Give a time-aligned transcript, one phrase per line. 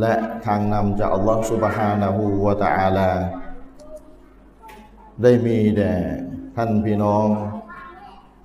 [0.00, 0.14] และ
[0.46, 3.10] ทางนำจากอัลลอฮฺสุบฮานะฮูวะตะอาลา
[5.22, 5.94] ได้มีแด่
[6.56, 7.26] ท่านพี่น้อง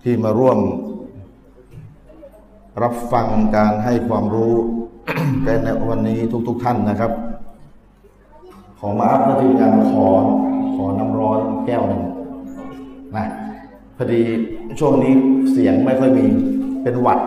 [0.03, 0.59] ที่มาร่วม
[2.83, 4.53] รับฟังการให้ความรู้
[5.45, 7.11] กันในวันนี้ทุกๆทท่านนะครับ
[8.79, 10.07] ขอมาอัพนาทีการขอ
[10.75, 12.03] ขอน้ำร้อนแก้วหนึ่ง
[13.15, 13.25] นะ
[13.97, 14.21] พอดี
[14.79, 15.13] ช่วงนี้
[15.51, 16.25] เสียงไม่ค่อยมี
[16.83, 17.19] เป็นหวัด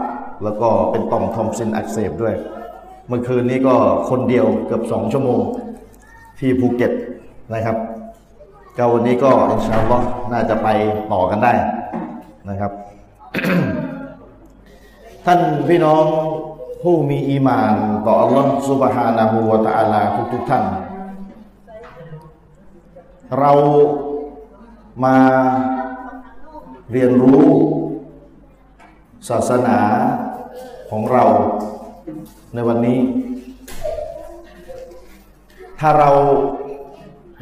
[0.45, 2.35] แล้วก็เป็นต่อมทอมซินอักเสบด้วย
[3.09, 3.77] เมื่อคืนนี้ก็
[4.11, 5.41] คนเดียวเกือบสองชั่วโมง
[6.39, 6.93] ที่ภูเก็ต
[7.55, 7.77] นะครับ
[8.77, 10.69] ก็วันนี้ก็อินชาอัลลอฮ์น่าจะไป
[11.13, 11.53] ต่อกันได้
[12.49, 12.73] นะครับ
[15.25, 16.05] ท่านพี่น้อง
[16.83, 17.73] ผู้มีอีมาน
[18.07, 20.03] ต่ออัลลอฮ์ซุบฮานะฮูวะตะอาลา
[20.33, 20.65] ทุกๆท่าน
[23.39, 23.53] เรา
[25.05, 25.17] มา
[26.93, 27.45] เรียนรู้
[29.29, 29.79] ศาสนา
[30.91, 31.25] ของเรา
[32.55, 32.99] ในวันนี้
[35.81, 36.11] ถ้าเรา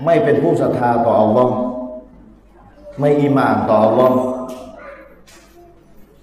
[0.05, 1.55] ไม่เป็นผู้ศรัทธาต่ออัลลอฮ์
[3.01, 4.19] ไม่อีมานต่ออัลลอฮ์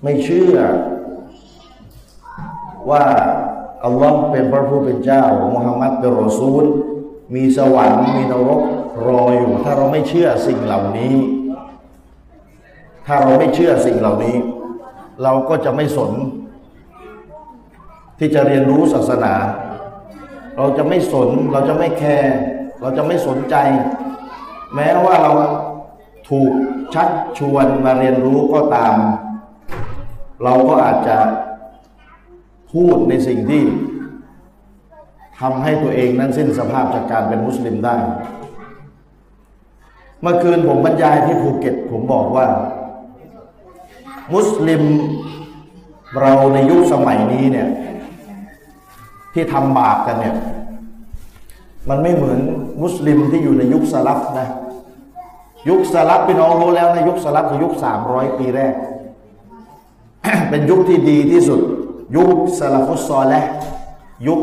[0.03, 0.55] ไม่เชื่อ
[2.89, 3.05] ว่า
[3.85, 6.63] อัลลอฮ์เป็นพระผู้เป็นเจ้ามุฮัมมัดเป็นรอซูล
[7.35, 8.61] มีสวรรค์มีนรก
[9.07, 11.15] รออยู่ ถ้าเราไม่เชื่อสิ่งเหล่านี้
[13.05, 14.35] ถ้าเราไม่เชื่อสิ่งเหล่านี้
[15.23, 16.11] เราก็จะไม่สน
[18.19, 19.33] ที่จะเรียนรู้ศาสนา
[20.57, 22.35] เราจะไม่สน เราจะไม่แคร์
[22.81, 23.55] เราจะไม่สนใจ
[24.75, 25.31] แม้ว่าเรา
[26.29, 26.51] ถูก
[26.93, 28.95] ชักชวนมาเรียนรู้ก็ตาม
[30.43, 31.17] เราก็อาจจะ
[32.73, 33.63] พูดในสิ่งที่
[35.39, 37.95] ทำให้ตัวเองนั้นสิ้นสภาพจากการเป็นมุสลิมได้
[40.21, 42.45] เมื่อคืนผมบรรยายที่ภูเก็ต ผมบอกว่า
[44.33, 44.83] มุสลิม
[46.19, 47.69] เราในยุคสมัยนี้เนี่ย
[49.33, 50.35] ที่ทำบาปกันเนี่ย
[51.89, 52.39] มันไม่เหมือน
[52.83, 54.47] มุสลิมที่อยู่ในยุคสลับนะ
[55.69, 58.73] ยุคสลับพี่น้องรู้แล้วนะยุคสลับคือยุคสามร้อยปีแรก
[60.49, 61.61] เป็นยุคที่ดีที่สุด
[62.15, 63.43] ยุคสลัฟุตซอลและ
[64.27, 64.39] ยุค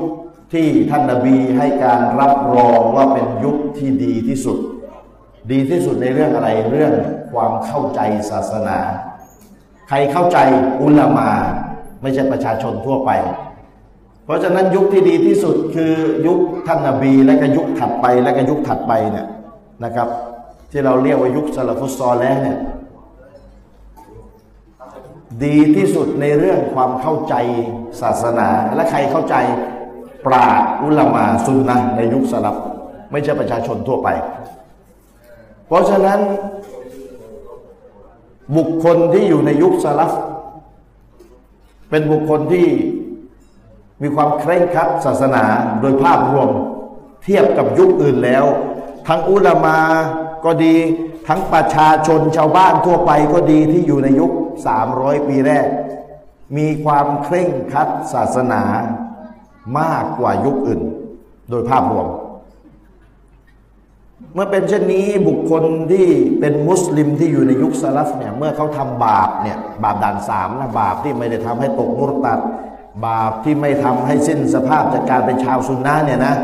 [0.53, 4.59] ที่ท่านนบีให้การรับรองว่าเป็นยุคที่ดีที่สุด
[5.53, 6.93] ดีที่สุดในเรื่องอะไรเรื่อง
[7.33, 8.79] ความเข้าใจศาสนา
[9.89, 10.39] ใครเข้าใจ
[10.83, 11.31] อุลามา
[12.03, 13.11] ไม่ใช่ประชาชนทั่วไป
[14.27, 15.93] เพราะฉะนั้นยุคที่ดีที่สุดคือ
[16.27, 19.27] ยุคท่านนบีและก็ยุคถัดไปและก็ยุคถัดไปเนี่ย
[19.85, 20.09] นะครับ
[20.71, 22.59] ที่เราเรียกว่ายุคสลัฟุตซอลแล้วเนี่ย
[25.45, 27.35] ดีที่สุดในเรื่องความเข้าใจ
[28.01, 29.37] ศาสนาและใครเข้าใจ
[30.27, 30.47] ปรา
[30.83, 32.57] อุลามาซุนนะในยุคสลับ
[33.13, 34.09] ไม่ใช่ประชาชนทั่วไป
[35.67, 36.21] เพราะฉะนั้น
[38.57, 40.13] บุคคลที่อยู่ในยุคสลับ
[41.91, 42.67] เป็นบุคคลที่
[44.03, 45.45] มีความเคร่งครัดศาสนา
[45.81, 46.49] โดยภาพรวม
[47.23, 48.45] เทียบกับยุคอื่นแล้ว
[49.09, 49.79] ทั้งอุลามา
[50.45, 50.75] ก็ดี
[51.29, 54.31] ทั้งประชาชนชาวบ้านทั่วไปก็ดีที่อยู่ในยุค
[54.81, 55.67] 300 ปีแรก
[56.57, 58.63] มีความเคร่งครัดศาสนา
[59.79, 60.81] มากกว่ายุคอื่น
[61.51, 62.07] โดยภาพรวม
[64.35, 66.07] เมื่อเป็นเช่นนี้บุคคลที่
[66.41, 72.39] เป็นมุสลิมที่อยู่ในยุคสลับเนี่ยเมื่อเขาทำบาปเนี่ยบาปด่านสามนะบาปที่ไม่ได้ทำให้ตกมุรตัด
[73.07, 76.35] บาปที่ไม่ทำให้สิ้นสภาพจากการเป็นชาวซุนนะเนี่ยนะ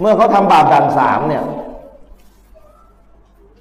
[0.00, 1.42] เมื่อเขาทำบาปด่านสามเนี่ย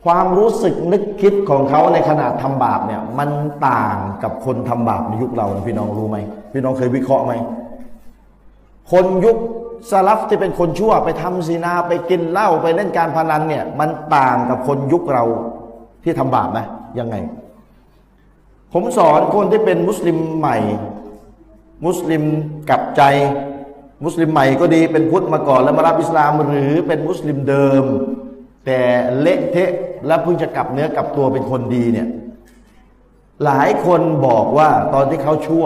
[0.05, 3.29] ความรู้สึกนึกคิดของเขาในขณะทำบาปเนี่ย มัน
[3.67, 6.17] ต่างกับคนทำบาปในยุคเราพี่น้องรู้ไหม
[6.53, 7.33] พี่น้องเคยวิเคราะห์ไหม
[8.91, 9.37] คนยุค
[9.91, 15.23] สลับที่เป็นคนชั่วไปทำซีนาไปกินเหล้าไปเล่นการพนันเนี่ย มันต่างกับคนยุคเรา
[16.03, 16.65] ที่ทำบาปนะ
[16.99, 17.15] ยังไง
[18.73, 20.57] ผมสอนคนที่เป็นมุสลิมใหม่
[21.85, 22.23] มุสลิม
[22.69, 23.01] กลับใจ
[24.05, 27.83] มุสลิมใหม่ก็ดีเป็นพุทธมาก่อนแล้วมารับอิสลามหรือเป็นมุสลิมเดิม
[28.65, 28.79] แต่
[29.21, 29.71] เละเทะ
[30.05, 32.07] และเพิ่งจะกลับเนื้อกลับตัวเป็นคนดีเนี่ย
[33.45, 35.65] หลายคนบอกว่าตอนที่เขาชั่ว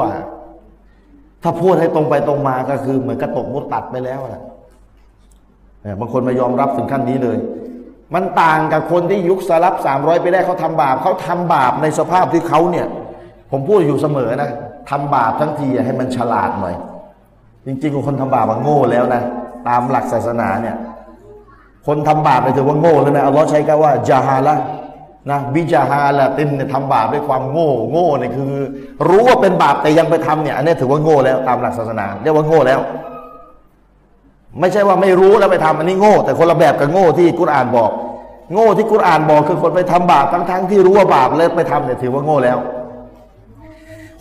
[1.44, 4.42] ถ้าพูดให้ตรงไปตรงมาก็คือเหมือนกระตกมุดตัดไปแล้วนะ
[6.00, 7.38] บางคนมายอมรับถึงขั้นนี้เลย
[8.14, 12.88] มันต่างกับคนที่ยุคสลับสามร้อยไปแรกเขาทำบาปเขาทำบาปในสภาพที่เขาเนี่ย
[13.52, 14.52] ผมพูดอยู่เสมอนะ
[14.90, 16.76] ทำบาปทั้งทีให้มันฉลาดหน่อย
[17.66, 19.22] จริงๆคนทำบาปมันโง่แล้วนะ
[19.68, 20.76] ตามหลักศาสนาเนี่ย
[21.88, 24.56] คนทำบาปเนี่ยถือว่าโง่แล้วนะอัลลอฮ์ใช้คำว่าจาฮาละ
[25.30, 28.54] นะบิจาฮาละตินเนี่ยทำบาปด้วยความโง่ โง่เนี่ยคือ
[29.08, 32.80] รู้ว่าเป็นบาปแต่ยังไปทำเนี่ยอันนี้ถือว่าโง่แล้วตามหลักศาสนา เรียกว่าโง่แล้ว
[34.60, 37.92] ไม่ใช่ว่าไม่รู้แล้วไปทำอันนี้โง่ แต่คนละแบบกับโง่ที่กุรอานบอก
[38.54, 42.58] โง่ที่กุรอานบอกคือคนไปทำบาปทั้งๆที่รู้ว่าบาปแล้วไปทำเนี่ยถือว่าโง่แล้ว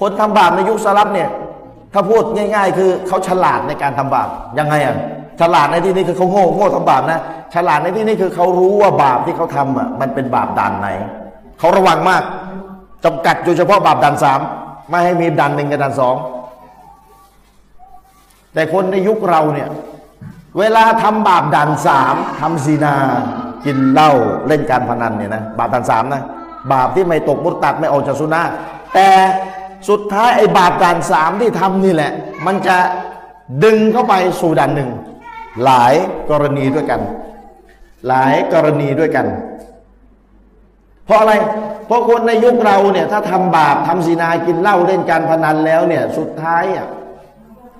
[0.02, 1.28] คนทำบาปในยุคสลับเนี่ย
[1.92, 4.28] ถ้าพูดง่าย ๆ คือเขาฉลาดในการทำบาป
[4.58, 4.96] ยังไงอะ
[5.40, 7.20] ฉลาดในที่นี้คือเขาโง่โง่ทำบาปนะ
[7.54, 10.88] ฉลาดในที่นี้คือเขารู้ว่าบาปที่เขาทำอะมันเป็นบาปด่านไหน
[11.58, 12.22] เขาระวังมาก
[13.04, 14.40] จำกัดโดยเฉพาะบาปด่านสาม
[14.90, 16.14] ไม่ให้มีด่านหนึ่งกับด่านสอง
[18.54, 19.68] แต่คนในยุคเราเนี่ย
[20.58, 22.94] เวลาทำบาปด่านสามทำซีนา
[23.64, 24.10] กินเหล้า
[24.48, 26.22] เล่นการพนันเนี่ยนะบาปด่านสามนะ
[26.72, 28.42] บาปที่ไม่ตกมุตตัดไม่ออกจากสุนา
[28.94, 29.08] แต่
[29.88, 32.12] สุดท้ายไอ้บาปด่านสามที่ทำนี่แหละ
[32.46, 32.76] มันจะ
[33.64, 34.90] ดึงเข้าไปสู่ด่านหนึ่ง
[35.64, 35.94] หลาย
[36.30, 37.00] กรณีด้วยกัน
[38.08, 39.26] หลายกรณีด้วยกัน
[41.06, 41.32] เพราะอะไร
[41.86, 46.88] เพราะคนในยุคเราเนี่ยถ้าทำบาปทำศีนากินเหล้าเล่นการพนันแล้วเนี่ยสุดท้ายอะ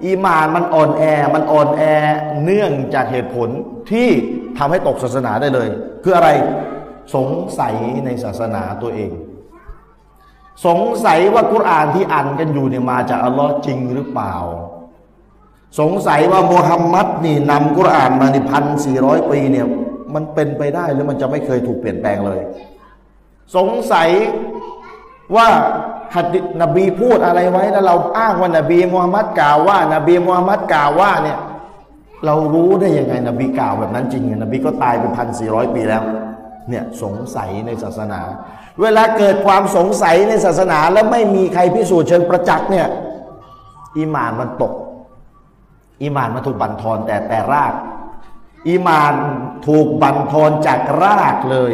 [0.05, 1.03] อีมานมันอ่อนแอ
[1.35, 1.83] มันอ่อนแอ
[2.45, 3.49] เนื่องจากเหตุผล
[3.91, 4.09] ที่
[4.59, 5.69] ทำให้ตกศาสนาได้เลย
[6.03, 6.31] คืออะไร
[7.15, 7.29] สง
[7.59, 7.75] สัย
[8.05, 9.11] ในศาสนาตัวเอง
[10.67, 14.35] สงสัยว่ากุรอานที่อ่านกันอยู่เนี่ยมาจากอัลลอฮ์จริงหรือเปล่า
[15.81, 19.67] สงสัยว่ามุฮัมมัดนี่นำกุรอานมาในพันสี่ร้อยปีเนี่ย
[20.15, 22.41] มันเป็นไปได้หรือมันจะไม่เคยถูกเปลี่ยนแปลงเลย
[23.57, 24.09] สงสัย
[25.37, 25.49] ว่า
[26.15, 31.39] หัดดิษนบีพูดอะไรไว้แล้วเราอ้างว่านบีมูฮัมมัดกล่าวว่านบีมูฮัมมัดกล่าวว่าเนี่ย
[32.27, 36.03] เรารู้ได้ยังไงนบีกล่าวแบบนั้นจริงนบีก็ตายเป็นพันสี่ร้อยปีแล้ว
[36.69, 38.21] เนี่ยสงสัยในศาสนา
[38.81, 42.87] เวลาเกิดความสงสัยในศาสนา แล้วไม่มีใครพิสูจน์เชิงประจักษ์เนี่ย
[43.97, 44.73] อีมานมันตก
[46.03, 47.75] อีมานมันถูกบั่นทอนแต่แต่ราก
[48.69, 49.15] อีมาน
[49.67, 51.73] ถูกบั่นทอนจากรากเลย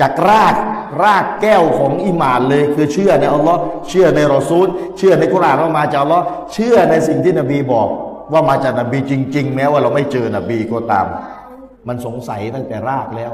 [0.00, 0.54] จากราก
[1.02, 4.66] รากแก้วของอีมานเลยคือเชื่อในอัลลอฮ์เชื่อในรอซูล
[4.96, 7.88] เชื่อในกุรอานว่ามาจากอัลลอฮ์เชื่อในสิ่งที่นบีบอก
[8.32, 11.06] ว่ามาจากนบีจริง ๆ แม้ว่าเราไม่เจอนบีก็ตาม
[11.88, 13.32] มันสงสัยตั้งแต่รากแล้ว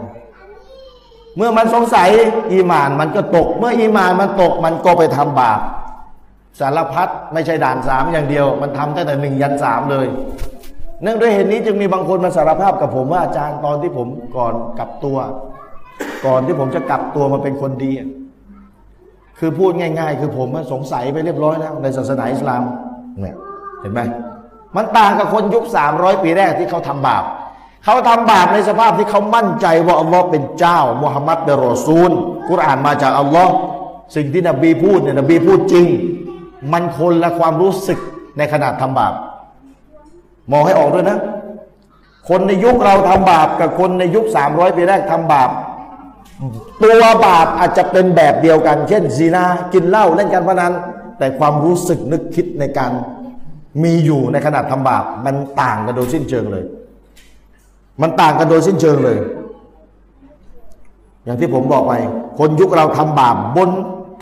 [1.36, 2.08] เมื่อมันสงสัย
[2.52, 5.60] อีหมานมันก็ตก เมื่ออีหมานมันตกมันก็ไปทำบาป
[6.60, 10.06] สารพัดไม่ใช่ด่านสามอย่างเดียว มันทำตั้งแต่หนึ่งยันสามเลย
[11.02, 15.18] เนื่องด้วยเหตุนี้จึงมีบางคนมาสารภาพกับผมว่าอาจารย์ตอนที่ผมก่อนกลับตัว
[16.26, 17.92] ก่อนที่ผมจะกลับตัวมาเป็นคนดี
[19.38, 22.62] คือพูดง่าย ๆ คือผมสงสัยไปเรียบร้อยแล้วในศาสนาอิสลาม
[23.20, 23.36] เนี่ย
[23.80, 24.00] เห็นไหม
[24.76, 27.24] มันต่างกับคนยุคสามร้อยปีแรกที่เขาทำบาป
[27.84, 32.10] เขาทำบาปในสภาพที่เขามั่นใจว่าอัลลอฮ์เป็นเจ้ามุฮัมมัดเป็นรอซูล
[32.48, 33.52] กุรอานมาจากอัลลอฮ์
[34.16, 35.86] สิ่งที่นบีพูดเนี่ยนบีพูดจริง
[36.72, 37.98] มันคนละความรู้สึก
[38.38, 39.14] ในขณะทำบาป
[40.52, 41.18] มองให้ออกด้วยนะ
[42.28, 45.50] คนในยุคเราทำบาปกับคนในยุคสามร้อยปีแรกทำบาป
[46.82, 50.72] ตัวบาปอาจจะเป็นแบบเดียวกัน เช่นซีนากินเหล้าเล่นการพนัน
[51.18, 52.92] แต่ความรู้สึกนึกคิดในการ
[53.82, 56.64] มีอยู่ในขณะทำบาปมันต่างกันโดยสิ้นเชิงเลย
[58.00, 59.18] มันต่างกันโดยสิ้นเชิงเลย
[61.24, 61.92] อย่างที่ผมบอกไป
[62.38, 63.70] คนยุคเราทำบาปบน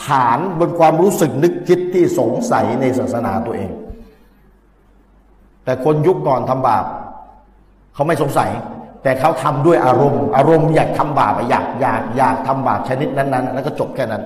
[0.06, 3.70] ฐานบนความรู้สึกนึกคิดที่สงสัยในศาสนาตัวเอง
[5.64, 6.84] แต่คนยุคก่อนทำบาป
[7.94, 8.50] เขาไม่สงสัย
[9.02, 14.22] แต่เขาทำด้วยอารมณ์ อารมณ์อยากทำบาปอยากอยากอยากทำบาปชนิดนั้นๆแล้วก็จบแค่นั้น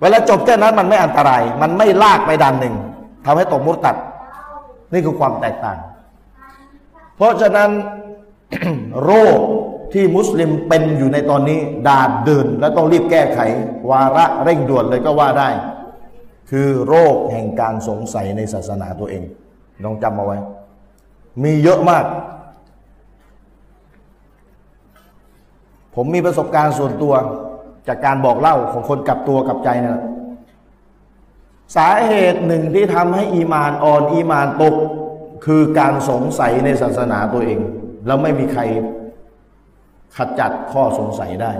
[0.00, 2.74] เวลาจบแค่นั้นมันไม่อันตราย มันไม่ลากไปดันหนึ่ง
[3.24, 3.96] ทำให้ตกมุตตัด
[4.92, 5.78] นี่คือความแตกต่าง
[7.16, 7.70] เพราะฉะนั้น
[9.04, 9.38] โรค
[9.92, 13.38] ที่มุสลิมเป็นอยู่ในตอนนี้ดาดเดินและต้องรีบแก้ไข
[13.90, 15.48] วาระเร่งด่วนเลยก็ว่าได้
[16.50, 19.22] คือโรคแห่งการสงสัยในศาสนาตัวเอง
[19.84, 20.38] ลองจำเอาไว้
[21.42, 22.04] มีเยอะมาก
[25.94, 27.14] ผมมีประสบการณ์ส่วนตัว
[27.88, 30.02] จากการบอกเล่าของคนกลับตัวกลับใจนะ
[31.76, 34.74] สาเหตุหนึ่งที่ทำให้อีมานอ่อนอีมานตก
[35.44, 37.58] คือการสงสัยในศาสนาตัวเอง
[38.06, 38.62] แล้วไม่มีใคร
[40.16, 41.52] ขจัดข้อสงสัยได้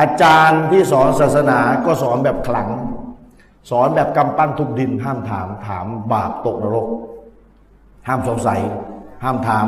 [0.00, 2.68] อาจารย์ที่สอนศาสนาก็สอนแบบขลัง
[3.70, 6.88] สอนแบบกำปั้นทุบดิน ห้ามถามถามบาปตกนรก
[8.08, 8.60] ห้ามสงสัย
[9.24, 9.66] ห้ามถาม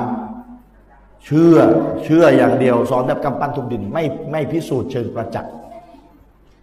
[1.25, 1.57] เชื่อ
[2.04, 5.52] เชื่ออย่างเดียว สอนแบบกำปั้นทุบดินไม่ไม่พิสูจน์เชิงประจักษ์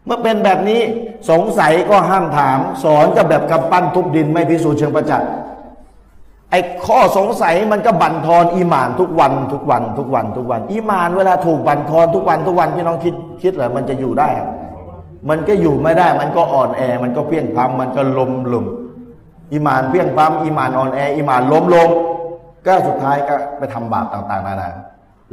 [0.06, 0.82] เมื่อเป็นแบบนี้
[1.30, 5.30] สงสัยก็ห้ามถาม สอนก็แบบกำปั้นทุบดิน ไม่พิสูจน์เชิงประจักษ์
[6.52, 14.30] ไอ้ข้อสงสัยมันก็บั่นทอนอีหมานทุกวันทุกวันทุกวันทุกวัน อีหมานเวลาถูกบั่นทอนทุกวันทุกวันพี่น้องคิดคิดเหรอมันจะอยู่ได้
[15.30, 18.66] มันก็อยู่ไม่ได้ มันก็อ่อนแอ มันก็เพี้ยงพำมันก็ลมลุม
[19.54, 21.90] อีหมานเพี้ยงปั๊มอีหมานอ่อนแออีหมานล้มลง
[22.66, 24.70] ก็สุดท้ายก็ไปทำบาปต่างๆนานา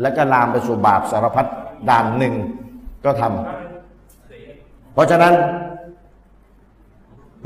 [0.01, 1.47] แล้วก็ลามไปสู่บาปสารพัด
[1.89, 2.35] ด่านหนึ่ง
[3.05, 5.35] ก็ทำเพราะฉะนั้น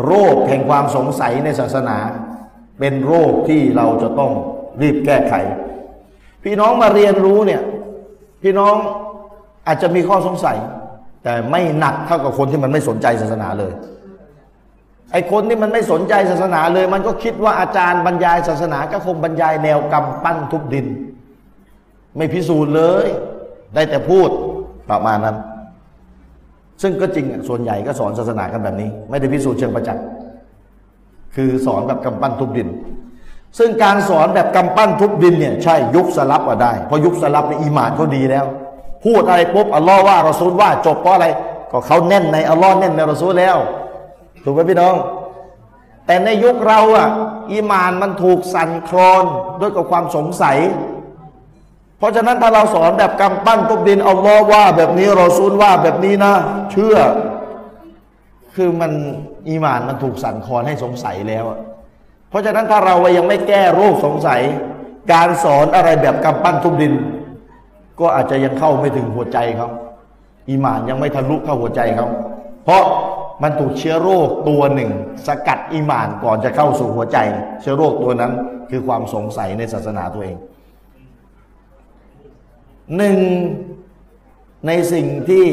[0.04, 1.96] โรคแห่งความสงสัยในศาสนา
[2.78, 4.32] เป็นโรคที่เราจะต้อง
[4.82, 5.34] รีบแก้ไข
[6.44, 7.62] พี่น้องมาเรียนรู้เนี่ย
[8.42, 8.74] พี่น้อง
[9.66, 10.56] อาจจะมีข้อสงสัย
[11.24, 13.72] แต่ไม่หนักเท่ากับคนที่มันไม่สนใจศาสนาเลย
[15.12, 20.86] ไอ้คนที่มันไม่สนใจศาสนาเลย มันก็คิดว่าอาจารย์บรรยายศาสนาก็คงบรรยายแนวกำปั้นทุบดิน
[22.16, 23.06] ไม่พิสูจน์เลย
[23.74, 24.28] ได้แต่พูด
[24.90, 25.36] ประมาณนั้น
[26.82, 30.04] ซึ่งก็จริงส่วนใหญ่ก็สอนศาสนากันแบบนี้ ไม่ได้พิสูจน์เชิงประจักษ์
[31.36, 32.68] คือสอนแบบกำปั้นทุบดิน
[33.58, 38.44] ซึ่งการสอนแบบกำปั้นทุบดินเนี่ยใช่ยุคสลับอะได้ เพราะยุคสลับในอีหมานเขาดีแล้ว
[39.04, 41.26] พูดอะไรปุ๊บอัลลอฮ์ว่าเรอซูลว่าจบเพราะอะไร
[41.70, 43.56] ก็เขาแน่นในอัลลอฮ์แน่นในเรอซูลแล้ว
[44.44, 44.94] ถูกไหมพี่น้อง
[46.06, 47.08] แต่ในยุคเราอะ
[47.52, 49.24] อีหมานมันถูกสั่นคลอน
[49.60, 50.58] ด้วยกับความสงสัย
[51.98, 56.34] เพราะฉะนั้นถ้าเราสอนแบบกำปั้นทุบดินอัลลอฮ์ว่าแบบนี้เรอซูลว่าแบบนี้นะ
[56.72, 56.96] เชื่อ
[58.56, 58.92] คือมัน
[59.48, 61.58] อีมานมันถูกสั่นคลอนให้สงสัยแล้วอะ
[62.30, 64.40] เพราะฉะนั้นถ้าเรายังไม่แก้โรคสงสัย
[65.12, 66.94] การสอนอะไรแบบกำปั้นทุบดิน
[68.00, 69.68] ก็อาจจะยังเข้าไม่ถึงหัวใจเขา
[70.48, 72.08] อีมานยังไม่ทะลุเข้าหัวใจเขา
[72.64, 72.84] เพราะ
[73.42, 74.90] มันถูกเชื้อโรคตัวหนึ่ง
[75.26, 77.18] สกัดอีมานก่อนจะเข้าสู่หัวใจ
[77.60, 78.32] เชื้อโรคตัวนั้น
[78.70, 80.36] คือความสงสัยในศาสนาตัวเอง
[82.96, 83.18] หนึ่ง
[84.66, 85.46] ในสิ่งที่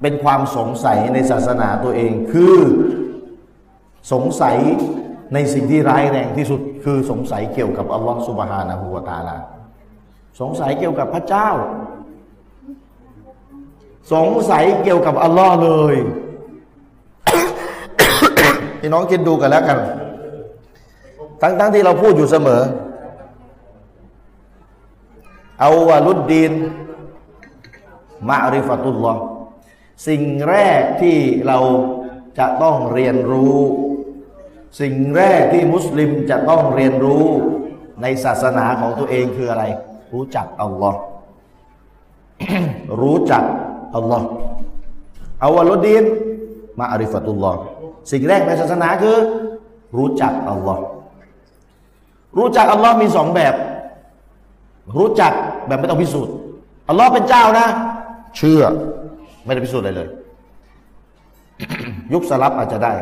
[0.00, 2.56] เป็นความสงสัยในศาสนาตัวเอง คือ
[4.12, 4.56] สงสัย
[5.34, 9.36] ในสิ่งที่ร้ายแรงที่สุด คือสงสัยเกี่ยวกับอัลลอฮฺสุบฮานะฮูวะตาลา
[10.40, 11.48] สงสัยเกี่ยวกับพระเจ้า
[14.12, 15.96] สงสัยเกี่ยวกับอัลลอฮ์เลย
[18.80, 19.78] พี่น้องคิดดูกันแล้วกัน
[21.40, 22.62] ทั้งๆทที่เราพูดอยู่เสมอ
[25.60, 26.52] เอาวาลุดดีน
[28.28, 29.20] มาริฟตุลลอฮ์
[30.08, 31.58] สิ่งแรกที่เรา
[32.38, 33.56] จะต้องเรียนรู้
[34.80, 37.24] สิ่งแรกที่มุสลิมจะต้องเรียนรู้
[38.02, 39.64] ในศาสนาของตัวเองคืออะไร
[40.14, 41.00] รู้จักอัลลอฮ์
[43.00, 43.42] รู้จัก
[43.96, 44.26] อัลลอฮ์
[45.44, 46.04] อาวาลุดดีน
[46.78, 47.58] มาอาริฟตุลลอฮ์
[48.12, 49.16] สิ่งแรกในศาสนาคือ
[49.96, 50.82] รู้จักอัลลอฮ์
[52.38, 53.54] รู้จักอัลลอฮ์มีสองแบบ
[54.96, 55.32] รู้จัก
[55.66, 56.34] แบบไม่ต้องพิสูจน์
[56.88, 57.66] อัลลอฮ์เป็นเจ้านะ
[58.36, 58.62] เชื่อ
[59.46, 60.08] ไม่ได้พิสูจน์อะไรเลย
[62.12, 62.92] ยุคสลับอาจจะได้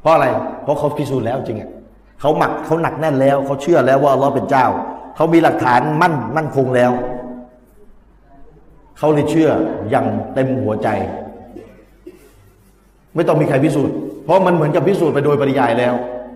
[0.00, 0.26] เพราะอะไร
[0.62, 1.70] เพราะเขาพิสูจน์แล้วจริงอะ
[2.20, 4.66] เขาหมักเขาหนักแน่นแล้ว เขาเชื่อแล้วว่าอัลลอฮ์เป็นเจ้า
[5.16, 6.92] เขามีหลักฐานมั่นมั่นคงแล้ว
[8.98, 9.50] เขาเลยเชื่อ
[9.90, 10.88] อย่างเต็มหัวใจ
[13.14, 15.94] ไม่ต้องมีใครพิสูจน์ เพราะมันเหมือนกับพิสูจน์ไปโดยปริยายแล้ว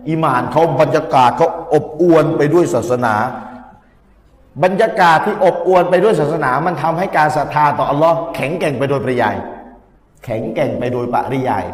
[0.09, 3.15] อีหมานเขาบรรยากาศเขาอบอวลไปด้วยศาสนา
[4.63, 9.35] บรรยากาศที่อบอวลไปด้วยศาสนา มันทำให้การศรัทธาต่ออัลลอฮ์แข็งแกร่งไปโดยปริยาย
[10.25, 11.65] แข็งแกร่งไปโดยปริยาย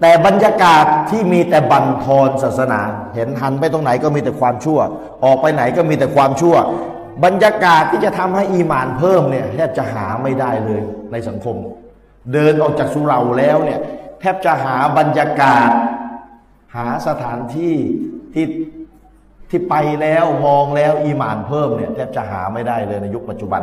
[0.00, 2.80] แต่บรรยากาศที่มีแต่บันทอนศาสนา
[3.14, 4.78] เห็นหันไปตรงไหนก็มีแต่ความชั่ว
[5.24, 6.56] ออกไปไหนก็มีแต่ความชั่ว
[7.24, 10.82] บรรยากาศที่จะทำให้อีหมานเพิ่มเนี่ยแทบจะหาไม่ได้เลย
[11.12, 11.56] ในสังคม
[12.32, 13.80] เดินออกจากสุเหราแล้วเนี่ย
[14.20, 15.70] แทบจะหาบรรยากาศ
[16.76, 17.76] หาสถานที่
[18.34, 18.44] ที่
[19.52, 23.62] ที่ไปแล้วมองแล้วอีหมานเพิ่มเนี่ยแทบจะหาไม่ได้เลยในยุคปัจจุบัน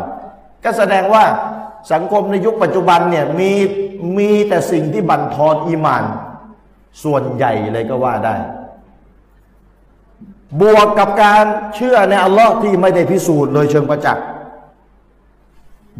[0.64, 1.24] ก็แสดงว่า
[1.94, 3.52] สังคมในยุคปัจจุบันเนี่ยมี
[4.18, 6.04] มีแต่สิ่งที่บั่นทอนอีหมาน
[7.04, 8.36] ส่วนใหญ่เลยก็ว่าได้
[10.62, 14.26] บวกกับการเชื่อในอัลลอฮ์ที่ไม่ได้พิสูจน์โดยเชิงประจักษ์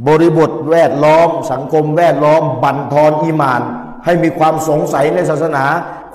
[0.08, 3.62] บริบทแวดล้อม สังคมแวดล้อม บั่นทอนอีหมาน
[4.06, 5.66] ให้มีความสงสัยในศาสนา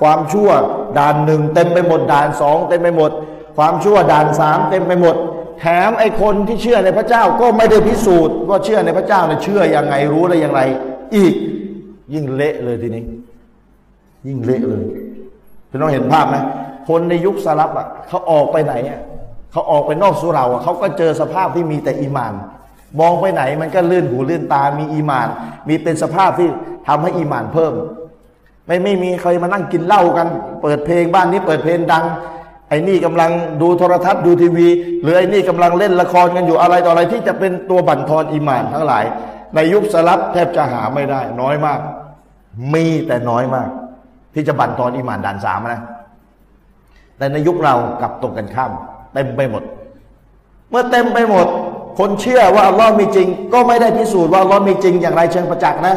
[0.01, 0.51] ความชั่ว
[0.99, 3.11] ด่านหนึ่งเต็มไปหมดด่านสองเต็มไปหมด
[3.57, 5.17] ความชั่วด่านสามเต็มไปหมด
[5.61, 10.61] แถมไอ้คนที่เชื่อในพระเจ้าก็ไม่ได้พิสูจน์ว่าเชื่อในพระเจ้าเนี่ยเชื่อยังไงรู้ได้อย่างไร
[11.15, 11.35] อีก
[12.15, 13.05] ยิ่งเละเลยทีนี้
[14.27, 14.85] ยิ่งเละเลย
[15.71, 16.37] พี่น้องเห็นภาพไหม
[16.89, 19.01] คนในยุคสลับอะเขาออกไปไหนอะ
[19.53, 22.33] เขาออกไปนอกสุเราอะเขาก็เจอสภาพที่มีแต่อีมาน
[23.01, 25.29] มองไปไหนมันก็ลื่นหูลื่นตามีอีมาน
[25.69, 26.49] มีเป็นสภาพที่
[26.89, 27.73] ทำให้อีมานเพิ่ม
[28.67, 30.29] ไม่ไม่มีใครมานั่งกินเหล้ากัน
[30.63, 32.05] เปิดเพลงบ้านนี้เปิดเพลงดัง
[32.69, 33.31] ไอ้นี่กำลัง
[33.63, 34.69] ดูโทรทัศน์ดูทีวี
[35.03, 39.05] หรือไอ้นี่กำลังเล่นละครกันอยู่อะไรต่ออะไรที่จะเป็นตัวบั่นทอนอีหมานทั้งหลาย
[39.55, 41.81] ในยุคสลับแทบจะหาไม่ได้ น้อยมาก
[42.75, 43.69] มีแต่น้อยมาก
[44.35, 45.83] ที่จะบั่นทอนอีหมานด่านสามนะ
[47.19, 48.73] แต่ในยุคเรากลับตรงกันข้าม
[49.15, 49.63] เต็มไปหมด
[50.71, 51.47] เมื่อเต็มไปหมด
[51.99, 55.97] คนเชื่อว่าอัลลอฮ์มีจริง ก็ไม่ได้พิสูจน์ว่าอัลลอฮ์มีจริงอย่างไรเชิงประจักษ์นะ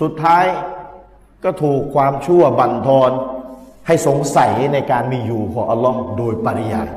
[0.00, 0.44] สุดท้าย
[1.44, 3.10] ก็ถูกความชั่วบั่นทอน
[3.86, 6.88] ให้สงสัยในการมีอยู่ของอัลลอฮ์โดยปริยาย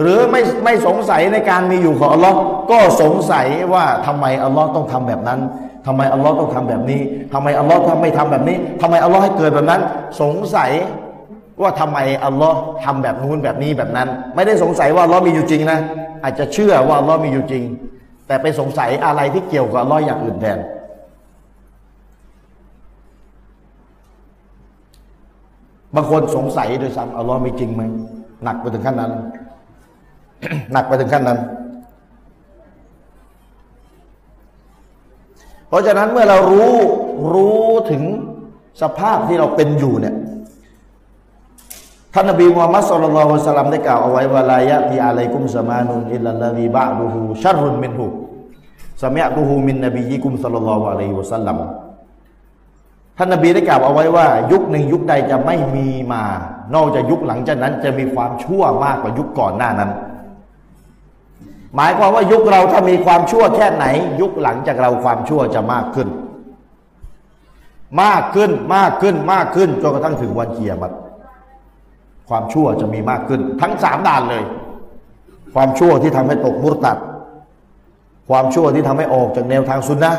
[0.00, 2.38] หรือไม่ไม่สงสัยในการมีอยู่ของอัลลอฮ์
[2.70, 5.40] ก็สงสัยว่าทำไมอัลลอฮ์ต้องทำแบบนั้น
[5.86, 7.00] ทำไมอัลลอฮ์ต้องทำแบบนี้
[7.32, 9.80] ทำไมอัลลอฮ์ทำไม่ทำแบบนี้ทำไมอัลลอฮ์ให้เกิดแบบนั้น
[10.20, 10.70] สงสัย
[11.62, 15.78] ว่าทำไมอัลลอฮ์ทำแบบนู้นแบบนี้แบบนั้น ไม่ได้สงสัยว่าอัลลอฮ์มีอยู่จริงนะ
[16.24, 17.64] อาจจะเชื่อว่าอัลลอฮ์มีอยู่จริง
[18.26, 20.58] แต่ไปสงสัยอะไรที่เกี่ยวกับอัลลอฮ์อย่างอื่นแทน
[25.94, 27.82] บางคนสงสัยโดยซ้ำอัลลอฮ์มีจริงไหม
[28.44, 29.12] หนักไปถึงขั้นนั้น
[30.72, 31.38] หนักไปถึงขั้นนั้น
[35.68, 36.74] เพราะฉะนั้นเมื่อเรารู้
[37.32, 38.02] รู้ถึง
[38.82, 40.14] สภาพที่เราเป็นอยู่เนี่ย
[42.14, 48.06] ท่านนบีมูฮัมมัดสุลลัลลฮุสลัมได้กล่าวเอาไว้ว่าลายะที่อะลัยกุมสมานุนอิลลัลลีบะดูฮูชัรุนมินฮู
[49.02, 51.56] สมิอะตูฮูมินนบียิกุมสุลลัลลอฮุอะลัยฮิวสัลลัม
[53.16, 56.22] ท่านนบีได้กล่าวเอาไว้ว่า ยุคหนึ่งยุคใดจะไม่มีมา
[56.74, 59.90] นอกจากยุคหลังจากนั้นจะมีความชั่วมากกว่ายุคก่อนหน้านั้น
[61.76, 63.84] หมายความว่ายุคเราถ้ามีความชั่วแค่ไหน
[64.20, 66.08] ยุคหลังจากเราความชั่วจะมากขึ้น
[68.02, 70.94] มากขึ้นมากขึ้นมากขึ้นจนกระทั่งถึงวันเกียรติ
[72.28, 74.44] ความชั่วจะมีมากขึ้น ทั้งสามด่านเลย
[75.54, 76.98] ความชั่วที่ทำให้ตกมุรตัด
[78.28, 80.12] ความชั่วที่ทำให้ออกจากแนวทางสุนนะ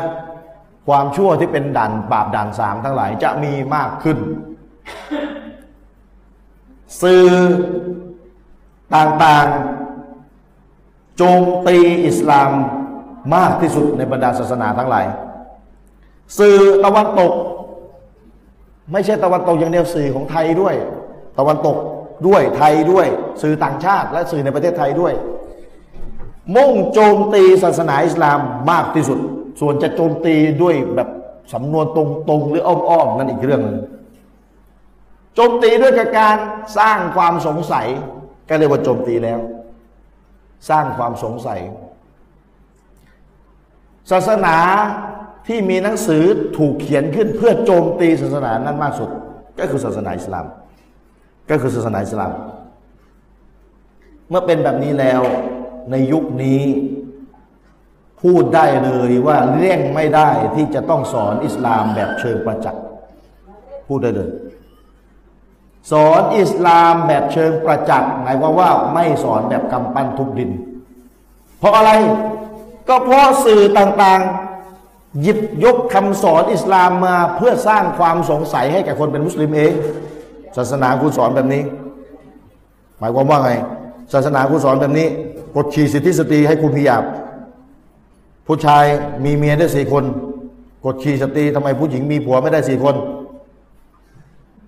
[0.86, 4.18] ความชั่วที่เป็นด่านบาปด่านสามทั้งหลายจะมีมากขึ้น
[7.02, 7.26] สื่อ
[8.94, 12.50] ต่างๆ โจมตีอิสลาม
[13.36, 15.06] มากที่สุดในบรรดาศาสนาทั้งหลาย
[16.38, 17.32] สื่อตะวันตก
[18.92, 20.74] ไม่ใช่ตะวันตกอย่างเดียวสื่อของไทยด้วย
[21.38, 21.76] ตะวันตก
[22.26, 23.06] ด้วยไทยด้วย
[23.42, 25.12] สื่อต่างชาติ และสื่อในประเทศไทยด้วย
[26.56, 28.38] มุ่งโจมตีศาสนาอิสลาม
[28.70, 29.18] มากที่สุด
[29.60, 31.08] ส่วนจะโจมตีด้วยแบบ
[31.52, 31.98] สำนวนต
[32.30, 33.78] รงๆ หรืออ้อมๆนั่นอีกเรื่องหนึ่ง
[35.34, 36.36] โจมตีด้วยการ
[36.78, 37.86] สร้างความสงสัย
[38.48, 39.40] ก็เรียกว่าโจมตีแล้ว
[40.70, 41.60] สร้างความสงสัย
[44.10, 44.56] ศาสนา
[45.46, 46.24] ที่มีหนังสือ
[46.58, 49.10] ถูกเขียนขึ้นเพื่อโจมตีศาสนานั้นมากสุด
[49.58, 50.46] ก็คือศาสนาอิสลาม
[51.50, 52.32] ก็คือศาสนาอิสลาม
[54.28, 55.20] เมื่อเป็นแบบนี้แล้ว
[55.90, 56.62] ในยุคนี้
[58.26, 62.82] พูดได้เลยว่าเลี่ยงไม่ได้ที่จะต้องสอนอิสลามแบบเชิงประจักษ์
[63.88, 64.30] พูดได้เลย
[65.92, 70.50] สอนอิสลามแบบเชิงประจักษ์หมายความว่าไม่สอนแบบกำปั้นทุบดิน
[71.58, 71.90] เพราะอะไร
[72.88, 79.72] ก็เพราะสื่อต่างๆ หยิบยกคำสอนอิสลามมาเพื่อสร้างความสงสัยให้แก่คนเป็นมุสลิมเอง
[80.56, 81.62] ศาสนาคุณสอนแบบนี้
[82.98, 83.52] หมายความว่าไง
[84.12, 85.06] ศาสนาคุณสอนแบบนี้
[85.56, 87.04] กดขี่สิทธิสตรีให้คุณพิยาบ
[88.46, 88.84] ผู้ชาย
[89.24, 90.04] มีเมียได้สี่คน
[90.84, 92.94] กดขี่สตรีทำไมผู้หญิงมีผัวไม่ได้สี่คน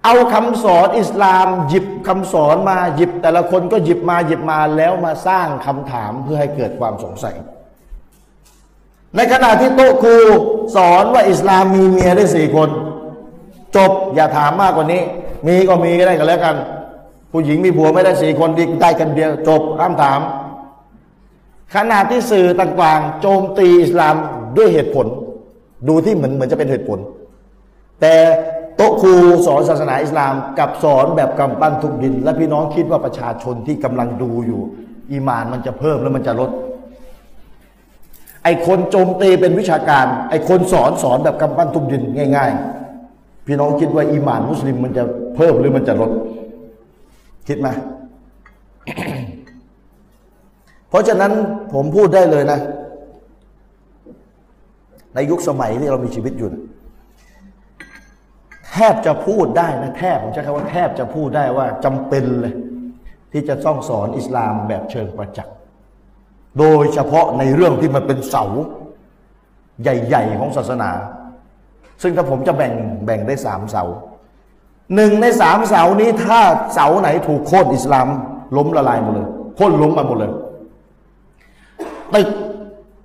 [0.05, 7.37] เอาคำสอนอิสลาม หยิบคำสอนมาหยิบ แต่ละคนก็หยิบมาหยิบมาแล้วมาสร้างคำถามเพื่อให้เกิดความสงสัย
[9.17, 10.19] ในขณะที่โต๊ะครู
[10.77, 12.69] สอนว่าอิสลามมีเมียได้สี่คน
[13.77, 15.03] จบอย่าถามมากกว่านี้
[15.47, 16.57] มีก็มีก็ได้กันแล้วกัน
[17.33, 20.21] ผู้หญิงมีผัวไม่ได้สี่คนดีได้กันเดียว จบคำถาม
[21.75, 24.15] ขนาดที่สื่อต่างๆ โจมตีอิสลาม
[24.57, 25.07] ด้วยเหตุผล
[25.89, 26.99] ดูที่เหมือนเหมือนจะเป็นเหตุผล
[28.01, 28.15] แต่
[28.77, 29.15] โต๊ะครู
[29.47, 34.61] สอนศาสนาอิสลามกับสอนแบบกำปั้นทุบดิน และพี่น้องคิดว่าประชาชนที่กำลังดูอยู่
[35.13, 36.51] อีมานมันจะเพิ่มแล้วมันจะลด
[38.45, 42.03] ไอคนโจมตีเป็นวิชาการ ไอคนสอนสอนแบบกำปั้นทุบดิน
[42.37, 42.51] ง่าย
[42.99, 45.05] ๆ พี่น้องคิดว่าอีมานมุสลิมมันจะ
[45.37, 46.11] เพิ่มหรือมันจะลด
[47.49, 47.69] คิดไหม
[50.89, 51.33] เพราะฉะนั้น
[51.73, 52.59] ผมพูดได้เลยนะ
[55.15, 56.49] ในยุคสมัยที่เรามีชีวิตอยู่
[58.73, 62.55] แทบจะพูดได้นะแทบผมใช้คำว่าแทบจะพูดได้ว่าจำเป็นเลย
[63.33, 65.55] ที่จะต้องสอนอิสลามแบบเชิงประจักษ์
[66.59, 68.45] โดยเฉพาะในเรื่องที่มันเป็นเสา
[69.83, 70.91] ใหญ่ๆของศาสนา
[72.03, 72.73] ซึ่งถ้าผมจะแบ่ง
[73.07, 73.85] แบ่งได้สามเสา
[74.95, 76.41] หนึ่งในสามเสานี้ถ้า
[76.75, 78.09] เสาไหนถูกโค่นอิสลาม
[78.57, 80.33] ล้มละลายหมดเลยโค่นล้มมาหมดเลย
[82.15, 82.29] ตึก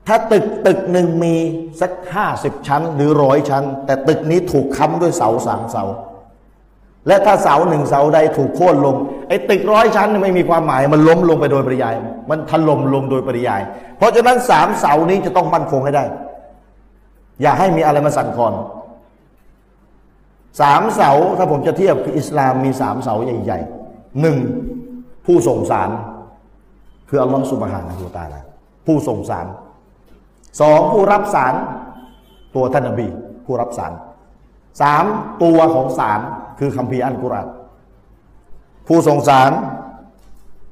[0.07, 1.35] ถ้าตึกตึกหนึ่งมี
[1.81, 5.83] สักห้าสิบชั้น หรือร้อยชั้น แต่ตึกนี้ถูกค้ำด้วยเสาสามเสา
[7.07, 8.95] และถ้าเสาหนึ่งเสาใดถูกโค่นลง
[9.27, 11.93] ไอ้ตึกร้อยชั้นไม่มีความหมายมันล้มลงไปโดยปริยาย
[12.29, 13.61] มันถล่มลงโดยปริยาย
[13.97, 16.03] เพราะฉะนั้นสามเสานี้จะต้องมั่นคงให้ได้
[17.41, 18.53] อย่าให้มีอะไรมาสั่นคลอน
[20.61, 24.37] สามเสาถ้าผมจะเทียบอิสลามมีสามเสาใหญ่ๆหนึ่ง
[25.25, 25.89] ผู้ส่งสาร
[27.09, 28.39] คืออัลลอฮฺสุบฮานะฮูตาลา
[28.85, 29.47] ผู้ส่งสาร
[30.61, 31.53] สองผู้รับสาร
[32.55, 33.07] ตัวท่านนบี
[33.45, 33.91] ผู้รับสาร
[34.81, 35.05] สาม
[35.43, 36.19] ตัวของสาร
[36.59, 37.47] คือคัมภีร์อัลกุรอาน
[38.87, 39.51] ผู้ทรงสาร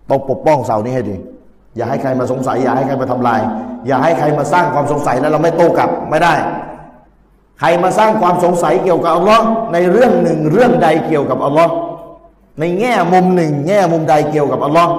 [0.10, 1.16] ต้องปกป้องเสานี้ให้ดี
[1.76, 3.42] อย่าให้ใครมาสงสัย อย่าให้ใครมาทำลาย
[3.88, 6.34] อย่าให้ใครมาสร้างความสงสัยแล้วเราไม่โต้กลับไม่ได้
[7.60, 11.74] ใครมาสร้างความสงสัยเกี่ยวกับอัลลอฮ์ในเรื่องหนึ่งเรื่องใดเกี่ยวกับอัลลอฮ์
[12.60, 14.92] ในแง่มุมหนึ่ง แง่มุมใดเกี่ยวกับอัลลอฮ์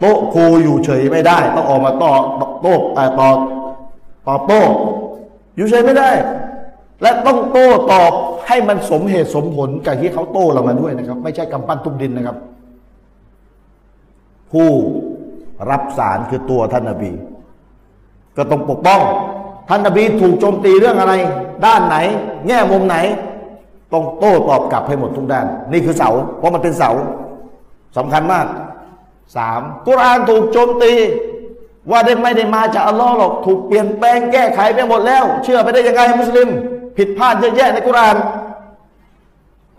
[0.00, 2.12] โต๊ะครูอยู่เฉยไม่ได้ ต้องออกมาต่อ
[2.62, 3.30] โต้ต่อ
[4.28, 4.62] ตอบโต้
[5.56, 6.10] อยู่เฉยไม่ได้
[7.02, 8.12] และต้องโต้ตอบ
[8.46, 12.36] ให้มันสมเหตุสมผลกับที่เขาโต้เรามาด้วยนะครับ ไม่ใช่กำปั้นทุบดินนะครับ
[14.52, 14.68] ผู้
[15.70, 17.10] รับสารคือตัวท่านนบี
[18.36, 19.00] ก็ต้องปกป้อง
[19.68, 21.14] ท่านนบีถูกโจมตีเรื่องอะไร
[21.66, 21.96] ด้านไหน
[22.46, 22.96] แง่มุมไหน
[23.92, 26.90] ต้องโต้ตอบกลับให้หมดทุกด้าน นี่คือเสา เพราะมันเป็นเสา
[27.96, 28.46] สำคัญมาก
[29.36, 30.92] สามกุรอานถูกโจมตี
[31.90, 36.48] ว่าได้ไม่ได้มาจากอัลลอฮ์หรอกถูกเปลี่ยนแปลงแก้ไขไปหมดแล้ว เชื่อไปได้ยังไงมุสลิม
[36.96, 38.16] ผิดพลาดเยอะแยะในกุราน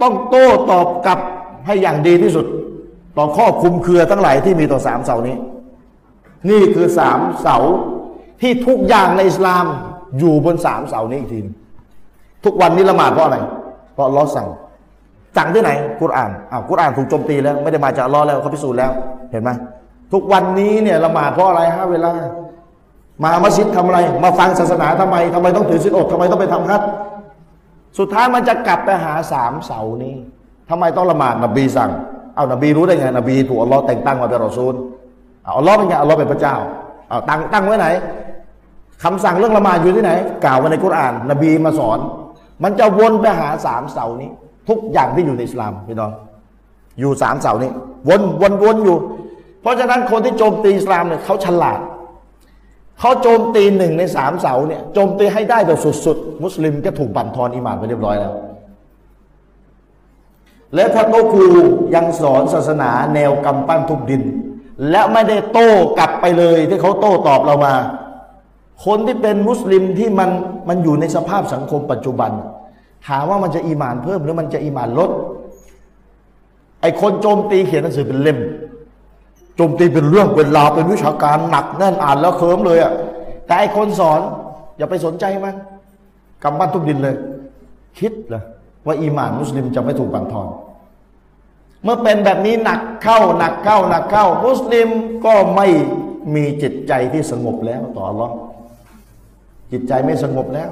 [0.01, 1.19] ต้องโต้ตอบกลับ
[1.65, 2.45] ให้อย่างดีที่สุด
[3.17, 5.35] ต่อข้อคุมเครือทั้งหลายที่มีต่อสามเสานี้
[6.49, 7.57] นี่คือสามเสา
[8.41, 9.65] ที่ทุกอย่างในอิสลาม
[10.19, 11.39] อยู่บนสามเสานี้อีกที
[12.45, 13.37] ทุกวันนี้ละหมาดเพราะอะไร
[13.93, 14.47] เพราะลอสั่ง
[15.37, 18.91] สั่งที่ไหนกุรอานอ้าวกุรอานถูกโจมตีแล้ว ไม่ได้มาจากลอแล้วเขาพิสูจน์แล้ว
[19.31, 19.49] เห็นไหม
[20.13, 22.11] ทุกวันนี้เนี่ยละหมาดเพราะอะไรฮะเวลา
[23.23, 26.89] มามัสยิดทำอะไร มาฟังศาสนาทำไมทำไมต้องถือศีลอดทำไมต้องไปทำฮัจญ์
[27.99, 30.15] สุดท้ายมันจะกลับไปหาสามเสานี้
[30.69, 31.91] ทำไมต้องละหมาดนบีสั่ง
[32.35, 34.73] เอานบีรู้ได้ไงนบีถูกอัลลอฮ์แต่งตั้งมาเป็นรอซูล
[35.57, 36.55] อัลลอฮ์เป็นไงอัลลอฮ์เป็นพระเจ้า
[37.09, 37.87] เอาตั้งตั้งไว้ไหน
[39.03, 40.11] คำสั่งเรื่องละหมาดอยู่ที่ไหน
[40.45, 41.99] กล่าวไว้ในกุรอาน นบีมาสอน
[42.63, 44.29] มันจะวนไปหาสามเสานี้
[44.69, 46.11] ทุกอย่างที่อยู่ในอิสลามพี่น้อง
[46.99, 47.71] อยู่สามเสานี้
[48.09, 48.97] วนวนวนอยู่
[49.61, 51.79] เพราะฉะนั้นคนที่โจมตีอิสลามเนี่ยเขาฉลาด
[52.99, 58.33] เขาโจมตีหนึ่งในสามเสาเนี่ยโจมตีให้ได้แบบสุดๆ มุสลิมก็ถูกบั่นทอนอิมานไปเรียบร้อยแล้ว
[60.75, 61.47] และพระโตครู
[61.95, 64.23] ยังสอนศาสนาแนวกำปั้นทุบดิน
[64.89, 65.69] และไม่ได้โต้
[65.99, 67.73] กลับไปเลยที่เขาโต้ตอบเรามา
[68.85, 70.29] คนที่เป็นมุสลิมที่มัน
[70.69, 72.31] มันอยู่ในสภาพสังคมปัจจุบัน
[73.07, 75.11] ถามว่ามันจะอีมานเพิ่มหรือมันจะอีมานลด
[76.81, 78.39] ไอคนโจมตีเขียนหนังสือเป็นเล่ม
[79.59, 82.93] จมตีเป็นเรื่องเป็นราวเป็นวิชาการหนักแน่นอ่านแล้วเคิมเลยอะ
[83.45, 84.19] แต่ไอคนสอน
[84.77, 85.55] อย่าไปสนใจมัน
[86.43, 87.15] กำปั้นทุบดินเลย
[87.99, 88.41] คิดเหรอ
[88.85, 90.47] ว่าอีหมานมุสลิมจะไม่ถูกบั่นทอน
[91.83, 94.89] เมื่อเป็นแบบนี้หนักเข้าหนักเข้าหนักเข้า มุสลิม
[95.25, 95.67] ก็ไม่
[96.35, 98.33] มีจิตใจที่สงบแล้วต่ออัลลอฮ์
[99.71, 100.69] จิตใจไม่สงบแล้ว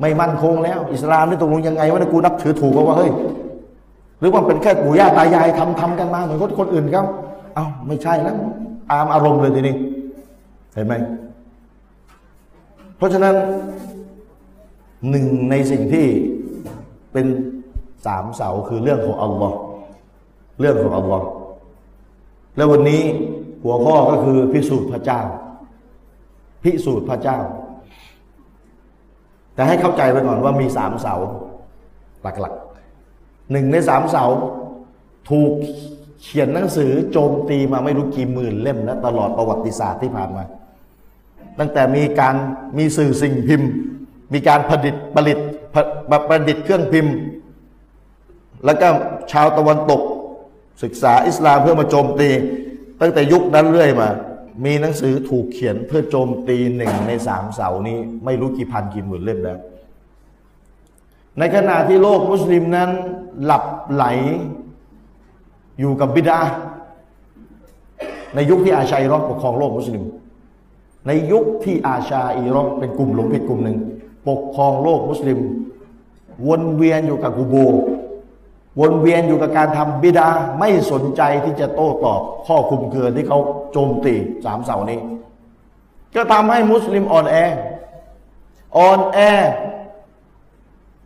[0.00, 3.10] ไม่มั่นคงแล้ว อิสลามนี่ตกลงยังไงว่ากูนับถือถูกว่าเฮ้ย
[4.20, 7.04] หรือว่าเป็นแค่ปู่ย่าตายายทำทำกันมาเหมือนคนคนอื่นเขา
[7.56, 8.36] เอา้าไม่ใช่แล้ว
[8.90, 9.76] ตามอารมณ์เลยทีนี้
[10.74, 10.94] เห็นไหม
[12.96, 13.34] เพราะฉะนั้น
[15.10, 16.06] หนึ่งในสิ่งที่
[17.12, 17.26] เป็น
[18.06, 19.58] สามเสาคือเรื่องของอัลลอฮ์
[20.60, 21.26] เรื่องของอัลลอฮ์
[22.56, 23.02] แล้ววันนี้
[23.64, 25.20] หัวข้อก็คือพิสูจน์พระเจ้า
[26.64, 27.38] พิสูจน์พระเจ้า
[29.54, 31.14] แต่ให้เข้าใจไปก่อนว่ามีสามเสา
[32.22, 34.24] หลักๆหนึ่งในสามเสา
[35.30, 35.52] ถูก
[36.22, 40.44] เขียนหนังสือโจมตีมาไม่รู้กี่หมื่นเล่มแล้วตลอดประวัติศาสตร์ที่ผ่านมา
[41.58, 42.34] ตั้งแต่มีการ
[42.78, 43.70] มีสื่อสิ่งพิมพ์
[44.32, 45.38] มีการผลิตผลิต
[46.28, 47.14] ประดิษฐ์เครื่องพิมพ์
[48.64, 48.88] แล้วก็
[49.32, 50.02] ชาวตะวันตก
[50.82, 52.28] ศึกษาอิสลามเพื่อมาโจมตี
[53.00, 54.08] ตั้งแต่ยุคนั้นเรื่อยมา
[54.64, 59.58] มีหนังสือถูกเขียนเพื่อโจมตีหนึ่งในสามเสานี้ ไม่รู้กี่พันกี่หมื่นเล่มแล้ว
[61.38, 62.90] ในขณะที่โลกมุสลิมนั้น
[63.44, 64.04] หลับไหล
[65.80, 66.40] อยู่กับบิดา
[68.34, 70.04] ในยุคที่อาชาอิเราะฮ์ปกครองโลกมุสลิม
[71.06, 73.78] ในยุคที่อาชาอิเราะฮ์เป็นกลุ่มหลงผิดกลุ่มหนึ่ง
[74.28, 75.38] ปกครองโลกมุสลิม
[76.48, 77.56] วนเวียนอยู่กับกูโบ
[78.80, 83.38] วนเวียนอยู่กับการทำบิดอะฮ์ไม่สนใจที่จะโต้ตอบข้อคลุมเครือที่เขา
[83.72, 84.98] โจมตีสามเสานี้
[86.14, 87.36] ก็ทำให้มุสลิมอ่อนแอ
[88.76, 89.18] อ่อนแอ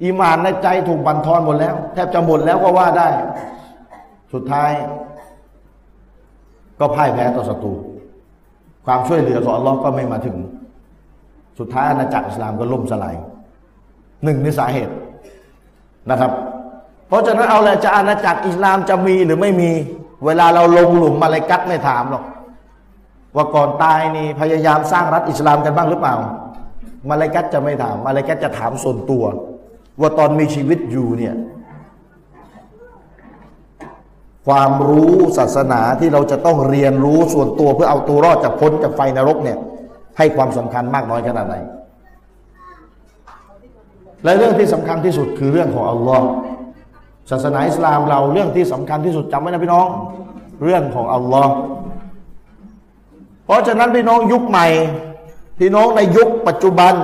[0.02, 3.08] อีมานในใจถูกบั่นทอนหมดแล้ว แทบจะหมดแล้วก็ว่าได้
[4.32, 4.70] สุดท้าย
[6.80, 7.72] ก็พ่ายแพ้ต่อศัตรู
[8.86, 10.36] ความช่วยเหลือของอัลลอฮ์ก็ไม่มาถึง
[11.58, 13.14] สุดท้ายอาณาจักรอิสลามก็ล่มสลาย
[14.24, 14.94] หนึ่งในสาเหตุ
[16.10, 16.32] นะครับ
[17.08, 19.70] เพราะฉะนั้นเอาแหละจะอาณาจักรอิสลามจะมีหรือไม่มี
[20.24, 22.24] เวลาเราลงหลุมมาเลยกัดไม่ถามหรอก
[23.36, 26.14] ว่าก่อนตายนี่พยายามสร้างรัฐอิสลามกันบ้างหรือเปล่า
[27.10, 29.24] มาเลกัตจะไม่ถาม มาเลกัตจะถามส่วนตัว
[30.00, 31.34] ว่าตอนมีชีวิตอยู่เนี่ย
[34.46, 39.58] ความรู้ศาสนาที่เราจะต้องเรียนรู้ส่วนตัวเพื่อเอาตัวรอดจากพ้นจากไฟนรกเนี่ย
[40.18, 41.56] ให้ความสำคัญมากน้อยขนาดไหน
[44.24, 46.26] และเรื่องที่สำคัญที่สุดคือเรื่องของอัลลอฮ์
[47.30, 49.88] ศาสนาอิสลามเราเรื่องที่สำคัญที่สุดจำไว้นะพี่น้อง
[50.62, 51.52] เรื่องของอัลลอฮ์
[53.44, 54.66] เพราะฉะนั้นพี่น้องยุคใหม่
[55.58, 56.94] พี่น้องในยุคปัจจุบัน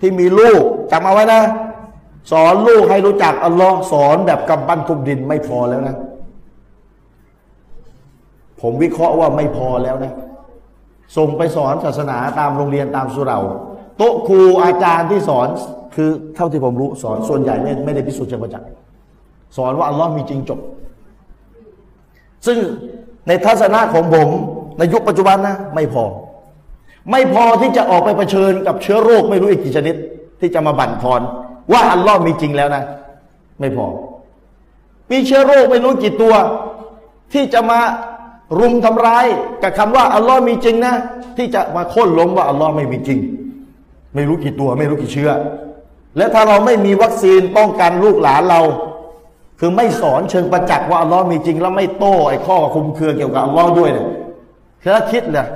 [0.00, 1.42] ที่มีลูกจำเอาไว้นะ
[2.32, 5.96] สอนลูกให้รู้จักอัลลอฮ์สอนแบบกำบันทุบดินไม่พอแล้วนะ
[8.60, 10.14] ผมวิเคราะห์ว่าไม่พอแล้วนะ
[11.16, 13.38] ส่งไปสอนศาสนาตามโรงเรียนตามสุเหรา
[13.98, 15.48] โต๊ะครูอาจารย์ที่สอน
[15.94, 18.68] คือเท่าที่ผมรู้สอนส่วนใหญ่ไม่ไม่ได้พิสูจน์เชิงประจักษ์
[19.56, 20.60] สอนว่าอัลลอฮ์มีจริงจบ
[22.46, 22.58] ซึ่ง
[23.28, 24.28] ในทัศนะของผม
[24.78, 26.04] ในยุคปัจจุบันนะไม่พอ
[27.10, 29.94] ไม่พอที่จะออกไปเผชิญกับเชื้อโรคไม่รู้อีกกี่ชนิด
[30.40, 31.20] ที่จะมาบั่นทอน
[31.72, 32.82] ว่าอัลลอฮ์มีจริงแล้วนะ
[33.60, 33.86] ไม่พอ
[35.10, 36.34] มีเชื้อโรคไม่รู้กี่ตัว
[37.32, 37.80] ที่จะมา
[38.58, 39.26] รุมทำร้าย
[39.62, 40.94] กับคำว่าอัลลอฮ์มีจริงนะ
[41.36, 43.18] ที่จะมาโค่นล้มว่าอัลลอฮ์ไม่มีจริง
[44.14, 45.30] ไม่รู้กี่ตัวไม่รู้กี่เชื้อ
[46.16, 48.60] และถ้าเราไม่มีวัคซีนป้องกันลูกหลานเรา
[49.60, 54.06] คือไม่สอนเชิงประจักษ์ว่าอัลลอฮ์มีจริง แล้วไม่โต้ไอ้ข้อคลุมเครือเกี่ยวกับอัลลอฮ์ด้วยเนี่ย
[54.82, 55.46] คือคิดเลย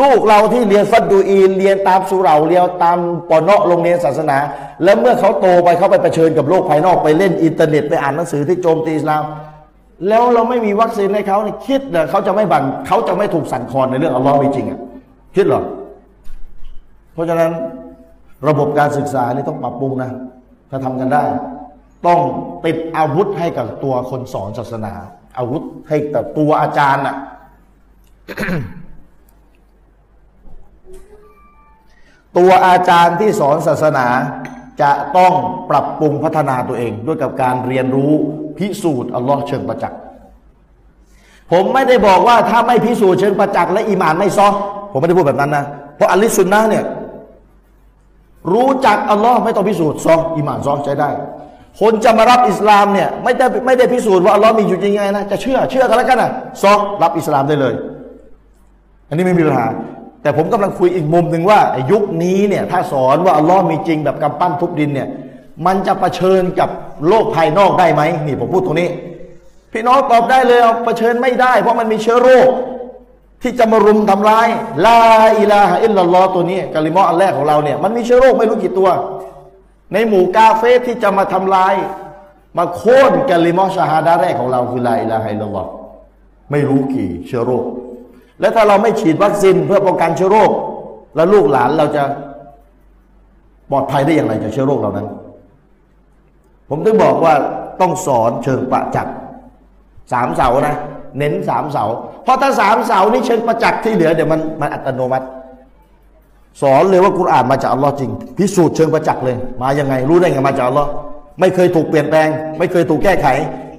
[0.00, 2.98] ลูกเราที่เรียนฟัรดูอีนเรียนตามสุเหราเรียนตาม
[3.30, 4.38] ปอนเนาะโรงเรียนศาสนา
[4.84, 9.22] แล้วเมื่อเขาโตไปเขาไปเผชิญกับโลกภายนอกไปเล่นอินเทอร์เน็ตไปอ่านหนังสือที่โจมตีอิสลาม
[10.06, 14.80] แล้วเราไม่มีวัคซีนให้เขาเนี่ยคิดเลยเขาจะไม่บันเขาจะไม่ถูกสั่นคลอนในเรื่องอัลลอฮ์มีจริงอะ
[15.36, 15.62] คิดเหรอ
[17.12, 17.52] เพราะฉะนั้น
[18.48, 20.10] ระบบการศึกษานี่ต้องปรับปรุงนะ
[20.70, 21.24] ถ้าทำกันได้
[22.06, 22.20] ต้อง
[22.64, 24.92] ติดอาวุธให้กับตัวคนสอนศาสนา
[25.38, 27.16] อาวุธให้กับตัวอาจารย์อะ
[32.38, 34.06] ตัวอาจารย์ที่สอนศาสนา
[34.80, 35.32] จะต้อง
[35.70, 38.12] ปรับปรุงพัฒนาตัวเอง ด้วยกับการเรียนรู้
[38.58, 39.98] พิสูจน์อัลลอฮ์เชิงประจักษ์
[41.52, 44.48] ผมไม่ได้บอกว่าถ้าไม่พิสูจน์เชิงประจักษ์และอีหมานไม่ซอ
[44.92, 45.64] ผมไม่ได้พูดแบบนั้นนะ
[45.96, 46.84] เพราะอัลลิสุนนะเนี่ย
[48.52, 51.10] รู้จักอัลลอฮ์ไม่ต้องพิสูจน์ซออีหมานซอใช้ได้
[51.80, 56.30] คนจะมารับอิสลามเนี่ยไม่ได้ไม่ได้พิสูจน์ว่าอัลลอฮ์มีอยู่จริงไงนะจะเชื่อเชื่อกันแล้วกันนะ
[56.62, 57.74] ซอรับอิสลามได้เลย
[59.08, 59.66] อันนี้ไม่มีปัญหา
[60.28, 61.60] แต่ผมกำลังคุยอีกมุมหนึ่งว่า
[61.92, 65.08] ยุคนี้เนี่ยถ้าสอนว่าอัลลอฮ์มีจริงแบบกำปั้นทุบดินเนี่ย
[65.66, 66.68] มันจะะเผชิญกับ
[67.08, 68.88] โลกภายนอกได้ไหมนี่ผมพูดตรงนี้
[69.72, 72.48] พี่น้องตอบได้เลยเผชิญไม่ได้ เพราะมันมีเชื้อโรค
[73.42, 74.48] ที่จะมารุมทำร้าย
[74.86, 75.00] ลา
[75.38, 78.88] อิลาฮะอิลลัลลอฮ์ตัวนี้กะลิมออันแรกของเราเนี่ยมันมีเชื้อโรคไม่รู้กี่ตัว
[79.92, 81.74] ในหมู่กาเฟรที่จะมาทำลาย
[82.58, 85.68] มาโค่นกะลิมะฮ์ชะฮาดะฮ์แรกของเราคือلا إله إلا الله
[86.50, 87.64] ไม่รู้กี่เชื้อโรค
[88.40, 90.50] และถ้าเราไม่ฉีดวัคซีนเพื่อป้องกันเชื้อโรค
[91.16, 92.02] แล้วลูกหลานเราจะ
[93.70, 95.06] ปลอดภัยได้อย่างไรจากเชื้อโรคเหล่านั้น
[96.68, 97.34] ผมถึงบอกว่า
[97.80, 99.14] ต้องสอนเชิงประจักษ์
[100.12, 100.76] สามเสานะ
[101.18, 101.84] เน้นสามเสา
[102.24, 105.26] เพราะถ้าสามเสานี่เชิงประจักษ์ที่เหลือเดี๋ยวมันมันอัตโนมัติ
[106.62, 110.88] สอนเลยว่ากุรอานมาจากอัลลอฮ์จริง พิสูจน์เชิงประจักษ์เลย มายังไงรู้ได้ไงมาจากอัลลอฮ์
[111.40, 113.26] ไม่เคยถูกเปลี่ยนแปลง ไม่เคยถูกแก้ไข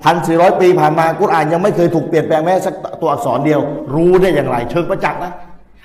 [0.04, 3.60] พันสี่ร้อยปีผ่านมากุรอานยังไม่เคยถูกเปลี่ยนแปลงแม้สักตัวอักษรเดียว
[3.96, 5.32] รู้ได้อย่างไร เชิงประจักษ์นะ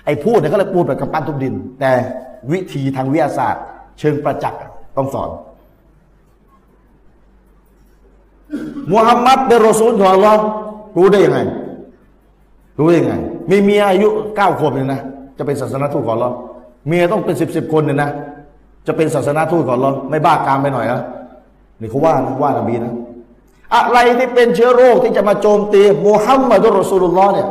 [0.05, 1.92] ไอ้พูดเนี่ยเขาเลยพูดแบบกำปั้นทุบดิน แต่
[2.53, 3.62] วิธีทางวิทยาศาสตร์
[3.98, 4.61] เชิงประจักษ์
[4.96, 5.29] ต้องสอน
[8.92, 10.40] มุฮัมมัดเป็นรอซูลของอัลลอฮ์
[10.96, 11.38] รู้ได้ยังไง
[12.79, 13.14] รู้ได้ยังไง
[13.50, 15.00] มีเมียอายุเก้าขวบเนี่ยนะ
[15.38, 16.35] จะเป็นศาสนาทูตของอัลลอฮ์
[16.87, 18.11] เมียต้องเป็นสิบสิบคนเนี่ยนะ
[18.87, 21.00] จะเป็นศาสนาทูตของอัลลอฮ์ไม่บ้ากามไปหน่อยนะ
[21.81, 22.94] นี่เขาว่านะว่านบีนะ
[23.74, 27.48] อะไรที่เป็นเชื้อโรคที่จะมาโจมตีมุฮัมมัดุลรอซูลุลลอฮ์เนี่ย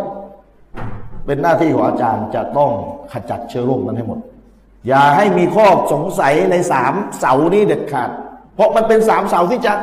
[1.25, 2.71] เป็นหน้าที่ของอาจารย์จะต้อง
[3.11, 4.19] ขจัดเชื้อโรคนั้นให้หมด
[4.87, 8.09] อย่าให้มีข้อสงสัยในสามเสานี้เด็ดขาด
[8.55, 9.73] เพราะมันเป็นสามเสาที่จะ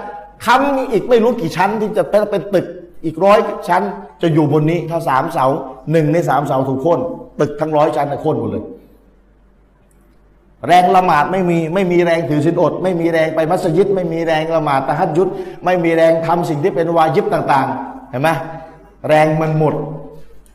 [0.47, 2.67] ค้ำอีกไม่รู้กี่ชั้นที่จะเป็นตึก
[3.05, 3.83] อีกร้อยชั้น
[4.23, 5.47] จะอยู่บนนี้ถ้าสามเสา
[5.93, 7.01] หนึ่งในสามเสาถูกโค่น
[7.41, 8.65] ตึกทั้งร้อยชั้นจะโค่นหมดเลย
[10.67, 15.29] แรงละหมาดไม่มีไม่มีแรงถือศีลอด ไม่มีแรงไปมัสยิด ไม่มีแรงละหมาดตะฮัดยุด
[15.65, 18.29] ไม่มีแรงทำสิ่งที่เป็นวาญิบต่างๆเห็นไหม
[19.09, 19.75] แรงมันหมด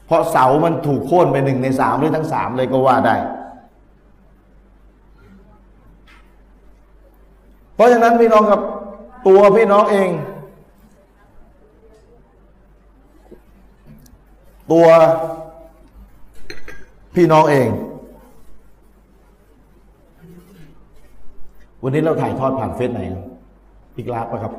[0.05, 3.15] เพราะเสามันถูกโค่นไปหนึ่งในสามหรือทั้งสามเลยก็ว่าได้
[7.75, 8.61] เพราะฉะนั้นพี่น้องครับ
[9.27, 10.09] ตัวพี่น้องเอง
[14.71, 14.87] ตัว
[17.15, 17.67] พี่น้องเอง
[21.87, 23.01] วันนี้เราถ่ายทอดผ่านเฟซไหน
[23.97, 24.53] อีกลาบนะครับ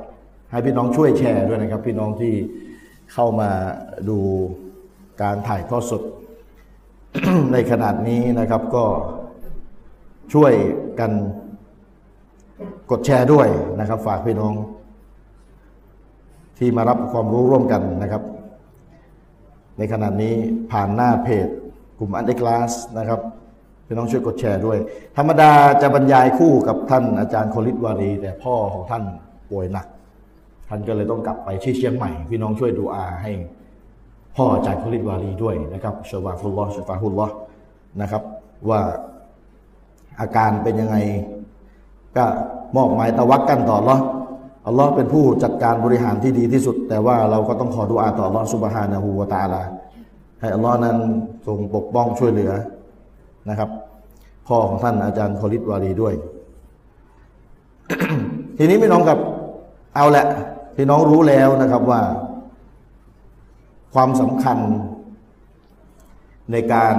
[0.50, 2.32] ให้พี่น้องช่วยแชร์ด้วยนะครับ พี่น้องที่
[3.12, 3.50] เข้ามา
[4.08, 4.18] ดู
[5.22, 6.02] การถ่ายทอดสด
[7.52, 8.84] ในขนาดนี้นะครับ ก็
[10.34, 10.52] ช่วย
[11.00, 11.10] กัน
[12.90, 13.48] กดแชร์ด้วย
[13.80, 14.52] นะครับ ฝากพี่น้อง
[16.58, 18.22] ที่มารับความรู้ร่วมกันนะครับ
[19.78, 20.34] ในขณะนี้
[20.70, 21.48] ผ่านหน้าเพจ
[21.98, 23.20] กลุ่มอันเดอร์คลาสนะครับ
[23.86, 24.78] พี่น้องช่วยกดแชร์ด้วย
[25.16, 25.50] ธรรมดา
[25.82, 29.02] จะบรรยายคู่กับท่านอาจารย์โคลิตวารี แต่พ่อของท่าน
[29.50, 29.86] ป่วยหนัก
[30.68, 33.32] ท่านก็เลยต้องกลับไปที่เชียงใหม่ พี่น้องช่วยดุอาอ์ให้
[34.36, 37.34] พ่ออาจารย์โคลิตวารีด้วยนะครับشفاه الله شفاه الله
[38.00, 38.22] นะครับ
[38.68, 38.80] ว่า
[40.20, 40.96] อาการเป็นยังไง
[42.16, 42.24] ก็
[42.76, 43.96] มอบหมายตะวักกันต่ออัลลอ
[44.66, 49.62] อัลลอฮ์เป็นผู้จัดการบริหารที่ดีที่สุด แต่ว่าเราก็ต้องขอดุอาต่ออัลลอฮ์สุบฮานะฮูวะตาลา
[50.40, 50.96] ให้อัลลอฮ์นั้น
[51.46, 52.52] ทรงปกป้องช่วยเหลือ
[53.48, 53.70] นะครับ
[54.46, 56.14] พ่อของท่านอาจารย์โคลิตวารีด้วย
[58.58, 59.18] ทีนี้พี่น้องกับ
[59.94, 60.26] เอาแหละ
[60.76, 62.00] พี่น้องรู้แล้วนะครับว่า
[63.94, 64.58] ความสำคัญ
[66.52, 66.94] ในการ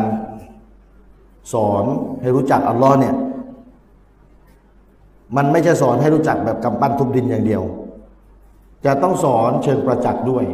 [1.54, 1.84] สอน
[2.22, 3.16] ให้รู้จักอัลลอฮ์เนี่ย
[5.38, 7.64] มันไม่ใช่สอนให้รู้จักแบบกำปั้นทุบดินอย่างเดียว
[8.86, 10.46] จะต้องสอนเชิงประจักษ์ด้วย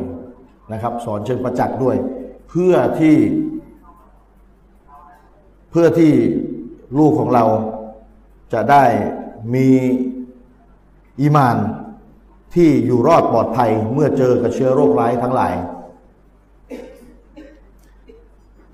[0.74, 1.96] นะครับ สอนเชิงประจักษ์ด้วย
[2.50, 3.16] เพื่อที่
[5.74, 6.14] เพื่อที่
[7.00, 7.44] ลูกของเรา
[8.54, 8.86] จะได้
[9.54, 9.68] มี
[11.22, 11.58] อีมาน
[12.56, 15.54] ที่อยู่รอดปลอดภัยเมื่อเจอกับเชื้อโรคร้ายทั้งหลาย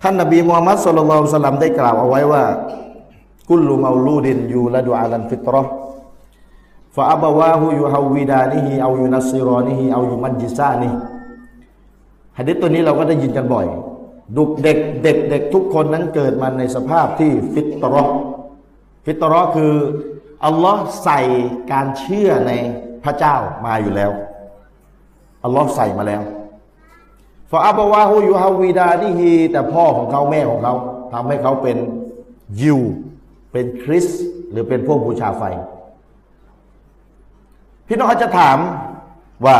[0.01, 2.43] ท่านนบีมูฮัมมัดصلى الله عليه وسلمได้กล่าวเอาไว้ว่า
[3.49, 10.89] كل مولود يولد على الفطرة فأبواه يهودانه أو ينصرانه أو يمجسانه
[12.37, 13.67] ฮะดิษตัวนี้เราก็ได้ยินกันบ่อย
[14.37, 18.05] ลูกเด็กเด็กเด็กทุกคนนั้นเกิดมาในสภาพที่ฟิตเราะฮ์
[19.05, 19.73] ฟิตรอคือ
[20.45, 21.21] อัลลอฮ์ใส่
[21.71, 22.51] การเชื่อใน
[23.03, 24.11] พระเจ้ามาอยู่แล้ว
[25.43, 26.21] อัลลอฮ์ใส่มาแล้ว
[27.51, 30.73] ฟาอับวาฮูยูฮาวีดาดิฮีแต่พ่อของเขาแม่ของเขา
[31.13, 31.77] ทำให้เขาเป็น
[32.61, 32.79] ยิว
[33.51, 35.43] เป็นคริสต์หรือเป็นพวกบูชาไฟ
[37.87, 38.57] พี่น้องอาจจะถาม
[39.45, 39.57] ว่า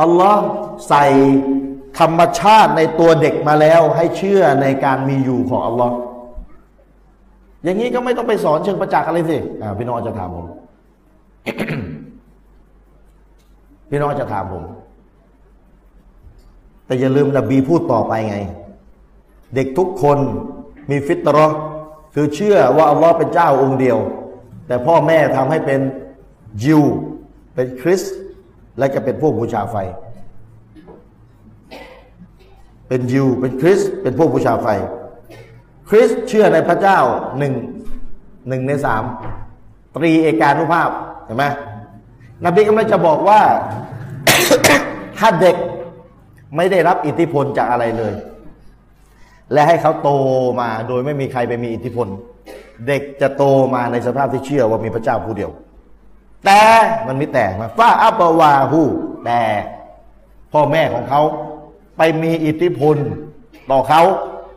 [0.00, 0.44] อัลลอฮ์
[0.88, 1.04] ใส่
[1.98, 5.96] ธรรมชาติในตัวเด็กมาแล้วให้เชื่อในการมีอยู่ของอัลลอฮ์
[7.64, 9.38] อย่างนี้ก็ไม่ต้องไปสอนเชิงประจักษ์อะไรสิ
[9.78, 10.46] พี่น้องจะถามผม
[13.90, 14.64] พี่น้องจะถามผม
[16.86, 18.36] แต่อย่าลืมนบีพูดต่อไปไง
[19.54, 20.18] เด็กทุกคน
[20.90, 21.46] มีฟิตรอ
[22.14, 23.98] คือเชื่อว่าอัลลอฮ์เป็นเจ้าองค์เดียว
[24.66, 25.80] แต่พ่อแม่ทำให้เป็น
[26.64, 26.82] ยิว
[27.54, 28.02] เป็นคริส
[28.78, 29.76] และจะเป็นพวกบูชาไฟ
[32.88, 34.66] เป็นยิว เป็นคริส เป็นพวกบูชาไฟ
[35.88, 36.98] คริสเชื่อในพระเจ้า
[37.38, 37.54] หนึ่ง
[38.48, 39.02] หนึ่งในสาม
[39.96, 40.90] ตรีเอกานุภาพ
[41.24, 41.44] เห็นไหม
[42.44, 43.40] นบีกำลังจะบอกว่า
[45.18, 45.56] ถ้าเด็ก
[46.56, 48.14] ไม่ได้รับอิทธิพลจากอะไรเลย
[49.52, 50.10] และให้เขาโต
[50.60, 52.08] มาโดยไม่มีใครไปมีอิทธิพล
[52.86, 53.44] เด็กจะโต
[53.74, 55.50] มาในสภาพที่เชื่อว่ามีพระเจ้าผู้เดียว
[56.44, 56.62] แต่
[57.06, 58.82] มันไมีแต่มาฟ้าอัปวาหู
[59.24, 59.40] แต่
[60.52, 61.22] พ่อแม่ของเขา
[61.96, 62.96] ไปมีอิทธิพล
[63.70, 64.02] ต่อเขา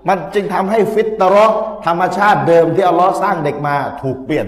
[0.08, 1.46] มันจึงทำให้ฟิตรอ
[1.86, 4.48] ธรรมชาติเดิมที่อัลลอฮ์สร้างเด็กมาถูกเปลี่ยน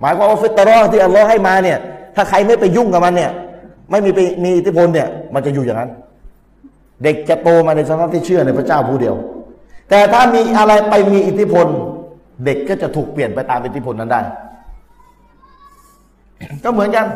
[0.00, 1.78] หมายความว่าฟิตรอที่อัลลอฮ์ให้มาเนี่ย
[2.16, 3.32] ถ้าใครไม่ไปยุ่งกับมันเนี่ย
[3.90, 5.90] ไม่มีไปมีอิทธิพลเนี่ย มันจะอยู่อย่างนั้น
[7.02, 9.14] เด็กจะโตมาในสภาพที่เชื่อในพระเจ้าผู้เดียว
[9.90, 11.66] แต่ถ้ามีอะไรไปมีอิทธิพล
[12.44, 14.20] เด็กก็จะถูกเปลี่ยนไปตามอิทธิพลนั้นได้
[16.64, 17.06] ก็เหมือนกัน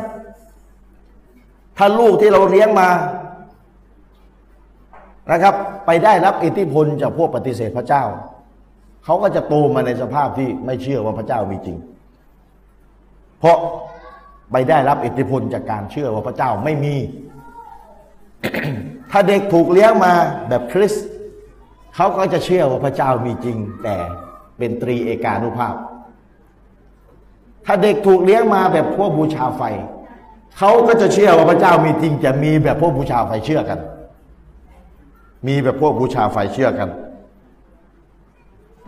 [1.76, 2.88] ถ้าลูกที่เราเลี้ยงมา
[5.30, 5.54] นะครับ
[5.86, 8.04] ไปได้รับอิทธิพลจากพวกปฏิเสธพระเจ้า
[9.04, 11.76] เขาก็จะโตมาในสภาพที่ไม่เชื่อว่าพระเจ้ามีจริง
[13.38, 13.56] เพราะ
[14.52, 16.94] ไปได้รับอิทธิพลจากการเชื่อว่าพระเจ้าไม่มี
[19.10, 20.12] ถ้าเด็กถูกเลี้ยงมา
[20.48, 20.94] แบบคริส
[21.96, 23.96] เขาก็จะเชื่อว่าพระเจ้ามีจริง แต่
[24.58, 25.74] เป็นตรีเอกานุภาพ
[27.66, 29.62] ถ้าเด็กถูกเลี้ยงมาแบบพวกบูชาไฟ
[30.58, 33.78] เขาก็จะเชื่อว่าพระเจ้ามีจริง จะมีแบบพวกบูชาไฟเชื่อกัน
[35.46, 36.88] มีแบบพวกบูชาไฟเชื่อกัน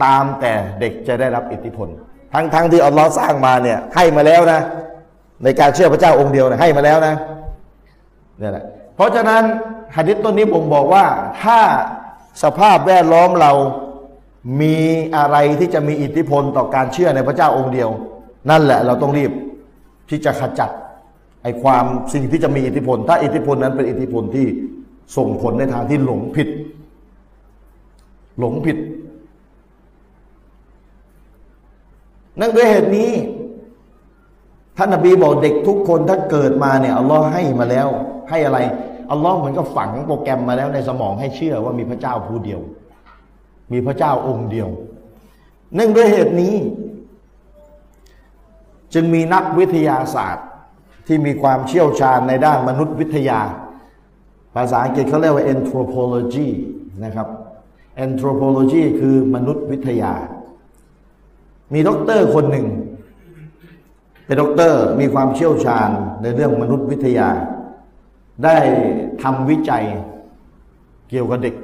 [0.04, 1.88] ตามแต่เด็กจะได้รับอิทธิพล
[2.34, 4.60] ทั้งๆทที่อัลลอฮ์สร้างมาเนี่ยให้มาแล้วนะ
[5.44, 7.14] ในการเชื่อพระเจ้าองค์เดียวนะให้มาแล้วนะ
[8.38, 9.42] เนี่ยแหละเพราะฉะนั้น
[9.96, 11.04] หะดิษต้นนี้ผมบอกว่า
[11.42, 11.60] ถ้า
[12.42, 13.52] สภาพแวดล้อมเรา
[14.60, 14.76] มี
[15.16, 17.88] อะไรที่จะมีอิทธิพลต่อการเชื่อในพระเจ้าองค์เดียว
[18.50, 19.32] นั่นแหละเราต้องรีบ
[20.10, 20.70] ที่จะขจัด
[21.42, 21.84] ไอความ
[22.14, 24.46] สิ่งที่จะมีอิทธิพล ถ้าอิทธิพลนั้นเป็นอิทธิพลที่
[25.16, 26.48] ส่งผลในทางที่หลงผิด
[28.38, 28.78] หลงผิด
[32.40, 33.10] นั่นด้วยเหตุนี้
[34.76, 37.88] ท่านนบีบอกเด็กทุกคนถ้าเกิดมาเนี่ยอัลลอฮ์ให้มาแล้ว
[38.30, 38.58] ให้อะไร
[39.10, 42.60] อัลลอฮ์เหมือนกับฝังโปรแกรมมาแล้วในสมองให้เชื่อว่ามีพระเจ้าผู้เดียว
[43.72, 44.68] มีพระเจ้าองค์เดียว
[45.74, 46.54] เนื่องด้วยเหตุนี้
[48.94, 50.46] จึงมีนักวิทยาศาสตร์
[51.06, 53.40] ที่มีความเชี่ยวชาญในด้านมนุษยวิทยา
[54.54, 56.48] ภาษาอังกฤษเขาเรียกว่า anthropology
[57.04, 57.28] นะครับ
[58.04, 60.14] anthropology คือมนุษยวิทยา
[61.72, 62.66] มีด็อกเตอร์คนหนึ่ง
[64.26, 65.90] เป็นด็อกเตอร์มีความเชี่ยวชาญ
[66.22, 67.28] ในเรื่องมานุษยวิทยา
[68.44, 68.56] ได้
[69.22, 69.84] ทำวิจัย
[71.10, 71.54] เกี่ยวกับเด็ก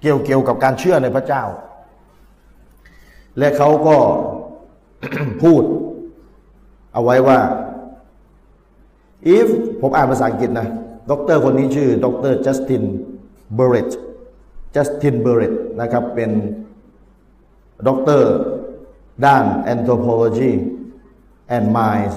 [0.00, 1.44] เกี่ยวเกี่ยวกับการเชื่อในพระเจ้า
[3.38, 3.96] และเขาก็
[5.42, 5.62] พูด
[6.92, 7.38] เอาไว้ว่า
[9.36, 9.48] if
[9.80, 10.68] ผมอ่านภาษาอังกฤษนะ
[11.10, 12.82] ด็อกเตอร์คนนี้ชื่อด็อกเตอร์จัสติน
[13.54, 13.92] เบอร t ต
[14.74, 16.30] จัสตินเบอร t ตนะครับเป็น
[17.88, 18.30] ด็อกเตอร์
[19.26, 20.52] ด้าน anthropology
[21.54, 22.12] and mind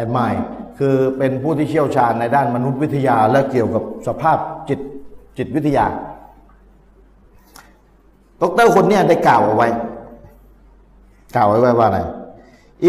[0.00, 0.42] and mind
[0.78, 4.38] คือเป็นผู้ที่เชี่ยวชาญในด้านมานุษยวิทยาและเกี่ยวกับสภาพ
[4.68, 4.80] จิต
[5.38, 5.86] จิตวิทยา
[8.40, 9.68] ดรคนเนี้ได้กล่าวเอาไว้
[11.36, 12.00] กล่าวไว้ว่าอะไร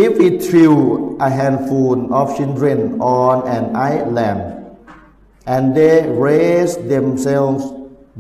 [0.02, 0.74] if we threw
[1.28, 2.78] a handful of children
[3.20, 4.40] on an island
[5.54, 5.96] and they
[6.28, 7.64] raise themselves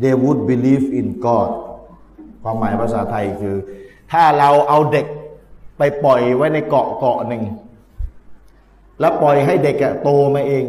[0.03, 1.49] they would believe in God
[2.43, 3.55] ความหมายภาษาไทยคือ
[4.11, 5.05] ถ้าเราเอาเด็ก
[5.77, 7.43] ไปปล่อยไว้ในเกาะเกาะหนึ่ง
[8.99, 10.65] แล้วปล่อยให้เด็กอะโตมาเอง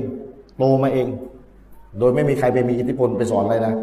[0.58, 1.08] โตมาเอง
[1.98, 3.74] โดยไม่มีใครไปมีอิทธิพลไปสอนอะไรนะ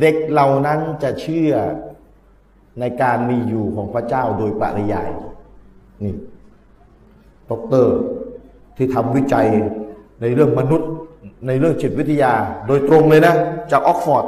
[0.00, 1.52] เด็กเหล่านั้นจะเชื่อ
[2.80, 5.10] ในการมีอยู่ของพระเจ้าโดยปริยาย
[6.04, 6.14] นี่
[7.50, 7.96] ด็อกเตอร์
[8.76, 9.46] ที่ทำวิจัย
[10.20, 10.90] ในเรื่องมนุษย์
[11.46, 12.32] ในเรื่องจิตวิทยา
[12.66, 13.34] โดยตรงเลยนะ
[13.72, 14.24] จากออกซ์ฟอร์ด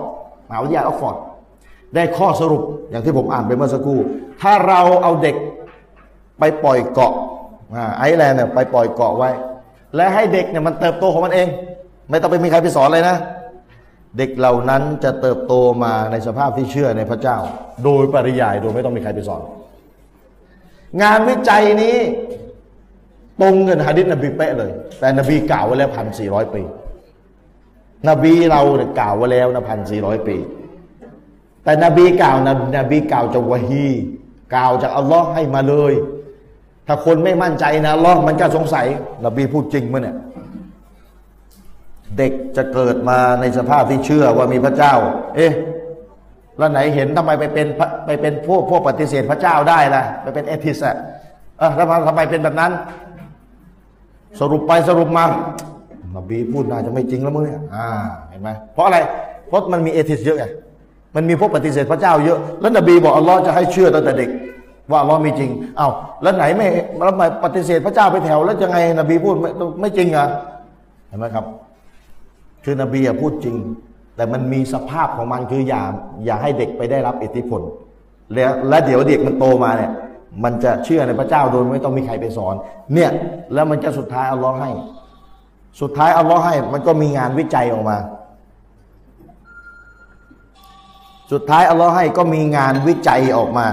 [0.48, 1.16] มหาวิทยาลัยออกซ์ฟอร์ด
[1.94, 3.98] ได้ข้อสรุปอย่างที่ผมอ่านไปเมื่อสักครู่
[4.40, 5.36] ถ้าเราเอาเด็ก
[6.38, 7.12] ไปปล่อยเกาะ
[7.98, 9.30] island เนี่ยไปปล่อยเกาะไว้
[9.96, 11.48] และให้เด็กเนี่ยมันเติบโตของมันเอง
[12.10, 13.16] ไม่ต้องไปมีใครไปสอนเลยนะ
[14.18, 15.54] เด็กเหล่านั้นจะเติบโต
[15.84, 17.38] มาในสภาพที่เชื่อในพระเจ้า
[17.84, 19.42] โดยปริยายโดยไม่ต้องมีใครไปสอน
[21.02, 21.96] งานวิจัยนี้
[23.40, 26.62] ตรงเงินฮะดิษนบีเป๊ะเลย แต่นบีกล่าวไว้แล้วพันสี่ร้อยปี
[28.08, 30.36] นบีเราเนี่ยกล่าวไว้แล้วนะพันสี่ร้อยปี
[31.64, 33.86] แต่นบีกล่าวนะนบีกล่าวจากวะฮี
[34.54, 35.92] กล่าวจากอัลลอฮ์ให้มาเลย
[36.86, 38.86] ถ้าคนไม่มั่นใจนะอัลลอฮ์มันก็สงสัย
[39.24, 40.16] นบีพูดจริงมั้ยเนี่ย
[42.18, 44.94] เด็กจะเกิดมาในสภาพที่เชื่อว่ามีพระเจ้า
[45.36, 45.52] เอ๊ะ
[46.58, 47.66] แล้วไหนเห็นทำไมไปเป็น
[48.06, 50.96] ไปเป็นพวกพวกปฏิเสธพระเจ้าได้ล่ะไปเป็นเอทิสอะ
[51.58, 52.72] เออแล้วทำไมเป็นแบบนั้น
[54.40, 55.24] สรุปไปสรุปมา
[56.16, 57.88] นบีพูดน่าจะไม่จริงแล้วมึงเนี่ยอ่า
[58.30, 58.98] เห็นไหมเพราะอะไร
[59.48, 60.44] เพราะมันมีเอทิสเยอะไง
[61.16, 64.30] มันมีพวกปฏิเสธพระเจ้าเยอะ แล้วนบีบอกอัลลอฮ์จะให้เชื่อตั้งแต่เด็ก
[64.90, 65.88] ว่าอัลลอฮ์มีจริงเอา้า
[66.22, 66.66] แล้วไหนไม่
[67.04, 69.50] แล้วมาปฏิเสธพระเจ้าไปแถว แล้วจะไงนบีพูดไม่
[69.80, 70.26] ไม่จริงอะ
[71.08, 71.44] เห็นไหมครับ
[72.64, 73.56] คือนบีพูดจริง
[74.16, 75.82] แต่มันมีสภาพของมันคืออย่า
[76.24, 77.60] อย่าให้เด็กไปได้รับอิทธิพล
[78.34, 79.90] แล้วและเดี๋ยวเด็กมันโตมาเนี่ย
[80.44, 82.54] มันจะเชื่อในพระเจ้าโดยไม่ต้องมีใครไปสอน
[82.94, 83.10] เนี่ย
[83.54, 84.70] แล้วมันจะสุดท้ายอัลลอฮ์ให้
[85.80, 87.98] สุดท้ายอัลลอฮ์ให้มันก็มีงานวิจัยออกมา
[91.32, 93.66] สุดท้ายอัลลอฮ์ให้ก็มีงานวิจัยออกมา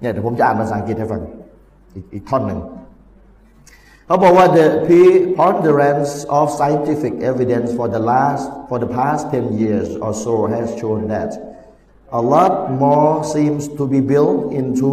[0.00, 1.22] เนี่ยเดี๋ยวผมจะอ่านภาษาอังกฤษให้ฟัง
[2.14, 2.60] อีกท่อนหนึ่ง
[4.06, 10.34] เขาบอกว่า the preponderance of scientific evidence for the last for the past 10 years or so
[10.54, 11.30] has shown that
[12.20, 12.54] a lot
[12.84, 14.90] more seems to be built into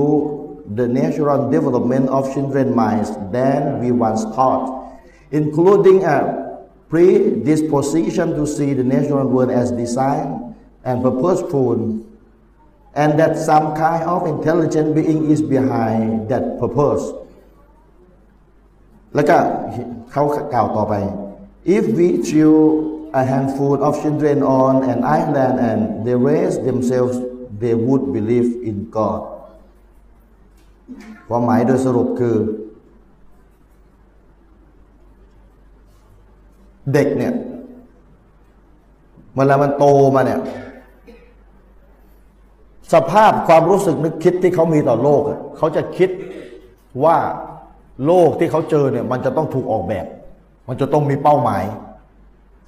[0.75, 4.99] the natural development of children's minds than we once thought,
[5.31, 6.47] including a
[6.89, 10.55] predisposition to see the natural world as design
[10.85, 12.03] and purposeful,
[12.95, 17.13] and that some kind of intelligent being is behind that purpose.
[19.15, 19.39] แล้วก็
[20.13, 20.95] เขากล่าวต่อไป
[21.77, 22.55] if we threw
[23.21, 27.15] a handful of children on an island and they raised themselves
[27.63, 29.21] they would believe in God
[31.30, 32.36] ความหมายโดยสรุปคือ
[36.94, 37.34] เด็กเนี่ย
[39.36, 39.86] เวลามันโต
[40.16, 40.40] มาเนี่ย
[42.94, 45.22] สภาพความรู้สึกนึกคิดที่เขามีต่อโลก
[45.58, 46.10] เขาจะคิด
[47.04, 47.18] ว่า
[48.06, 50.06] โลกที่เขาเจอเนี่ย มันจะต้องถูกออกแบบ
[50.68, 51.64] มันจะต้องมีเป้าหมาย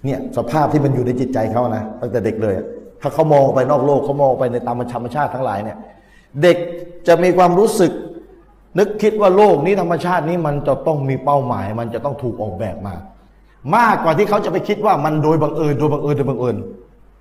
[0.05, 2.55] เนี่ย สภาพที่มันอยู่ในจิตใจเขานะตั้งแต่เด็กเลย
[3.01, 5.77] ถ้าเขามองไปนอกโลกเขามองไปในตามธรรมชาติทั้งหลายเนี่ย
[6.41, 6.57] เด็ก
[7.07, 7.91] จะมีความรู้สึก
[8.77, 12.95] นึกคิดว่าโลกนี้ธรรมชาตินี้มันจะต้องมีเป้าหมาย มันจะต้องถูกออกแบบมา
[13.75, 16.55] มากกว่าที่เขาจะไปคิดว่ามันโดยบังเอิญโดยบังเอิญโดยบังเอิญ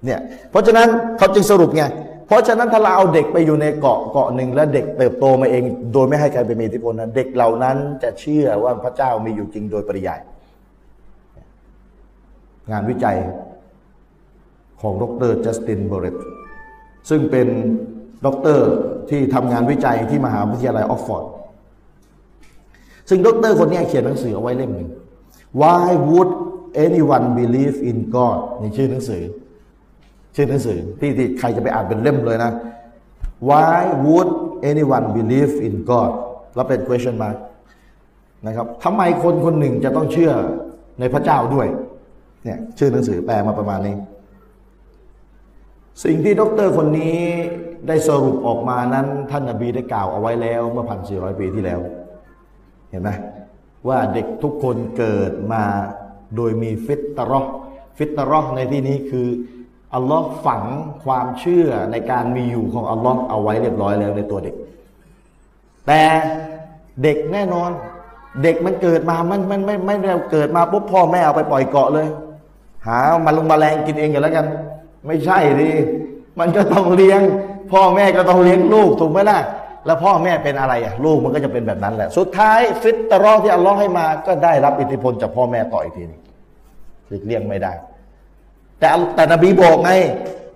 [0.04, 0.88] เนี่ยเพราะฉะนั้น
[1.18, 1.82] เขาจึงสรุปไง
[2.26, 10.20] เพราะฉะนั้นถ้าเราเอาเด็กไปอยู่ในเกาะเกาะหนึ่งแล้วเด็กเติบโตมาเอง โดยไม่ให้ใครไปมีอิทธิพลนะเด็กเหล่านั้นจะเชื่อว่าพระเจ้ามีอยู่จริงโดยปริยาย
[12.70, 13.16] งานวิจัย
[14.80, 16.16] ของดร Justin Barrett
[17.10, 17.48] ซึ่งเป็น
[18.26, 18.68] ด็อกเตอร์
[19.10, 21.24] ที่ทำงานวิจัยที่มหาวิทยาลัยออกซ์ฟอร์ด
[23.12, 24.88] ซึ่งด็อกเตอร์คนนี้เขียนหนังสือเอาไว้เล่มหนึ่ง
[25.60, 26.30] Why would
[26.86, 29.22] anyone believe in God นี่ชื่อหนังสือ
[30.34, 32.52] ชื่อหนังสือที่ที่ใครจะไปอ่านเป็นเล่มเลยนะ
[33.48, 34.30] Why would
[34.70, 36.12] anyone believe in God
[36.54, 37.36] แล้วเป็น question mark
[38.46, 40.32] นะครับทำไมคนคนหนึ่งจะต้องเชื่อ
[41.00, 41.66] ในพระเจ้าด้วย
[42.44, 43.96] เนี่ยชื่อหนังสือแปลมาประมาณนี้
[46.04, 47.16] สิ่งที่ด็อกเตอร์คนนี้
[47.88, 51.80] ได้สรุปออกมานั้นท่านนบีได้กล่าวเอาไว้แล้วเมื่อพันสี่ร้อยปีที่แล้ว
[52.92, 53.10] เห็นไหม
[53.88, 55.64] ว่าเด็กทุกคนเกิดมา
[56.36, 57.40] โดยมีฟิตรอ
[57.98, 59.28] ฟิตรอในที่นี้คือ
[59.94, 60.62] อัลลอฮ์ฝัง
[61.04, 64.54] ความเชื่อในการมีอยู่ของอัลลอฮ์เอาไว้เรียบร้อยแล้วในตัวเด็ก
[65.86, 66.02] แต่
[67.02, 67.70] เด็กแน่นอน
[68.42, 72.08] เด็กมันเกิดมามันมันไม่ไม่ได้เกิดมาปุ๊บพ่อแม่เอาไปปล่อยเกาะเลย
[72.86, 74.46] หามันลงมาแรงกินเองกันแล้วกัน
[75.06, 75.70] ไม่ใช่ดิ
[76.38, 77.20] มันก็ต้องเลี้ยง
[77.72, 79.38] พ่อแม่ก็ต้องเลี้ยงลูกถูกไหมล่ะ
[79.86, 86.20] แล้วพ่อแม่เป็นอะไรอะลูกมันก็จะเป็นแบบนั้นแหละ สุดท้ายฟิตรอที่อัลลอฮ์ให้มาก็ได้รับอิทธิพลจากพ่อแม่ต่ออีกทีนึง
[87.08, 87.72] หลีกเลี่ยงไม่ได้
[88.78, 89.92] แต่แต่นบีบอกไง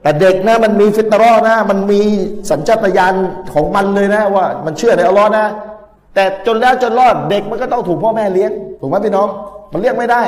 [0.03, 2.01] แต่เด็กนะมันมีฟิตรอนะ มันมี
[2.51, 3.15] สัญชาตญาณ
[3.55, 5.47] ของมันเลยนะ ว่ามันเชื่อในอัลลอฮ์นะ
[6.15, 8.51] แต่จนแล้วจนรอดเด็กมันก็ต้องถูกพ่อแม่เลี้ยง
[8.81, 9.29] ถูกไหมพี่น้อง
[9.73, 10.23] มันเลี้ยงไม่ได้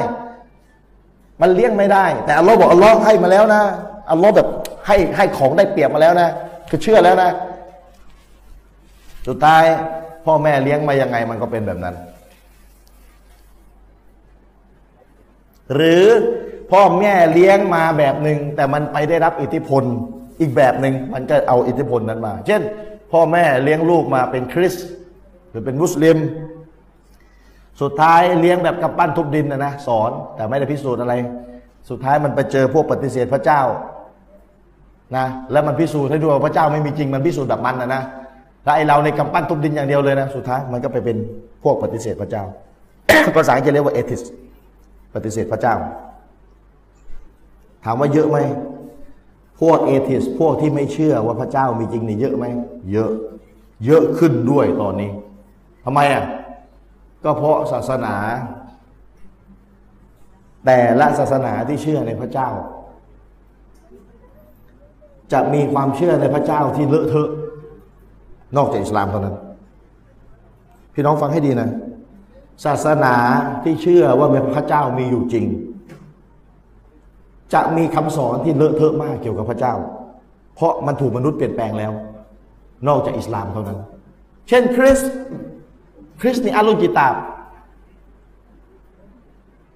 [1.40, 3.62] มันเลี้ยงไม่ได้ แต่อัลลอฮ์บอกอัลลอฮ์ให้มาแล้วนะ
[4.11, 4.49] อัลลอฮ์แบบ
[4.86, 6.28] ให้ให้ของได้เปรียบมาแล้วนะ
[6.68, 7.30] คือเชื่อแล้วนะ
[9.28, 9.64] สุดท้าย
[10.26, 11.94] พ่อแม่เลี้ยงมายังไงมันก็เป็นแบบนั้น
[15.74, 16.04] หรือ
[16.72, 19.84] พ่อแม่เลี้ยงมาแบบหนึ่งแต่มันไปได้รับอิทธิพล
[20.40, 22.62] อีกแบบหนึ่งมันก็เอาอิทธิพลนั้นมา เช่น
[23.12, 24.74] พ่อแม่เลี้ยงลูกมาเป็นคริส
[25.50, 26.18] หรือเป็นมุสลิม
[27.80, 31.14] สุดท้ายเลี้ยงแบบกับปั้นทุบดินนะนะสอนแต่ไม่ได้พิสูจน์อะไร
[31.90, 33.62] สุดท้ายมันไปเจอพวกปฏิเสธพระเจ้า
[35.16, 38.02] นะแล้วมันพิสูจน์ให้ดูว่าพระเจ้าไม่มีจริงมันพิสูจน์แบบมันนะนะ
[38.68, 41.16] แล้วไอเราในกำปั้นทุบดินอย่างเดียวเลยนะสุดท้ายมันก็ไปเป็น
[41.62, 42.44] พวกปฏิเสธพระเจ้า
[43.36, 44.22] ภาษาอังกฤษเรียกว่าเอทิส
[45.14, 45.74] ปฏิเสธพระเจ้า
[47.84, 48.38] ถามว่าเยอะไหม
[49.60, 52.44] พวกเอทิสพวกที่ไม่เชื่อว่าพระเจ้ามีจริงนี่เยอะไหม
[52.92, 53.10] เยอะ
[53.86, 55.10] เยอะขึ้นด้วยตอนนี้
[55.84, 56.24] ทำไมอะ
[57.24, 58.14] ก็เพราะศาสนา
[60.64, 62.48] แต่ละศาสนาที่เชื่อในพระเจ้า
[65.32, 67.30] จะมีความเชื่อในพระเจ้าที่เลอะเทอะ
[68.57, 69.34] นอกจากอิสลามเท่านั้น
[70.94, 71.70] พี่น้องฟังให้ดีนะ
[72.64, 73.14] ศาสนา
[73.62, 75.44] ที่เชื่อว่าพระเจ้ามีอยู่จริง
[77.55, 79.74] จะมีคำสอนที่เลอะเทอะมากเกี่ยวกับพระเจ้า
[80.55, 81.92] เพราะมันถูกมนุษย์เปลี่ยนแปลงแล้ว
[82.88, 83.78] นอกจากอิสลามเท่านั้น
[84.49, 85.01] เช่นคริส
[86.20, 87.14] คริสในอัลลุกิตาบ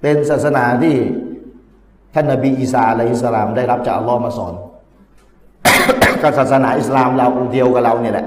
[0.00, 0.94] เป็นศาสนาที่
[2.14, 4.54] ท่านนบีอีสาอะลัยฮิสสลามได้รับจากอัลลอฮ์มาสอน
[6.22, 8.26] กับศาสนาอิสลามเราเดียวกับเราเนี่ยแหละ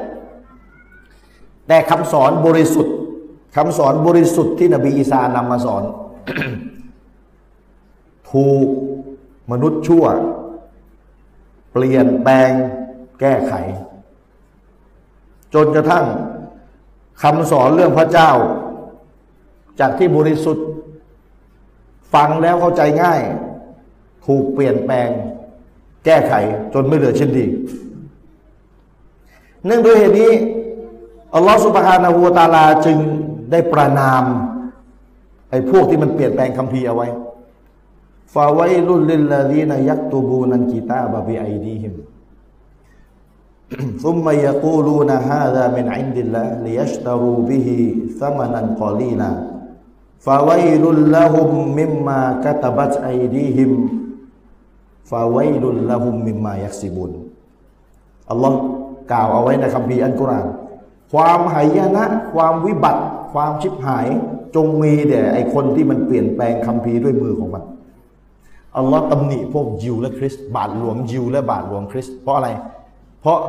[1.67, 2.95] แต่คำสอนบริสุทธิ์
[3.55, 5.83] คำสอนบริสุทธิ์ที่นบีอีสานำมาสอน
[8.31, 8.67] ถูก
[9.51, 10.05] มนุษย์ชั่ว
[11.71, 12.51] เปลี่ยนแปลง
[13.19, 13.53] แก้ไข
[15.53, 16.05] จนกระทั่ง
[17.23, 18.31] คำสอนเรื่องพระเจ้า
[19.79, 20.67] จากที่บริสุทธิ์
[22.13, 23.21] ฟังแล้วเข้าใจง่าย
[24.25, 25.09] ถูกเปลี่ยนแปลง
[26.05, 26.33] แก้ไข
[26.73, 27.45] จนไม่เหลือชิ้นดี
[29.65, 30.31] เนื่องด้วยเหตุนี้
[31.35, 32.97] อัลลอฮฺสุบฮานาหูตาลาจึง
[33.51, 34.23] ได้ประนาม
[35.49, 37.07] ไอ้พวกที่มันเปลี่ยนแปลงคำพีเอาไว้
[38.33, 51.16] فويل للذين يكتبون الكتاب بأيديهم ثم يقولون هذا من عند الله ليشتروا به ثمنا قليلا فويل
[51.16, 57.11] لهم مما كتبت أيديهم فويل لهم مما يكسبون
[58.29, 58.57] อัลลอฮ์
[59.11, 60.47] กล่าวเอาไว้ในคัมภีร์อัลกุรอาน
[61.15, 62.03] ความหายนะ
[62.33, 63.03] ความวิบัติ
[63.33, 64.07] ความชิบหาย
[64.55, 67.63] จงมีแด่ไอคนที่มันเปลี่ยนแปลงคัมภีร์ด้วยมือของมัน
[68.77, 72.49] อัลลอฮ์ตำหนิพวกยิวและคริสต์บาทหลวงยิวและบาทหลวงคริสต์เพราะอะไร
[73.21, 73.39] เพราะ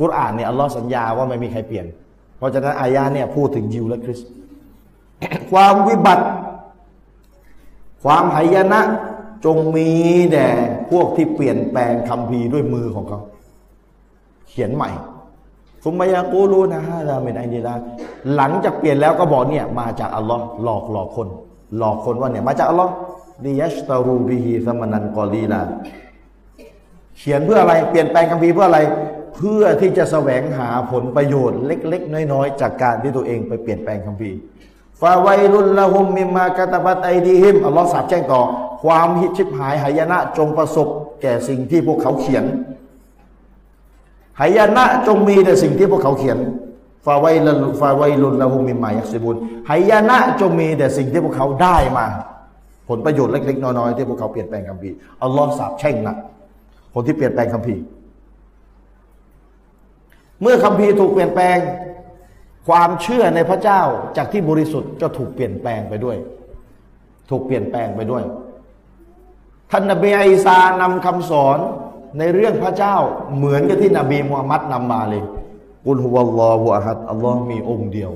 [0.00, 1.86] กุรอานเนี่ยอัลลอฮ์สัญญาว่าไม่มีใครเปลี่ยน
[2.36, 4.30] เพราะฉะนั้นอายาเนี่ยพูดถึงยิวและคริสต์
[5.50, 6.26] ความวิบัติ
[8.04, 8.80] ความหายนะ
[9.44, 9.88] จงมี
[10.32, 10.48] แด่
[10.90, 13.20] พวกที่เปลี่ยนแปลงคัมภีร์ด้วยมือของเขา
[14.48, 14.90] เขียนใหม่
[15.88, 17.62] ฟุมายากูรูนะฮะเราเป็นไอเดีย
[18.36, 21.28] หลังจากเปลี่ยนแล้วก็บอกเนี่ยมาจากอัลลอฮ์หลอกหลอกคน
[21.78, 22.92] หลอกคนว่าเนี่ยมาจากอัลลอฮ์
[23.44, 25.60] ليشتروا به ثمنا قليلا
[27.18, 28.80] เขียนเพื่ออะไรเปลี่ยนแปลงคัมภีร์เพื่ออะไร
[29.36, 34.30] เพื่อที่จะแสวงหาผลประโยชน์เล็ก ๆ น้อยๆ จากการที่ตัวเองไปเปลี่ยนแปลงคัมภี
[35.00, 38.42] ฟาไวรุลละหุมมิมากาตาบัตไอดีฮิมอัลลอฮ์สาบแจ้งต่อ
[38.84, 40.88] ความหิชิบหายหายนะจงประสบ
[41.22, 42.44] แก่สิ่งที่พวกเขาเขียน
[44.40, 46.38] หายนะจงมีแต่สิ่งที่พวกเขาเขียน
[47.06, 47.48] ฟาไวล
[47.80, 49.36] ฟาไวลุนละหุมิมมายักซิบุน
[49.70, 52.06] หายนะจงมีแต่สิ่งที่พวกเขาได้มา
[52.88, 54.90] ผลประโยชน์เล็กๆน้อยๆที่พวกเขาเปลี่ยนแปลงคำพี
[55.22, 56.16] อัลลอฮ์สาบแช่งหนัก
[56.94, 57.76] คนที่เปลี่ยนแปลงคัมภี
[60.42, 61.58] เมื่อคัมภีถูกเปลี่ยนแปลง
[62.68, 63.82] ความเชื่อในพระเจ้า
[64.16, 66.16] จากที่บริสุทธิ์ก็ถูกเปลี่ยนแปลงไปด้วย
[67.30, 68.24] ถูกเปลี่ยนแปลงไปด้วย
[69.70, 71.58] ท่านนบีอิสานำคำสอน
[72.18, 72.96] ในเรื่องพระเจ้า
[73.36, 75.22] เหมือนกับที่นบีมูฮัมมัดนำมาเลย
[75.86, 78.12] กุลฮุวัลลอฮุอะฮัดอัลลอฮ์มีองค์เดียว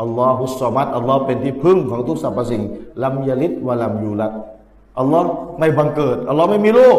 [0.00, 2.62] อัลลอฮุสซามัดอัลลอฮ์เป็นที่พึ่งของทุกสรรพสิ่ง
[3.02, 4.32] ลัมยลิดวะลัมยูลัด
[4.98, 6.98] อัลลอฮ์ไม่บังเกิดอัลลอฮ์ไม่มีลูก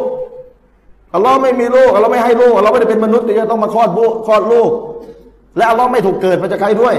[1.13, 4.71] อัลลอฮ์ไม่มีลูกอัลลอฮ์ไม่ให้ลูกอัลลอฮ์ไม่ได้เป็นมนุษย์ที่จะต้องมาคลอดบุคลอดลูก
[5.57, 6.95] และอัลลอฮ์ไม่ถูกเกิดมาจากใครด้วย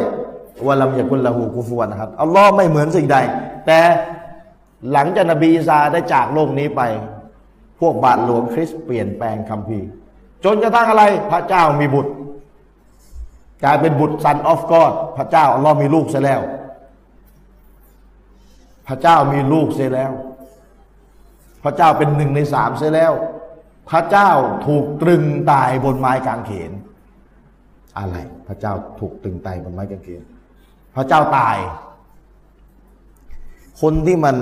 [0.67, 3.17] วะลัมยากุลละหูกุฟวนนะครับอัลลอฮ์ไม่เหมือนสิ่งใด
[3.67, 3.81] แต่
[4.93, 6.83] หลังจากนบีอีสาได้จากโลกนี้ไป
[7.81, 9.89] พวกบาทหลวงคริสเปลี่ยนแปลงคัมภีร์
[10.45, 12.13] จนกระทั่งอะไรพระเจ้ามีบุตร
[13.65, 16.41] กลายเป็นบุตร son of God พระเจ้าอัลลอฮ์มีลูกเสียแล้ว
[18.89, 20.13] พระเจ้ามีลูกเสียแล้ว
[21.65, 23.13] พระเจ้าเป็นหนึ่งในสามเสียแล้ว
[23.91, 24.31] พระเจ้า
[24.67, 25.23] ถูกตรึง
[25.53, 26.73] ตายบนไม้กางเขน
[27.99, 28.17] อะไร
[28.49, 30.23] พระเจ้าถูกตรึงตายบนไม้กางเขน
[30.97, 31.57] พระเจ้าตาย
[33.81, 34.37] คนที่มัน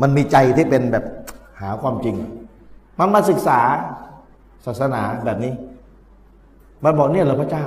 [0.00, 1.04] มันมีใจที่เป็นแบบ
[1.60, 2.16] หาความจริง
[2.98, 3.60] มันมาศึกษา
[4.66, 5.52] ศาสนาแบบนี้
[6.84, 7.64] มันบอกเนี่ยเหรอพระเจ้า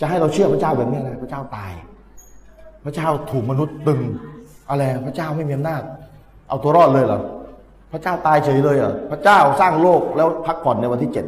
[0.00, 1.72] จะให้เราเชื่อพระเจ้าแบบนี้นะพระเจ้าตาย
[2.84, 4.00] พระเจ้าถูกมนุษย์ตึง
[4.70, 5.82] อะไรพระเจ้าไม่มีอำนาจ
[6.48, 7.20] เอาตัวรอดเลยเหรอ
[7.92, 11.24] พระเจ้าตายเฉยเลยเหรอพระเจ้าสร้างโลกแล้วพักผ่อนในวันที่เจ็ด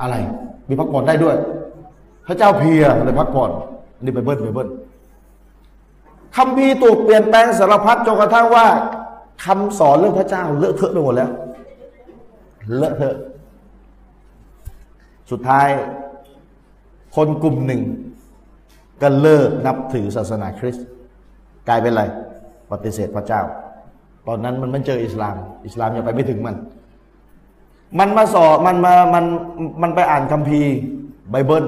[0.00, 0.14] อะไร
[0.68, 1.36] มีพักผ่อนได้ด้วย
[2.28, 3.50] พระเจ้าเพียเลยพักผ่อน
[3.96, 4.68] อันนี้ไปเบิ้ลไปเบิ้ล
[6.36, 8.66] คำพีร์ถูกเปลี่ยนแปลงสารพัดจนกระทั่งว่า
[9.44, 11.30] คำสอนเรื่องพระเจ้าเลอะเทอะไปหมดแล้ว
[12.76, 13.16] เลอะเทอะ
[15.30, 15.68] สุดท้าย
[17.16, 17.82] คนกลุ่มหนึ่ง
[19.02, 20.86] ก็เลิกนับถือศาสนาคริสต์
[21.68, 22.04] กลายเป็นอะไร
[22.70, 23.42] ปฏิเสธพระเจ้า
[24.28, 25.36] ตอนนั้นมันไม่เจออิสลาม
[25.66, 26.56] อิสลามยังไปไม่ถึงมัน
[27.98, 29.24] มันมาสอบมันมามัน
[29.82, 30.72] มันไปอ่านคัมภีร์
[31.30, 31.64] ไบเบิล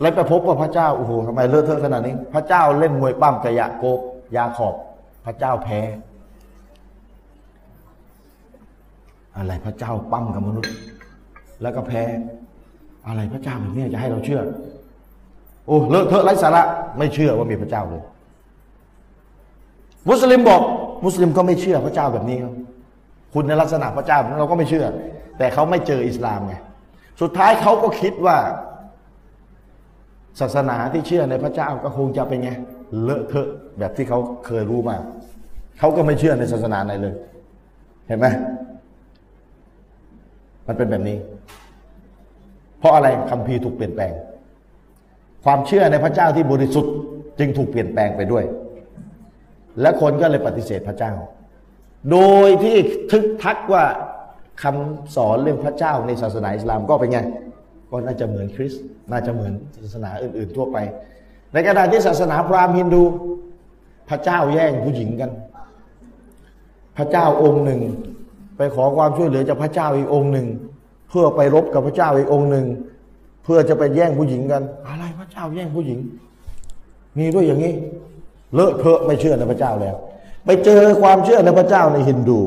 [0.00, 4.00] แล้วไปพบว่าพระเจ้าโอ้โหทำไมเลอะเทอะขนาดนี้ พระเจ้าเล่นมวยปั้มกับยาโกบ
[4.36, 4.74] ยาขอบ
[5.24, 5.80] พระเจ้าแพ้
[9.38, 10.72] อะไรพระเจ้าปั้มกับมนุษย์
[11.62, 12.02] แล้วก็แพ้
[13.08, 14.40] อะไรพระเจ้าแบบนี้จะให้เราเชื่อ
[15.66, 16.62] โอ้เลอะเทอะไร้สาระ
[16.98, 18.02] ไม่เชื่อว่ามีพระเจ้าเลย
[20.08, 20.62] มุสลิมบอก
[21.04, 22.52] มุสลิมก็ไม่เชื่อพระเจ้าแบบนี้ครับ
[23.34, 24.86] คุณในลักษณะพระเจ้าเราก็ไม่เชื่อ
[25.38, 26.54] แต่เขาไม่เจออิสลามไง
[27.20, 28.36] สุดท้ายเขาก็คิดว่า
[30.40, 32.50] ศาสนาที่เชื่อในพระเจ้าก็คงจะเป็นไง
[33.02, 34.96] เลอะเทอะแบบที่เขาเคยรู้มา
[35.78, 37.14] เขาก็ไม่เชื่อในศาสนาไหนเลย
[38.06, 38.26] เห็นไหม
[40.68, 41.18] มันเป็นแบบนี้
[42.78, 44.12] เพราะอะไรคัมภีถูกเปลี่ยนแปลง
[45.44, 46.94] ความเชื่อในพระเจ้าที่บริสุทธิ์
[47.38, 48.44] จึงถูกเปลี่ยนแปลงไปด้วย
[49.80, 51.12] และคนก็เลยปฏิเสธพระเจ้า
[52.10, 52.76] โดยที่
[53.10, 53.84] ทึกทักว่า
[54.62, 57.18] คำสอนเรื่องพระเจ้าในศาสนาอิสลามก็เป็นไง
[57.90, 60.76] ก็น่าจะเหมือนคริสต์น่าจะเหมือนศาสนาอื่น ๆ ทั่วไป
[61.52, 63.02] ในขณะที่ศาสนาพราหมณ์ฮินดู
[64.10, 65.30] พระเจ้าแย่งผู้หญิงกัน
[66.96, 67.80] พระเจ้าองค์หนึ่ง
[68.58, 70.46] ไปขอความช่วยเหลือจากพระเจ้าอีกองค์หนึ่ง
[71.08, 72.66] เพื่อไปรบกับพระเจ้าอีกองค์หนึ่ง
[73.44, 75.98] เพื่อจะไปแย่งผู้หญิงกัน อะไรพระเจ้าแย่งผู้หญิง
[77.18, 77.74] มีด้วยอย่างนี้
[78.54, 79.96] เลอะเทอะไม่เชื่อในพระเจ้าแล้ว
[80.46, 82.40] ไปเจอความเชื่อในพระเจ้าในฮินดู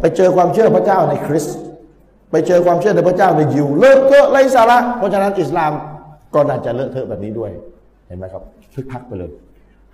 [0.00, 1.58] ไปเจอความเชื่อพระเจ้าในคริสต์
[2.30, 5.72] ไปเจอความเชื่อในพระเจ้าในยิว เลอะเทอะไรสาระเพราะฉะนั้นอิสลาม
[6.34, 7.50] ก็น่าจะเลอะเทอะแบบนี้ด้วย
[8.06, 8.42] เห็นไหมครับ
[8.74, 9.30] ทึกทักไปเลย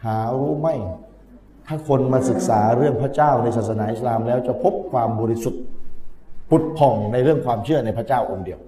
[0.04, 0.68] หารู้ไหม
[1.74, 5.62] ถ้าคนมาศึกษาเรื่องพระเจ้าในศาสนาอิสลามแล้วจะพบความบริสุทธิ์
[6.50, 8.58] ปุดผ่องในเรื่องความเชื่อในพระเจ้าองค์เดียว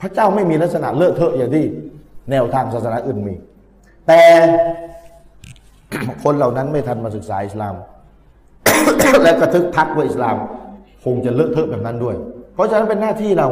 [0.00, 1.64] พระเจ้าไม่มีลักษณะเลอะเทอะอย่างที่
[2.30, 3.34] แนวทางศาสนาอื่นมี
[4.06, 4.20] แต่
[6.24, 7.74] คนเหล่านั้นไม่ทันมาศึกษาอิสลาม
[9.22, 10.36] และกระทึกทักว่าอิสลาม
[11.04, 12.16] คงจะเลอะเทอะแบบนั้นด้วย
[12.54, 13.48] เพราะฉะนั้นเป็นหน้าที่เรา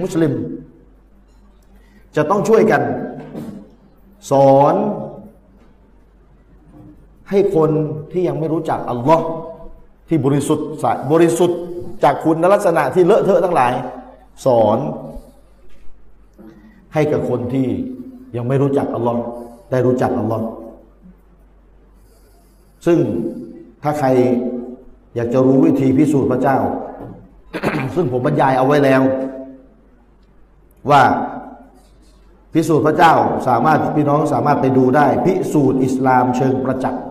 [0.00, 0.32] มุสลิม
[2.16, 2.82] จะต้องช่วยกัน
[4.30, 4.74] สอน
[7.30, 7.70] ให้คน
[8.12, 9.24] ที่ยังไม่รู้จักอัลลอฮ์
[10.08, 10.66] ที่บริสุทธิ์
[11.12, 11.60] บริสุทธิ์
[12.04, 13.72] จากคุณลักษณะที่เลอะเทอะทั้งหลาย
[14.44, 14.78] สอน
[16.94, 17.66] ให้กับคนที่
[18.36, 19.20] ยังไม่รู้จักอัลลอฮ์
[19.70, 20.46] ได้รู้จักอัลลอฮ์
[22.86, 22.98] ซึ่ง
[23.82, 24.08] ถ้าใคร
[25.14, 26.58] อยากจะรู้วิธีพิสูจน์พระเจ้า
[27.94, 29.02] ซึ่งผมบรรยายเอาไว้แล้ว
[30.90, 31.02] ว่า
[32.54, 33.14] พิสูจน์พระเจ้า
[33.48, 37.02] สามารถพี่น้องสามารถไปดูได้ พิสูจน์อิสลามเชิงประจักษ์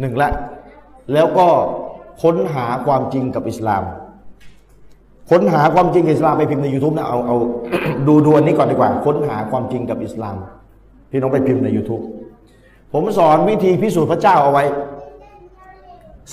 [0.00, 0.30] หนึ่งละ
[1.12, 1.46] แล้วก็
[2.22, 3.82] ค้นหาความจริงกับอิสลาม
[5.30, 7.36] ค้นหาความจริงกับอิสลามไปพิมพ์ใน YouTube นะเอาเอา
[8.06, 10.36] ดูดูอันนี้ก่อนดีกว่า ค้นหาความจริงกับอิสลาม
[11.10, 12.02] พี่น้องไปพิมพ์ใน YouTube
[12.92, 14.64] ผมสอนวิธีพิสูจน์พระเจ้าเอาไว้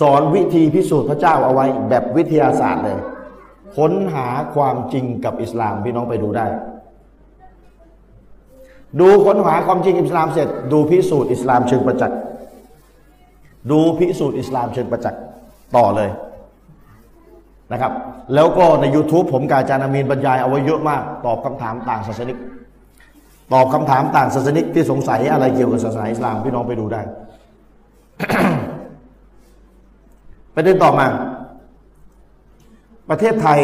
[0.02, 2.98] สอนวิธีพิสูจน์พระเจ้าเอาไว้ แบบวิทยาศาสตร์เลย
[3.78, 6.46] ค้นหาความจริงกับอิสลาม พี่น้องไปดูได้
[9.00, 12.20] ดูค้นหาความจริงอิสลามเสร็จ ดูพิสูจน์อิสลามเชิงประจักษ์
[13.72, 15.22] ดูพิสูจน์อิสลามเชิงประจักษ์
[15.76, 16.10] ต่อเลย
[17.72, 17.92] นะครับ
[18.34, 22.38] แล้วก็ใน YouTube ผมกาจานามีนบรรยายเอาไว้เยอะมาก ตอบคำถามต่างศาสนิก
[23.54, 27.02] ตอบคำถามต่างศาสนิกที่สงสัยอะไรเกี่ยวกับศาสนาอิสลามพี่น้องไปดูได้
[30.56, 31.08] ประเด็นต่อมา
[33.10, 33.60] ประเทศไทย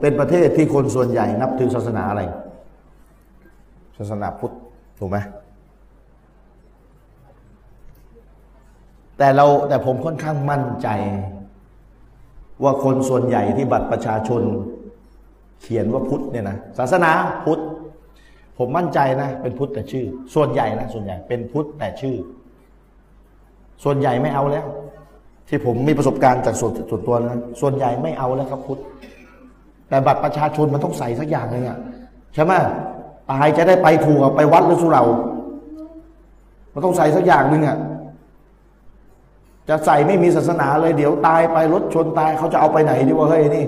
[0.00, 2.22] เป็นประเทศที่คนส่วนใหญ่นับถือศาสนาอะไร
[3.98, 4.54] ศาสนาพุทธ
[4.98, 5.18] ถูกไหม
[9.18, 10.88] แต่เราแต่ผมค่อนข้างมั่นใจ
[12.62, 14.42] ว่าคนส่วนใหญ่ที่บัตรประชาชน
[15.62, 17.10] เขียนว่าพุทธเนี่ยนะศาสนา
[17.44, 17.62] พุทธ
[18.58, 20.04] ผมมั่นใจนะ เป็นพุทธแต่ชื่อ
[20.34, 22.16] ส่วนใหญ่นะส่วนใหญ่เป็นพุทธแต่ชื่อ
[23.84, 24.66] ส่วนใหญ่ไม่เอาแล้ว
[25.48, 28.80] ที่ผมมีประสบการณ์จากส่วนส่วนตัวนะส่วนใหญ่ไม่เอาแล้วครับพุทธ
[29.88, 31.78] แต่บัตรประชาชนมันต้องใส่สักอย่างหนึ่งอะ
[32.34, 32.52] ใช่ไหม
[33.30, 35.04] ตายจะได้ไปถูกไปวัดหรือสุเรา
[36.72, 37.78] มันต้องใส่สักอย่างหนึ่งอะ
[39.68, 43.66] จะใส่ไม่มีศาสนาเลยเดี๋ยวตายไปรถชนตายเขาจะเอาไปไหนดีวะเฮ้ยนี่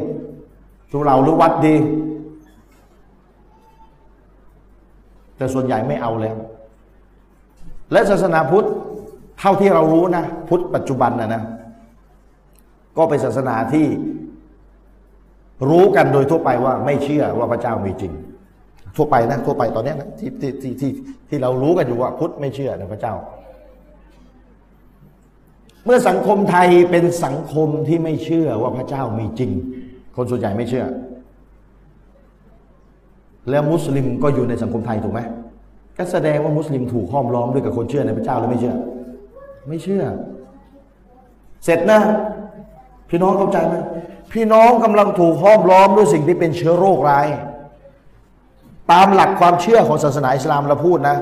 [0.91, 1.75] สุเราหรือวัดดี
[5.37, 6.37] แต่ส่วนใหญ่ไม่เอาแล้ว
[7.93, 8.67] และศาสนาพุทธ
[9.41, 11.43] เท่าที่เรารู้นะ พุทธปัจจุบันนะนะ
[12.97, 13.87] ก็เป็นศาสนาที่
[15.71, 18.13] รู้กันโดยทั่วไปว่าไม่เชื่อว่าพระเจ้ามีจริง
[18.97, 20.91] ทั่วไปนะทั่วไปตอนนี้นะที่ที่ที่ที่
[21.29, 23.15] ที่เรารู้กันอยู่ว่าพุทธไม่เชื่อในพระเจ้า
[25.85, 29.51] เมื่อสังคมไทยเป็นสังคมที่ไม่เชื่อว่าพระเจ้ามีจริง
[30.17, 30.85] คนส่วนใหญ่ไม่เชื่อ
[33.51, 35.21] แล้วมุสลิมก็อยู่ในสังคมไทยถูกไหม
[35.99, 38.75] ก็แสดงว่ามุสลิมถูกห้อมล้อมด้วยกับคนเชื่อในพระเจ้าหรือไม่เชื่อ
[39.69, 40.05] ไม่เชื่อ
[41.65, 42.01] เสร็จนะ
[43.09, 43.75] พี่น้องเข้าใจไหม
[44.33, 47.27] พี่น้องกำลังถูกห้อมล้อมด้วยสิ่งที่เป็นเชื้อโรคร้าย
[48.93, 51.17] ตามหลักความเชื่อของศาสนาอิสลามเราพูดนะ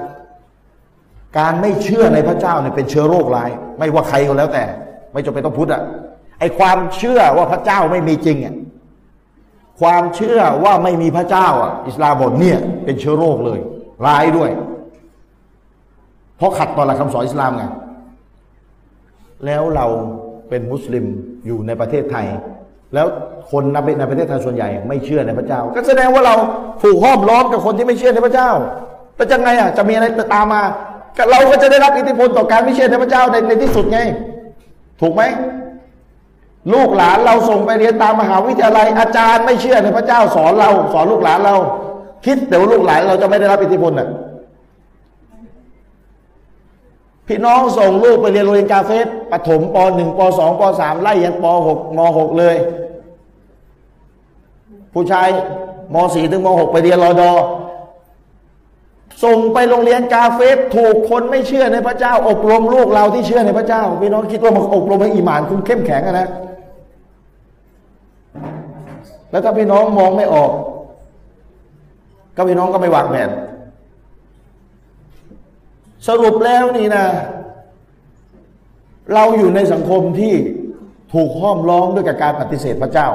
[1.38, 4.64] การไม่เชื่อในพระเจ้าเนี่ยเป็นเชื้อโรคร้าย ไม่ว่าใครก็แล้วแต่
[5.12, 5.82] ไม่จำเป็นต้องพุทธอะ
[6.40, 8.54] ไอความเชื่อว่าพระเจ้าไม่มีจริงอะ
[9.80, 13.60] ความเชื่อว่าไม่มีพระเจ้าอะอิสลามบอกเนี่ยเป็นเชื้อโรคเลย
[14.06, 14.50] ร้ายด้วย
[16.36, 17.64] เพราะขัดต่อหลักคำสอนอิสลามไง
[19.46, 19.86] แล้วเรา
[20.48, 21.04] เป็นมุสลิม
[21.46, 22.26] อยู่ในประเทศไทย
[22.94, 23.06] แล้ว
[23.50, 23.62] คน
[23.98, 26.34] ในประเทศไทยส่วนใหญ่ ไม่เชื่อในพระเจ้า ก็แสดงว่าเรา
[26.82, 28.50] ถูกห้อมล้อมกับคนที่ไม่เชื่อในพระเจ้า
[29.16, 30.62] แล้วจะไงอะจะมีอะไรตามมา
[31.30, 34.00] เราก็จะได้รับอิทธิพลต่อการไม่เชื่อในพระเจ้าในในที่สุดไง
[35.00, 35.22] ถูกไหม
[36.72, 41.56] ลูกหลานเราส่งไปเรียนตามมหาวิทยาลัย อาจารย์ไม่เชื่อในพระเจ้าสอนเราสอนลูกหลานเรา
[42.24, 44.08] คิดเดี๋ยวลูกหลานเราจะไม่ได้รับอิทธิพลน่ะ
[47.26, 52.56] พี่น้องส่งลูกไปเรียนโรงเรียนกาเฟสปฐมปหนึ่งปสองปสามไล่ยันปหกมหกเลย
[54.92, 55.28] ผู้ชาย
[55.94, 57.30] มสี่ถึงมหกไปเรียนรอดอ
[59.24, 66.28] ส่งไปโรงเรียนกาเฟสถูกคนไม่เชื่อในพระเจ้า อบรมลูกเราที่เชื่อในพระเจ้าพี่น้องคิดว่ามันอบรมให้อิมานคุณเข้มแข็งนะ
[69.30, 70.50] แล้วถ้าพี่น้องมองไม่ออก
[72.36, 73.30] ก็พี่น้องก็ไม่วางแผน
[76.08, 77.04] สรุปแล้วนี่นะ
[79.14, 80.34] เราอยู่ในสังคมที่
[81.14, 83.08] ถูกห้อมล้อมด้วยกับการปฏิเสธพระเจ้า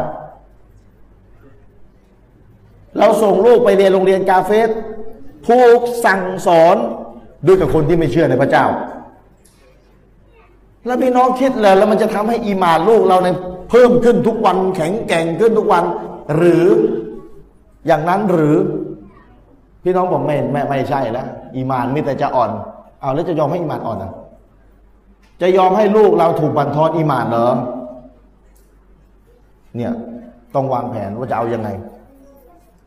[3.00, 4.70] เราส่งลูกไปเรียนโรงเรียนกาเฟส
[5.48, 6.78] ถูกสั่งสอน
[7.46, 8.66] ด้วยกับคนที่ไม่เชื่อในพระเจ้า
[10.86, 13.28] แล้วพี่น้องคิดเลยแล้วมันจะทำให้อีมานลูกเราใน
[13.70, 15.84] เพิ่มขึ้นทุกวันแข็งแกร่งขึ้นทุกวัน
[16.36, 16.66] หรือ
[17.88, 18.56] อย่างนั้นหรือ
[19.84, 22.52] พี่น้องบอกไม่ไม่ไม่ใช่แล้วอีมานมิแต่จะอ่อน
[23.02, 24.12] เอาแล้วจะยอมให้อีมานอ่อนอะ
[25.42, 27.48] จะยอมให้ลูกเราถูกบันทอนอีมานเหรอ
[29.76, 29.92] เนี่ย
[30.56, 31.70] ต้องวางแผนว่าจะเอายังไง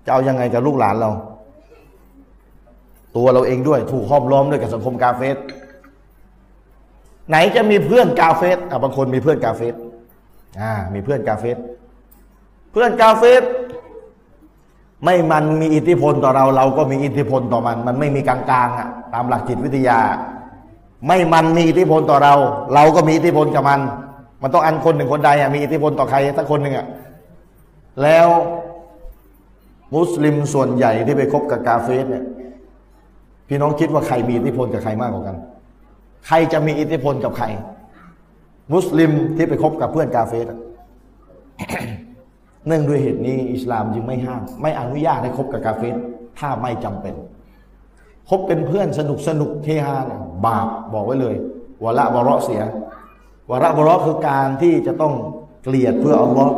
[0.04, 1.10] จะเอายังไงกับลูกหลานเรา
[3.16, 5.36] ตัวเราเองด้วย ถูกห้อมล้อมด้วยกับสังคมกาเฟส
[7.28, 9.74] ไหนจะมีเพื่อนกาเฟสอะบางคนมีเพื่อนกาเฟส
[10.60, 11.58] อ่า มีเพื่อนกาเฟส
[12.72, 13.42] เพื่อนกาเฟส
[15.04, 19.98] ไม่มันมีอิทธิพลต่อเรา เราก็มีอิทธิพลต่อมัน มันไม่มีกลางๆอะ ตามหลักจิตวิทยา
[21.06, 22.34] ไม่มันมีอิทธิพลต่อเรา
[22.74, 23.80] เราก็มีอิทธิพลกับมัน
[24.42, 26.86] มันต้องอันคนหนึ่งคนใดอะมีอิทธิพลต่อใครสักคนหนึ่งอะ
[28.02, 28.28] แล้ว
[29.94, 32.24] มุสลิมส่วนใหญ่ที่ไปคบกับกาเฟสเนี่ย
[33.48, 35.36] พี่น้องคิดว่าใครมีอิทธิพลกับใครมากกว่ากัน
[36.26, 37.46] ใครจะมีอิทธิพลกับใคร
[38.74, 40.46] มุสลิมที่ไปคบกับเพื่อนกาเฟส
[42.66, 45.96] เนื่องด้วยเหตุนี้อิสลามจึงไม่ห้าม ไม่อนุญาตให้คบกับกาเฟส
[46.38, 47.14] ถ้าไม่จำเป็น
[48.28, 51.36] คบเป็นเพื่อนสนุกสนุกเฮฮาเน่าบาปบอกไว้เลย
[51.84, 52.62] วะละบะเระเสีย
[53.50, 55.14] วะละบะเระคือการที่จะต้อง
[55.62, 56.52] เกลียดเพื่ออัลลอฮ์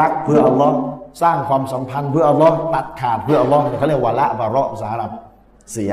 [0.00, 0.76] รักเพื่ออัลลอฮ์
[1.22, 5.12] สร้างความสัมพันธ์เพื่ออัลลอฮ์ตัดขาดเพื่ออัลลอฮ์เขาเรียกวาละบาระภาษาอับ
[5.72, 5.92] เสีย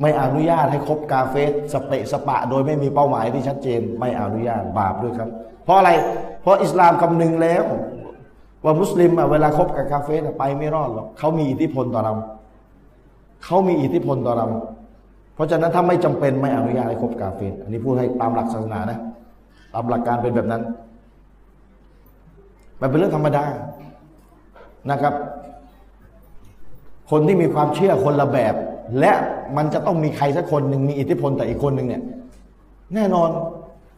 [0.00, 5.28] ไม่อนุญาตให้คบกาเฟสสเปะสปะ โดยไม่มีเป้าหมายที่ชัดเจน ไม่อนุญาตบาปด้วยครับ
[5.64, 5.90] เพราะอะไร
[6.42, 7.64] เพราะอิสลามคำนึงแล้ว
[8.64, 12.14] ว่ามุสลิมอะเวลาคบกับกาเฟสไปไม่รอดหรอกเขามีอิทธิพลต่อเรา
[13.44, 14.46] เขามีอิทธิพลต่อเรา
[15.34, 18.98] เพราะฉะนั้นถ้าไม่จำเป็นไม่อนุญาตให้คบกาเฟสอันนี้พูดให้ตามหลักศาสนานะ
[19.74, 20.62] ตามหลักการเป็นแบบนั้น
[22.80, 23.44] มันเป็นเรื่องธรรมดา
[24.90, 25.14] นะครับ
[27.10, 28.54] คนที่มีความเชื่อคนละแบบ
[28.98, 29.12] และ
[29.56, 32.02] มันจะต้องมีใครสักคนหนึ่งมีอิทธิพลแต่อีกคนหนึ่งเนี่ย
[32.94, 33.30] แน่นอน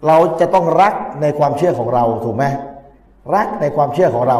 [0.06, 2.44] เราจะต้องรักในความเชื่อของเราถูกไหม
[3.34, 4.38] รักในความเชื่อของเรา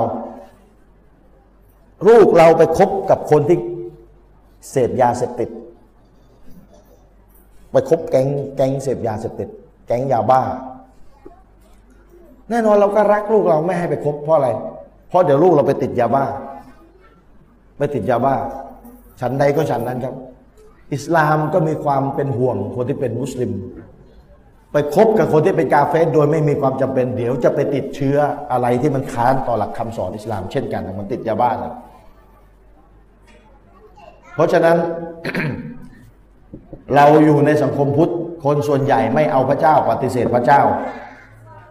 [2.08, 3.58] ลูกเราไปคบกับคนที่
[4.70, 5.48] เสพยาเสพติด
[7.72, 9.48] ไปคบแก๊งแก๊งเสพยาเสพติด
[9.86, 10.40] แก๊งยาบ้า
[12.50, 14.48] แน่นอนเราก็รักลูกเราไม่ให้ไปคบเพราะอะไร
[15.08, 16.24] เพราะเดี๋ยวลูกเราไปติดยาบ้า
[17.78, 18.34] ไปติดยาบ้า
[19.20, 20.14] ฉันใดก็ฉันนั้นครับ
[20.92, 23.52] อิสลามก็มีความเป็นห่วงคนที่เป็นมุสลิม
[24.72, 28.16] ไปคบกับคนที่เป็นกาเฟสโดยไม่มีความจำเป็นเดี๋ยวจะไปติดเชื้อ
[28.52, 31.74] อะไรที่มันค้านต่อหลักคำสอนอิสลาม เช่นกันมันติดยาบ้านะ
[34.34, 34.76] เพราะฉะนั้น
[36.94, 38.12] เราอยู่ในสังคมพุทธ
[38.44, 40.62] คนส่วนใหญ่ไม่เอาพระเจ้าปฏิเสธพระเจ้า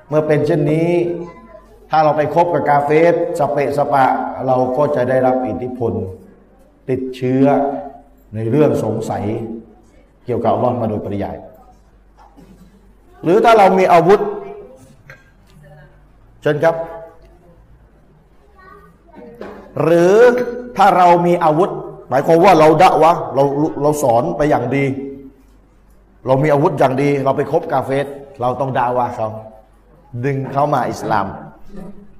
[0.09, 0.89] เมื่อเป็นเช่นนี้
[1.89, 4.05] ถ้าเราไปคบกับกาเฟสสเปะสปะ
[4.47, 5.93] เราก็จะได้รับอิทธิพล
[6.89, 7.45] ติดเชื้อ
[8.35, 9.23] ในเรื่องสงสัย
[10.25, 11.37] เกี่ยวกับอัลลอฮ์มาโดยปริยาย
[13.23, 14.19] หรือถ้าเรามีอาวุธ
[16.41, 16.75] เชิญครับ
[19.81, 20.15] หรือ
[20.77, 21.69] ถ้าเรามีอาวุธ
[22.09, 23.43] หมายความว่าเราดะวะเรา
[23.81, 24.85] เราสอนไปอย่างดี
[26.25, 28.05] เรามีอาวุธอย่างดี เราไปคบกาเฟส
[28.41, 29.27] เราต้องด่าวะเขา
[30.25, 31.25] ดึงเขามาอิสลาม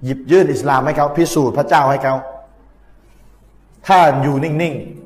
[0.03, 2.16] หยิบยื่นอิสลามให้เขาพิสูจน์พระเจ้าให้เขา
[3.88, 5.03] ถ้าอยู่นิ่งๆ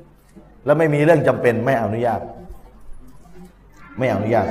[0.68, 2.22] แล้วไม่มีเรื่องจำเป็นไม่อนุญาต
[3.98, 4.48] ไม่อนุญาต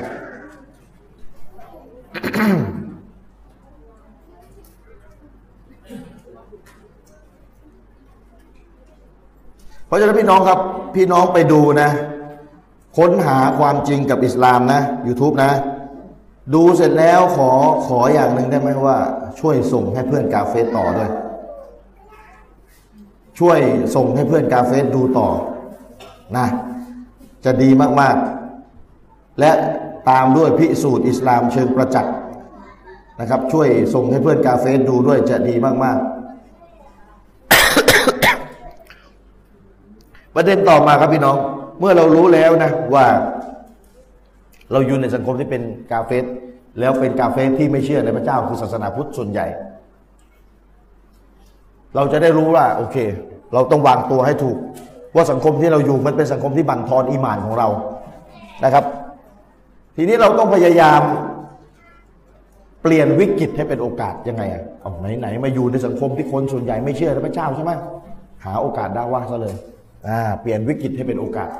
[9.86, 10.58] เพราะฉะนั้นพี่น้องครับ
[10.94, 11.90] พี่น้องไปดูนะ
[12.96, 15.52] ค้นหาความจริงกับอิสลามนะ YouTube นะ
[16.54, 17.50] ดูเสร็จแล้วขอ
[17.86, 18.98] ขออย่างหนึ่งได้ไหมว่า
[19.40, 21.10] ช่วยส่งให้เพื่อนกาเฟสต่อด้วย
[23.38, 23.58] ช่วย
[23.94, 25.28] ส่งให้เพื่อนกาเฟสดูต่อ
[26.36, 26.46] นะ
[27.44, 27.68] จะดี
[28.00, 29.50] มากๆ และ
[30.10, 32.14] ตามด้วยพิสูจน์อิสลามเชิงประจักษ์
[33.20, 35.54] นะครับ ช่วยส่งให้เพื่อนกาเฟสดูด้วยจะดี
[35.84, 36.16] มาก ๆ
[40.34, 41.36] ประเด็นต่อมาครับพี่น้อง
[41.80, 43.06] เมื่อเรารู้แล้วนะว่า
[44.72, 45.62] เราอยู่ในสังคมที่เป็น
[45.92, 46.24] กาเฟส
[46.80, 49.46] แล้วเป็นกาเฟสที่ไม่เชื่อในพระเจ้าคือศาสนาพุทธส่วนใหญ่
[51.94, 52.96] เราจะได้รู้ว่า โอเค
[53.52, 54.56] เราต้องวางตัวให้ถูก
[55.16, 57.68] ว่าสังคมที่เราอยู่มันเป็นสังคมที่บั่นทอนอีหมานของเรา
[58.64, 58.84] นะครับ
[59.96, 61.02] ทีนี้เราต้องพยายาม
[62.82, 67.72] เปลี่ยนวิกฤตให้เป็นโอกาสยังไงอะเอาไหนไหนมาอยู่ในสังคมที่คนส่วนใหญ่ไม่เชื่อพระเจ้าใช่ไหม
[68.44, 69.54] หาโอกาสด่าว่าซะเลย
[70.08, 71.50] อ่าเปลี่ยนวิกฤตให้เป็นโอกาส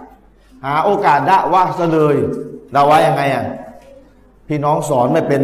[0.64, 2.16] หาโอกาสด่าว่าซะเลย
[2.74, 3.44] ด่าว่ายังไงอะ
[4.48, 5.42] พี่น้องสอนไม่เป็น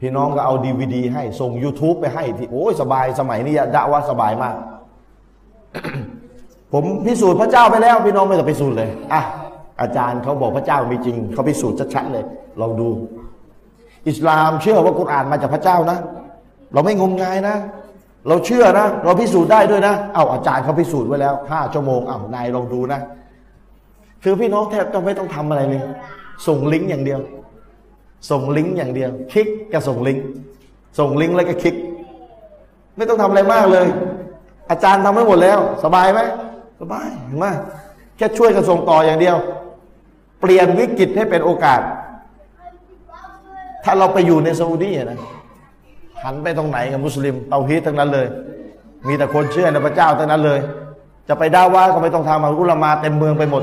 [0.00, 4.54] พี่น้องก็เอาดีวดีให้ส่ง YouTube ไปให้ที่โอ้ยสบายสมัยนี้ด่าว่าสบายมาก
[6.74, 9.22] ผมพิสูจน์พระเจ้าไปแล้วพี่น้องไม่ต้องพิสูจน์เลยอะ
[9.80, 12.24] อาจารย์เขาบอกพระเจ้ามีจริงเขาพิสูจน์ชัดๆเลย
[12.60, 12.88] ลองดู
[14.08, 15.98] อิสลามเชื่อว่ากุรอานมาจากพระเจ้านะ
[16.72, 17.56] เราไม่งมงายนะ
[18.28, 23.00] เราเชื่อนะ เราพิสูจน์ได้ด้วยนะเอาอาจารย์เขาพิสูจน์ไว้แล้วห้าชั่วโมงเอานายลองดูนะ
[24.22, 25.82] คือพี่น้องแทบจะไม่ต้องทำอะไรเลย
[26.46, 27.20] ส่งลิงก์อย่างเดียว
[28.30, 30.24] ส่งลิงก์อย่างเดียว คลิกกับส่งลิงก์
[30.98, 31.74] ส่งลิงก์แล้วก็คลิก
[32.96, 33.86] ไม่ต้องทำอะไรมากเลย
[34.70, 36.20] อาจารย์ทำให้หมดแล้ว สบายไหม
[36.92, 37.46] บายเห็นไหม
[38.16, 39.36] แค่ช่วยกันส่งต่ออย่างเดียว
[40.40, 41.80] เปลี่ยนวิกฤตให้เป็นโอกาส
[43.84, 45.18] ถ้าเราไปอยู่ในซาอุดีนะ
[46.24, 48.26] หันไปตรงไหนกับมุสลิมเตาฮีทั้งนั้นเลย
[49.06, 50.60] มีแต่คนเชื่อในพระเจ้าทั้งนั้นเลย
[51.28, 53.62] จะไปด่าว่าก็ไม่ต้องทำอุลามาเต็มเมืองไปหมด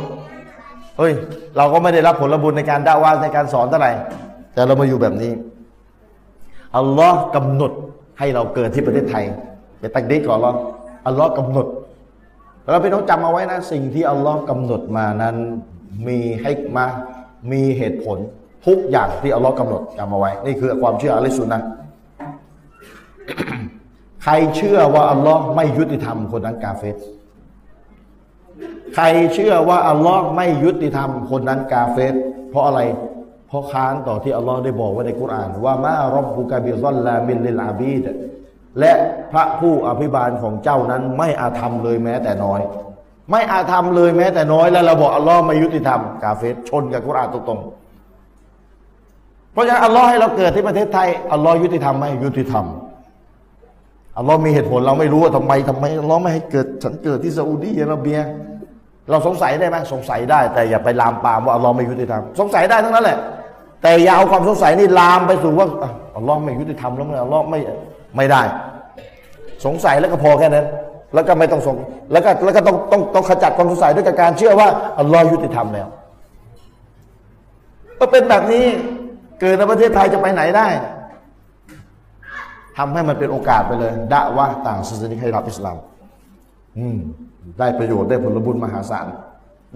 [0.98, 1.14] เฮ้ย
[1.58, 3.92] เราก็ไม่ได้รับผลบุญในการด่าว่าในการสอนเท่าไหร่
[4.54, 5.32] แต่เรามาอยู่แบบนี้
[6.78, 7.72] อัลลอฮ์กำหนด
[8.20, 9.24] ให้เราเกิดที่ประเทศไทย
[9.80, 10.54] ไปตักดีรก่อนรา
[11.08, 11.66] อัลลอฮ์กำหนด
[12.72, 15.36] เราไปต้องจำเอาไว้นะ สิ่งที่อัลลอฮ์กำหนดมานั้น
[16.08, 16.86] มีให้มา
[17.52, 18.18] มีเหตุผล
[18.68, 21.62] ทุกอย่างที่อัลลอฮ์กำหนดจำเอาไว้ นี่คือความเชื่ออะฮ์ลิสซุนนะฮ์
[24.24, 26.98] ใครเชื่อว่าอัลลอฮ์ไม่ยุติธรรมคนนั้นกาเฟร
[28.96, 32.14] ใครเชื่อว่าอัลลอฮ์ไม่ยุติธรรมคนนั้นกาเฟร
[32.50, 32.82] เพราะอะไร
[33.48, 38.06] เพราะค้านต่อที่อัลลอฮ์ได้บอกไว้ในกุรอานوما ربك بظلام للعبيد
[38.80, 38.92] และ
[39.32, 42.62] พระผู้อภิบาลของเจ้านั้นไม่อาธรรมเลยแม้แต่น้อย
[43.32, 52.66] ไม่อาธรรมเลยแม้แต่น้อย แล้วเราบอกอัลลอฮ์ไม่ยุติธรรมกาเฟสชนกับกุรอานตรงๆเพราะฉะนั้นอัลลอฮ์ให้เราเกิดที่ประเทศไทยอัลลอฮ์ยุติธรรมไหมยุติธรรม
[54.18, 58.20] อัลลอฮ์มีเหตุผลเราไม่รู้ว่าทำไมทำไมอัลลอฮ์ไม่ให้เกิดฉันเกิดที่ซาอุดีอาระเบีย
[59.10, 63.18] เราสงสัยได้ไหมสงสัยได้ แต่อย่าไปลามปามว่าอัลลอฮ์ไม่ยุติธรรมสงสัยได้ทั้งนั้นแหละ
[63.82, 65.68] แต่อย่าเอาความสงสัยนี่ลามไปสู่ว่า
[66.18, 67.60] อัลลอฮ์ไม่ยุติธรรมแล้วไงอัลลอฮ์ไม่
[68.16, 68.42] ไม่ได้
[69.66, 70.66] สงสัยแล้วก็พอแค่นั้น
[71.14, 71.76] แล้วก็ไม่ต้องสง
[72.12, 74.68] แล้วก็แล้วก็ต้องต้องต้องขจัดความสงสัยด้วยการเชื่อว่า
[75.00, 75.88] อัลลอฮ์ยุติธรรมแล้ว
[78.00, 78.66] ก็เป็นแบบนี้
[79.40, 80.68] เกิดในประเทศไทยจะไปไหนได้
[82.78, 85.78] ทำให้มันเป็นโอกาสไปเลยด่าว่าต่างศาสนาให้รับอิสลาม
[86.78, 86.98] อืม
[87.60, 89.08] ได้ประโยชน์ได้ผลบุญมหาศาล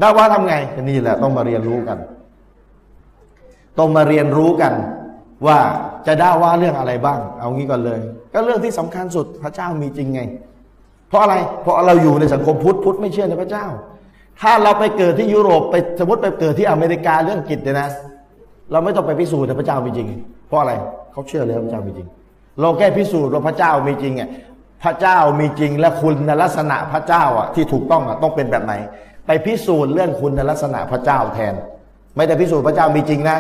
[0.02, 0.56] ด่าว่าทำไง
[0.90, 1.98] นี่แหละต้องมาเรียนรู้กัน
[3.80, 4.74] ต้องมาเรียนรู้กัน
[5.48, 5.58] ว่า
[6.08, 8.00] จะด่าว่าเรื่องอะไรบ้าง เอางี้ก่อนเลย
[8.34, 10.22] ก็เรื่องที่สำคัญสุดพระเจ้ามีจริงไง
[11.10, 13.66] เพราะอะไรเพราะเราอยู่ในสังคมพุทธพุทธไม่เชื่อในพระเจ้า
[14.42, 17.90] ถ้าเราไปเกิดที่ยุโรปไปสมมติไปเกิดที่อเมริกาเรื่องกิจเนี่ยนะ
[18.72, 20.08] เราไม่ต้องไปพิสูจน์ในพระเจ้ามีจริง
[20.48, 20.74] เพราะอะไร
[21.12, 22.08] เขาเชื่อเลยพระเจ้ามีจริง
[22.62, 24.30] เราแค่พิสูจน์ว่าพระเจ้ามีจริงอะ
[24.84, 28.74] พระเจ้ามีจริงและคุณลักษณะพระเจ้าอะที่ถูกต้องอะต้องเป็นแบบไหน
[29.26, 31.54] ไปพิสูจน์เรื่องคุณลักษณะพระเจ้าแทน
[32.16, 33.38] ไม่ได้พิสูจน์พระเจ้ามีจริงนะ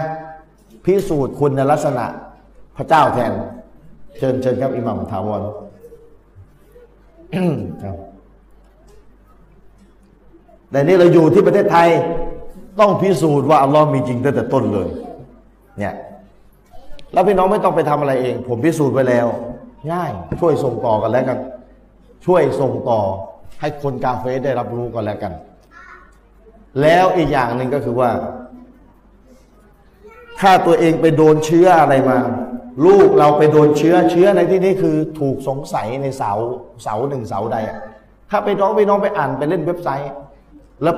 [0.85, 2.05] พิสูจน์คุณลักษณะ
[2.77, 3.31] พระเจ้าแทน
[4.17, 5.41] เชิญเชิญครับอิหมัมถาวร
[7.83, 7.95] ครับ
[10.71, 11.89] แต่นี่เราอยู่ที่ประเทศไทย
[12.79, 14.89] ต้องพิสูจน์ว่าอัลลอฮ์มีจริงตั้งแต่ต้นเลย
[15.79, 15.95] เนี่ย
[17.13, 19.27] แล้วพี่น้องไม่ต้องไปทำอะไรเอง ผมพิสูจน์ไว้แล้ว
[19.93, 20.11] ง่าย
[20.41, 21.39] ช่วยส่งต่อกันแล้วกัน
[22.25, 22.99] ช่วยส่งต่อ
[23.61, 25.33] ให้คนกาเฟ่ได้รับรู้กันแล้วกัน
[26.81, 28.09] แล้วอีกอย่างหนึ่งก็คือว่า
[30.39, 32.17] ถ้าตัวเองไปโดนเชื้ออะไรมา
[32.85, 36.31] ลูกเราไปโดนเชื้อเชื้อในที่นี้คือ ถูกสงสัยในเสา
[36.83, 37.77] เสาหนึ่งเสาใดอะ
[38.29, 40.11] ถ้าไปน้องไปน้องไปอ่านไปเล่นเว็บไซต์
[40.83, 40.95] แล้ว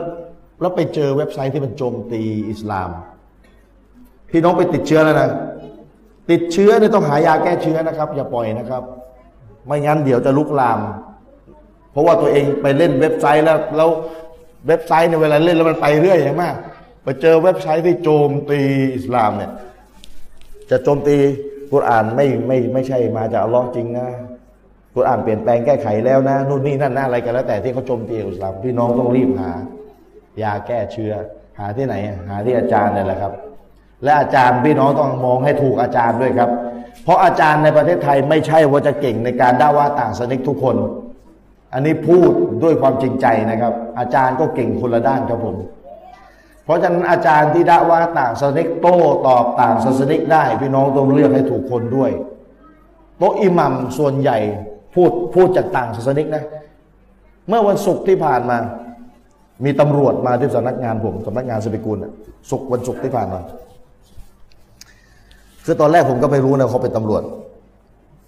[0.62, 2.90] แล้วไปเจอเว็บไซต์ที่มันโจมตีอิสลาม
[4.30, 5.30] พี่น้องไปติดเชื้อแล้วนะ
[6.30, 8.84] ติดเชื้อเนี่ยต้องหายาแก้เชื้อนะครับ อย่าปล่อยนะครับ
[9.66, 10.80] ไม่งั้นเดี๋ยวจะลุกลาม
[11.92, 13.90] เพราะว่าตัวเองไปเล่นเว็บไซต์แล้วแล้ว
[14.68, 16.56] เว็บไซต์เนี่ยเวลาเล่นแล้วมันไปเรื่อยอย่างมาก
[17.08, 18.62] ไปเจอเว็บไซต์ที่โจมตี
[18.96, 19.52] อิสลามเนี่ย
[20.70, 21.18] จะโจมตี
[21.72, 24.08] กุรอานไม่ไม่ไม่ใช่มาจากอัลลอฮ์จริงนะ
[24.96, 29.52] กุรอานเปลี่ยนแปลงแก้ไขแล้วนะนู่นนี่นั่นนะอะไรกันแล้วแต่ที่เขาโจมตีอิสลามพี่น้องต้องรีบหา
[30.42, 31.14] ยาแก้เชื้อ
[31.60, 31.96] หาที่ไหน
[32.30, 33.34] หาที่อาจารย์นี่แหละครับ
[34.04, 36.50] และอาจารย์พี่น้องต้องมองให้ถูกอาจารย์ด้วยครับ
[37.04, 40.76] เพราะอาจารย์ในประเทศไทยไม่ใช่ว่าจะเก่งในการด่าว่าต่างสนิกทุกคน
[41.74, 42.32] อันนี้พูด
[42.64, 45.58] ด้วยความจริงใจนะครับ อาจารย์ก็เก่งคนละด้านครับผม
[46.68, 48.98] เพราะฉะนั้นอาจารย์ที่ด่าว่าต่างศาสนิกโต้
[49.28, 52.12] ตอบต่างศาสนิกได้ พี่น้องต้องเลือกให้ถูกคนด้วย
[53.18, 54.38] โต๊ะอิหมัมส่วนใหญ่
[54.94, 56.44] พูดพูดจากต่างศาสนิกนะ
[57.48, 58.58] เมื่อวันศุกร์ที่ผ่านมา
[59.66, 61.98] มีตำรวจมาที่สำนักงานผมสำนักงานสปิกุล
[62.50, 63.40] ศุกร์วันศุกร์ที่ผ่านมา
[65.66, 67.24] คือตอนแรกผมก็ไม่รู้นะเขาเป็นตำรวจ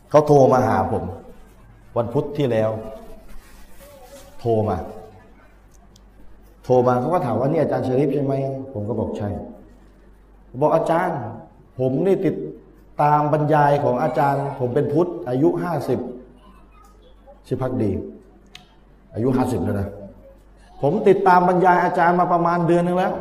[0.10, 1.04] เขาโทรมาหาผม
[1.98, 2.70] วันพุธที่แล้ว
[4.40, 4.78] โทรมา
[6.70, 8.34] ทรมาเขาก็ถามว่านี่อาจารย์ชริฟใช่ไหม
[8.74, 9.30] ผมก็บอกใช่
[10.62, 11.18] บอกอาจารย์
[11.80, 12.36] ผมนี่ติด
[13.02, 16.00] ตามบรรยายของอาจารย์ ผมเป็นพุทธ อายุห้าสิบ
[17.48, 17.92] ชื่อพักดี
[19.14, 19.90] อายุห้าสิบแล้วนะ
[20.82, 23.14] ผมติดตามบรรยายอาจารย์มาประมาณเดือนนึงแล้ว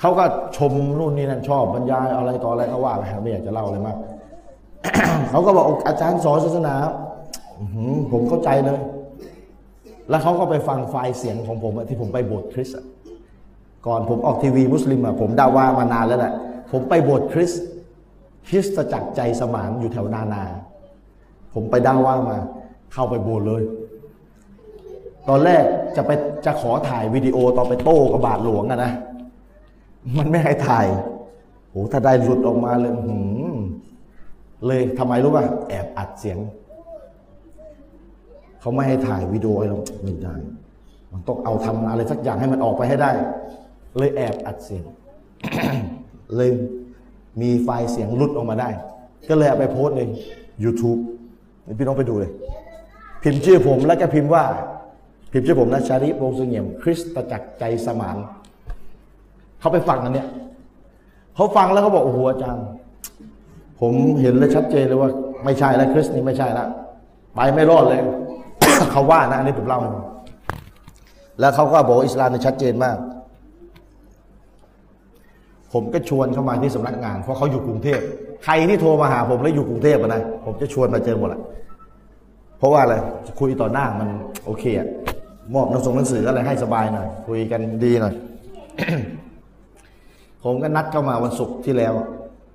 [0.00, 0.24] เขาก็
[0.56, 3.96] ชมนู่นนี่นั่นชอบบรรยายอะไรต่ออะไรก็ว่าไปไม่อยากจะเล่าอะไรมาก
[5.30, 6.74] เขาก็บอกอาจารย์สอนศาสนา
[8.12, 8.80] ผมเข้าใจเลย
[10.08, 12.76] แล้วเขาก็ไปฟังไฟล์เสียงของผมที่ผมไปโบสถ์คริสต์
[13.86, 16.34] ก่อนผมออกทีวีมุสลิมอะผมดาว่ามานานแล้วแหละ
[16.70, 17.64] ผมไปโบสถ์คริสต์
[18.48, 20.42] คริสตจักรใจสมานอยู่แถวนานา
[21.54, 22.36] ผมไปดาว่ามา
[22.92, 23.62] เข้าไปโบสถ์เลย
[25.28, 25.64] ตอนแรก
[25.96, 26.10] จะไป
[26.44, 28.92] จะขอถ่ายวิดีโอตอนไปโต้กับบาทหลวงอะนะ
[30.18, 30.86] มันไม่ให้ถ่าย
[31.70, 33.16] โหถ้าได้หลุดออกมาเลยหื
[33.54, 33.56] ม
[34.66, 36.38] เลยทำไมรู้ป่ะแอบอัดเสียง
[38.64, 40.34] เขาไม่ให้ถ่ายวิดีโอเราไม่ได้
[41.12, 43.10] มันต้องเอาทำอะไรสักอย่างให้มันออกไปให้ได้
[43.96, 44.84] เลยแอบอัดเสียง
[46.36, 46.50] เลย
[47.40, 48.68] มีไฟล์เสียงหลุดออกมาได้
[49.28, 50.02] ก็เลยเอาไปโพสใน
[50.64, 50.98] YouTube
[51.78, 52.30] พี่น้องไปดูเลย
[53.22, 54.44] พิมพ์ชื่อผมแล้วก็พิมพ์ว่า
[55.32, 58.16] พิมพ์ชื่อผมนะชาริวงสุเงียม คริสตจักรใจสมาน
[59.60, 60.28] เขาไปฟังอันเนี้ย
[61.34, 62.66] เขาฟังแล้วเขาบอกโอ้โหอาจารย์
[63.80, 65.10] ผมเห็นเลยชัดเจนเลยว่า
[65.44, 66.68] ไม่ใช่แล้วคริสนี่ไม่ใช่แล้ว
[67.34, 68.02] ไปไม่รอดเลย
[68.92, 69.90] เขาว่านะอันนี้ผมเล่าให้
[71.40, 72.96] แล้วเขาก็บอกอิสลามนี่ชัดเจนมาก
[75.72, 78.00] ผมก็ชวนเข้ามาที่สำนักงาน เพราะเขาอยู่กรุงเทพ
[78.44, 81.42] ใครที่โทรมาหาผมแล้วอยู่กรุงเทพนะผมจะชวนมาเจอหมดแหละ
[82.58, 82.94] เพราะว่าอะไร
[83.40, 84.08] คุยต่อหน้ามัน
[84.44, 84.88] โอเคอะ
[85.54, 88.14] มอบหนังส่งหนังสืออะไรให้สบายหน่อยคุยกันดีหน่อย
[90.44, 91.92] ผมก็นัดเข้ามาวันศุกร์ที่แล้ว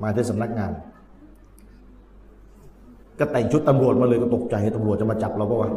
[0.04, 0.72] มาที่สำนักงาน
[3.20, 5.72] ก็แต่งชุดตำรวจมาเลยก็ตกใจตำรวจจะมาจับเราปะวะ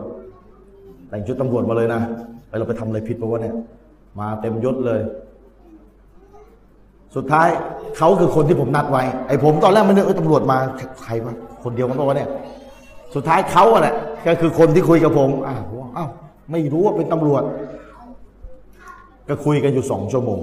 [1.13, 2.01] แต่งชุดตำรวจมาเลยนะ
[2.49, 3.55] ไปเราไปทำอะไรผิดปะวะเนี่ย
[4.19, 5.01] มาเต็มยศเลย
[7.17, 7.49] สุดท้าย
[7.97, 10.59] เขาคือคนที่ผมนัดไว้ ไอ้ผมตอนแรกมันนึกเออตำรวจมา
[11.05, 11.35] ใครวะ
[11.65, 12.29] คนเดียวกันปะวะเนี่ย
[13.15, 13.95] สุดท้ายเขาอะแหละ
[14.27, 15.63] ก็คือคนที่คุยกับผมอ้าว
[15.97, 16.09] อ้าว
[16.51, 17.43] ไม่รู้ว่าเป็นตำรวจ
[19.29, 20.41] ก็คุยกันอยู่สองชั่วโมง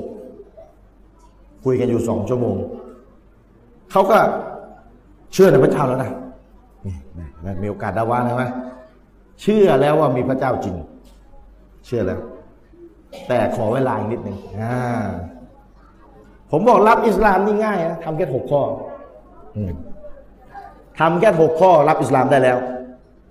[1.65, 2.55] คุยกันอยู่สองชั่วโมง
[3.91, 4.17] เขาก็
[5.33, 6.11] เชื่อในพระเจ้าแล้วนะ
[6.85, 6.95] นี่
[7.61, 8.45] มีโอกาสดาว่านะไหม
[9.41, 10.75] เชื่อแล้วว่ามีพระเจ้าจริง
[11.85, 12.19] เชื่อแล้ว
[13.27, 14.37] แต่ขอเวลาอีกนิดหนึ่ง
[16.51, 18.61] ผมบอกรับอิสลามนี่ง่ายนะทำแค่หกข้อ
[20.99, 22.57] ทำแค่หกข้อ รับอิสลามได้แล้ว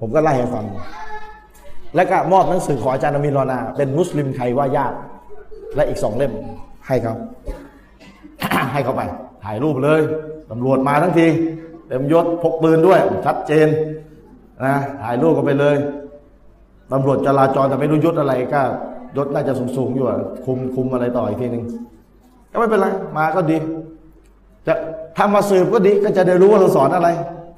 [0.01, 0.65] ผมก็ไล่ให้ฟัง
[1.95, 4.93] แล้วก็มอบหนังสือของอาจารย์อามีนรอนา เป็นมุสลิมไทยว่ายาก
[5.75, 6.33] และอีกสองเล่ม
[6.87, 7.15] ให้เขา
[8.73, 9.03] ให้เขาไป
[9.45, 10.01] ถ่ายรูปเลย
[10.51, 11.27] ตำรวจมาทั้งที
[11.87, 13.69] เต็มยศพกปืนด้วย ชัดเจน
[14.65, 15.77] นะถ่ายรูปกันไปเลย
[16.93, 18.63] ตำรวจจราจรแต่ไม่รู้ยศอะไรก็
[19.17, 21.65] ยศน่าจะสูงๆอยู่อะคุมคุมอะไรต่ออีกทีหนึ่ง
[22.53, 22.87] ก็ไม่เป็นไร
[23.17, 23.59] มาก็ดี
[24.67, 24.75] จะ
[25.19, 27.09] ทำมาสืบก็ดีก็จะได้รู้ว่าเราสอนอะไร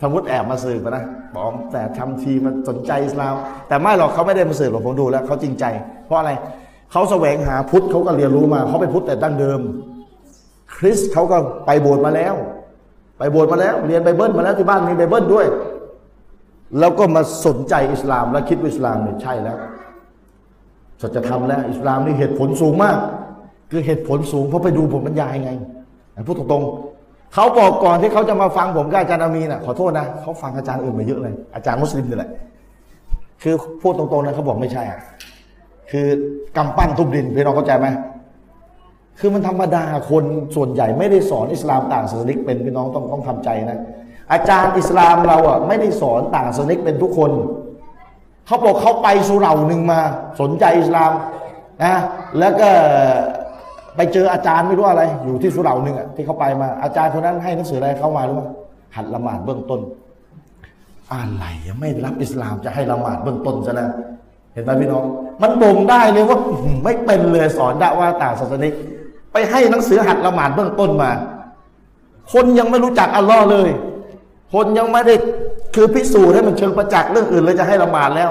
[0.02, 1.04] สมมติแอบมาสืบนะ
[1.36, 3.34] บอกแต่ทำทีมันสนใจอิสลาม
[3.68, 5.64] แต่ไม่หรอกเขาไม่ได้มาสืบหรอกผมดูแล้วเขาจริงใจ
[6.06, 6.30] เพราะอะไร
[6.92, 9.60] เขาแสวงหาพุทธเขาก็เรียนรู้มาเขาเป็นพุทธแต่ดั้งเดิม
[10.76, 11.36] คริสเขาก็
[11.66, 12.34] ไปโบสถ์มาแล้ว
[13.18, 15.46] ไปโบสถ์มาแล้ว เรียนไบเบิลมาแล้วที่บ้านมีไบเบิลด้วย
[16.78, 19.56] แล้วก็มาสนใจอิสลามและคิดว่าอิสลามเนี่ยใช่แล้ว
[21.02, 22.96] สัจธรรมแล้วอิสลามนี่เหตุผลสูงมาก
[23.70, 25.50] คือเหตุผลสูงเพราะไปดูผมบรรยายไง
[26.26, 32.30] พูดตรงๆเขาบอกก่อนที่เขาจะมาฟังผมกับอาจารย์อามีน่ะขอโทษนะเขาฟังอาจารย์อื่นมาเยอะเลย อาจารย์มุสลิมนี่แหละ
[33.42, 35.00] คือพูดตรงๆนะเขาบอกไม่ใช่อะ
[35.90, 36.06] คือ
[36.56, 37.86] กำปั้นทุบดินพี่น้องเข้าใจไหม
[39.18, 40.24] คือมันธรรมดาคน
[40.56, 43.78] ส่วนใหญ่ไม่ได้สอนอิสลามต่างศาสนิกเป็นพี่น้องต้องต้องทำใจนะ
[44.32, 47.30] อาจารย์อิสลามเราอะไม่ได้สอนต่างศาสนิกเป็นทุกคน
[48.46, 50.00] เขาบอกเขาไปสุเหร่าหนึ่งมา
[50.40, 51.12] สนใจอิสลาม
[51.84, 51.96] นะ
[52.38, 52.68] แล้วก็
[53.96, 58.42] ไปเจออาจารย์ไม่รู้อะไร อยู่ที่สุเหร่าหนึ่งอะที่เขาไปมาอาจารย์คนนั้นให้หนังสืออะไรเข้ามารู้ไหม
[58.96, 59.80] หัดละหมาดเบื้องต้น
[61.12, 61.44] อะไร
[61.80, 63.90] ไม่รับอิสลามจะให้ละหมาดเบื้องต้นซะแล้ว
[64.54, 65.04] เห็นไหมพี่น้อง
[65.42, 66.38] มันบ่งได้เลยว่า
[66.84, 68.72] ไม่เป็นเลยสอนด่าว่าต่างศาสนิก
[69.32, 71.10] ไปให้หนังสือหัดละหมาดเบื้องต้นมา
[72.32, 73.70] คนยังไม่รู้จักอัลลอฮ์เลย
[74.52, 75.14] คนยังไม่ได้
[75.74, 78.30] คือพิสูจน์ให้มันเชิงประจักษ์เรื่องอื่นเลยจะให้ละหมาดแล้ว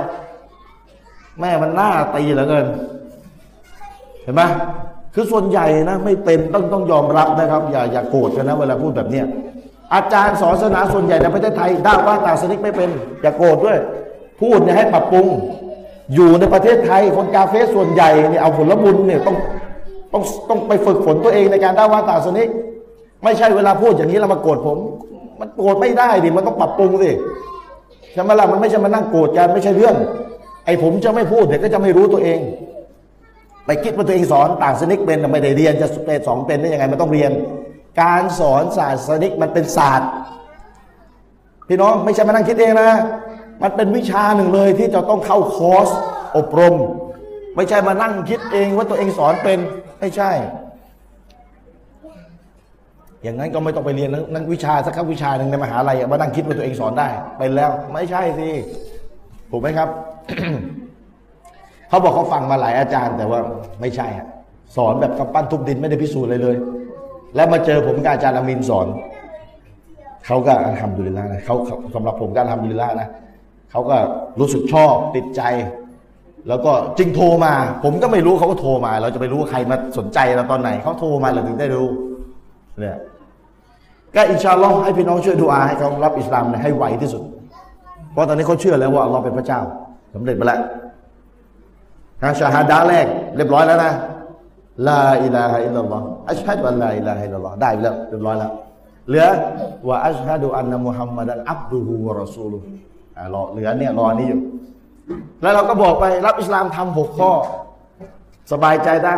[1.39, 2.65] แม่มันหน้าตีเหลือเกิน
[4.23, 4.41] เห็นไหม
[5.13, 9.25] คือส่วนใหญ่นะ ไม่เป็นต้องต้องยอมรับนะครับ อย่าอย่าโกรธกันนะเวลาพูดแบบเนี้ย
[9.93, 12.89] อาจารย์สอนศาสนาส่วนใหญ่ในประเทศไทยด่าว่าตาสนิกไม่เป็น
[13.21, 13.77] อย่าโกรธด้วย
[14.41, 15.25] พูดเนี่ยให้ปรับปรุง
[16.13, 19.35] อยู่ในประเทศไทยคนกาเฟสส่วนใหญ่เนี่ยเอาผลบุญเนี่ยต้อง
[20.13, 22.47] ต้องต้องไปฝึกฝนตัวเองในการด่าว่าตางศาสนิก
[23.23, 24.77] ไม่ใช่เวลาพูดอย่างนี้เรามาโกรธผม
[25.39, 27.11] มันโกรธไม่ได้ดิมันต้องปรับปรุงสิ
[28.13, 29.95] ใช่ไหมล่ะมันไม่ใช่มานั่งโกรธกันไม่ใช่เรื่อง
[30.65, 32.39] ไอ้ผมจะไม่พูดเดี๋ยวก็จะไม่รู้ตัวเอง
[33.65, 37.31] ไปคิดว่าตัวเองสอนต่างสนิกเป็นไม่ได้เรียนจะเป็นสองเป็นได้ยังไงมันต้องเรียน
[38.01, 40.09] การสอนศาสนิกมันเป็นศาสตร์
[41.67, 42.91] พี่น้องไม่ใช่มานั่งคิดเองนะ
[43.61, 45.89] มันเป็นวิชาหนึ่งเลยที่จะต้องเข้าคอร์ส
[46.37, 46.75] อบรม
[47.55, 49.59] ไม่ใช่มานั่งคิดเองว่าตัวเองสอนเป็น
[49.99, 50.31] ไม่ใช่
[53.23, 58.49] อย่างนั้นก็ไม่ต้องไปเรียนนักวิชาสักวิชาหนึ่งในมหาลัยมานั่งคิดว่าตัวเองสอนได้ไปแล้วไม่ใช่สิ
[59.51, 59.89] ถูกไหมครับ
[61.89, 63.39] เขาบอกเขาฟังมาหลายอาจารย์ แต่ว่า
[63.81, 64.27] ไม่ใช่อะ
[64.75, 66.55] สอนแบบกำปั้นทุบดินไม่ได้พิสูจน์เลยเลย
[67.35, 68.87] แล้วมาเจอผมกับอาจารย์อามินสอน
[70.25, 71.55] เขาก็ทำดุลิละนะเขา
[71.95, 73.09] สำหรับผมการทำดุลิละนะ
[73.71, 73.97] เขาก็
[74.39, 75.41] รู้สึกชอบติดใจ
[76.47, 81.87] แล้วก็จึงโทรมา ผมก็ไม่รู้เขาก็โทรมา เราจะไปรู้ว่าใครมาสนใจเราตอนไหนเขาโทรมาเราถึงได้รู้
[82.79, 82.97] เนี่ย
[84.15, 87.23] ก็อินชาอัลลอฮ์ให้พี่น้องช่วยดูอาให้เขารับอิสลามให้ไวที่สุด
[88.11, 89.59] เพราะตอนนี้เขาเชื่อแล้วว่าอัลลอฮ์เป็นพระเจ้า
[90.13, 90.61] สำเร็จไปแล้ว
[92.21, 93.91] การชาฮาดาแรก เรียบร้อยแล้วนะ
[94.87, 98.51] ลาอิลาฮะอิลลัลลอฮ์อัชฮะดุอัลลาอิลาฮะอิลลัลลอฮ์ได้แล้วเรียบร้อยแล้ว
[99.09, 99.25] เหลือ
[99.87, 102.57] ว่าอัชฮะดุอันนะมุฮัมมัดันอับดุฮูวะรอซูลุ
[103.17, 104.39] อ่ารอเหลือเนี่ยรอนี้อยู่
[105.41, 107.31] แล้วเราก็บอกไปรับอิสลามทำหกข้อ
[108.51, 109.15] สบายใจได้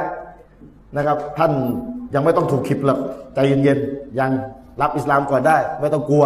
[0.97, 1.51] นะครับ ท่าน
[2.13, 2.99] ยังไม่ต้องถูกขิบหรอก
[3.33, 4.31] ใจเย็นๆยัง
[4.81, 6.25] รับอิสลามก่อนได้ ไม่ต้องกลัว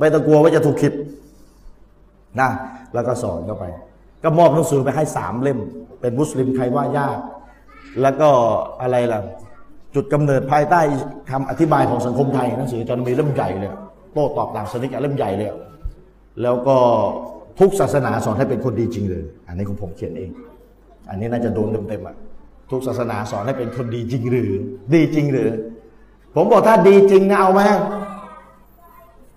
[0.00, 0.94] ไม่ต้องกลัวว่าจะถูกขิบ
[2.40, 2.50] นะ
[2.94, 3.64] แล้วก็สอนเข้าไป
[4.22, 5.58] ก็มอบหนังสือไปให้สามเล่ม
[6.00, 7.18] เป็นมุสลิมใครว่ายาก
[8.02, 8.28] แล้วก็
[8.82, 9.20] อะไรล่ะ
[9.94, 10.80] จุดกำเนิดภายใต้
[11.30, 13.70] คำอธิบายของสังคมไทยหนังสือจารย์มีเล่มใหญ่เลย
[14.12, 15.48] โต้ตอบต่างสนิกเล่มใหญ่เลย
[16.42, 16.76] แล้วก็
[17.60, 20.30] ทุกศาสนาสอนให้เป็นคนดีจริงเลย อันนี้ของผมเขียนเอง
[21.10, 22.16] อันนี้น่าจะโดนเต็มๆอะ
[22.70, 24.52] ทุกศาสนาสอนให้เป็นคนดีจริงหรือ
[24.94, 25.48] ดีจริงหรือ
[26.34, 27.62] ผมบอกถ้าดีจริงนะเอาไหม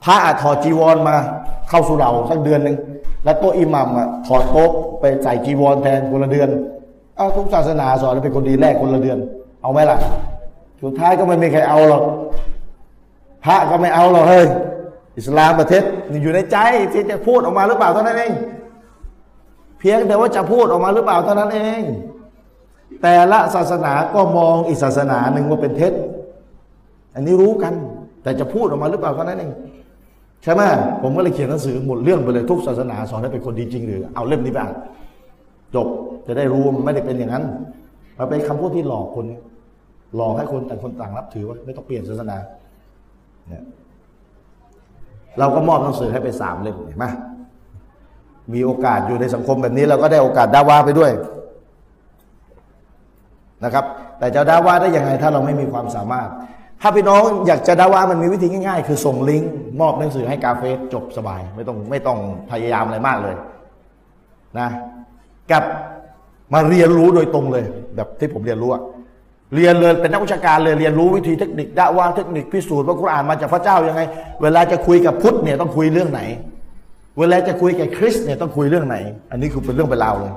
[0.04, 1.16] พระอะถอดจีวรมา
[1.70, 2.78] เข้าสุเราสักเดือนหนึ่ง
[3.24, 6.50] แล้วโต๊ะอิหมัมอะถอดโต๊ะไปใส่จีวรแทนคนละเดือน
[7.18, 9.18] เอาทุกศาสนาสอนเป็นคนดีแรกคนละเดือน
[9.62, 9.98] เอาไหมล่ะ
[10.84, 12.04] สุดท้ายก็ไม่มีใครเอาหรอก
[13.46, 14.46] พระก็ไม่เอาหรอกเฮ้ย
[15.18, 15.84] อิสลามประเทศ
[16.24, 16.58] อยู่ในใจ
[16.94, 18.32] ที่จะพูดออกมาหรือเปล่าเท่านั้นเอง
[19.80, 21.82] เพียงแต่ว่าจะพูดออกมาหรือเปล่าเท่านั้นเอง
[23.02, 25.94] แต่ละศาสนาก็มองอีกศาสนาหนึ่งว่าเป็นเท็จ
[27.16, 27.74] อันนี้รู้กัน
[28.24, 29.52] แต่จะพูดออกมาหรือเปล่าเท่านั้นเอง
[30.44, 30.62] ใช่ไหม
[31.02, 34.74] ผมก็เลยเขียนหนังสือหมดเรื่องไปเลยทุกศาสนาสอนให้เป็นคนดีจริงหรือ เอาเล่มนี้ไปอ่าน
[35.76, 35.88] จบ
[36.28, 37.44] จะได้รู้มไม่ได้เป็นอย่างนั้น
[38.18, 39.26] มันเป็นคำพูดที่หลอกคน
[40.16, 42.38] หลอกให้คนต่างคนต่างรับถือว่าไม่ต้องเปลี่ยนศาสนา
[43.50, 43.64] เนี่ย
[45.40, 47.06] เราก็มอบหนังสือให้ไปสามเล่มเห็นไหม
[48.54, 51.12] มีโอกาสอยู่ในสังคมแบบนี้เราก็ได้โอกาสดาวาไปด้วย
[53.64, 53.86] นะครับ
[54.20, 56.30] แต่จะดาวาได้ยังไงถ้าเราไม่มีความสามารถ
[56.86, 59.52] ถ้าพี่น้องอยากจะดาว่ามันมีวิธีง่ายๆ คือส่งลิงก์
[59.82, 62.18] มอบหนังสือให้กาเฟสจบสบาย ไม่ต้องไม่ต้อง
[62.52, 63.36] พยายามอะไรมากเลย
[64.60, 64.70] นะ
[65.52, 65.64] กับ
[66.54, 67.64] มาเรียนรู้โดยตรงเลย
[67.96, 68.82] แบบที่ผมเรียนรู้อะ
[69.56, 74.02] เรียนเลยเป็นนักวิชาการเลยเรียนรู้วิธีเทคนิคดะว่าเทคนิคพิสูจน์ว่าคุรานมาจากพระเจ้ายังไง
[74.42, 76.22] เวลาจะคุยกับพุทธเนี่ยต้องคุยเรื่องไหน
[77.20, 78.98] เวลาจะคุยกับคริสเนี่ยต้องคุยเรื่องไหน
[79.32, 80.34] อันนี้คือเป็นเรื่องเป็นราวเลย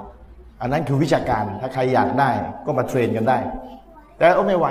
[0.61, 2.31] อันนั้นคือวิชาการถ้าใครอยากได้
[2.67, 3.39] ก็มาเทรนกันได้
[4.19, 4.67] แต่โอ้ไม่ไหว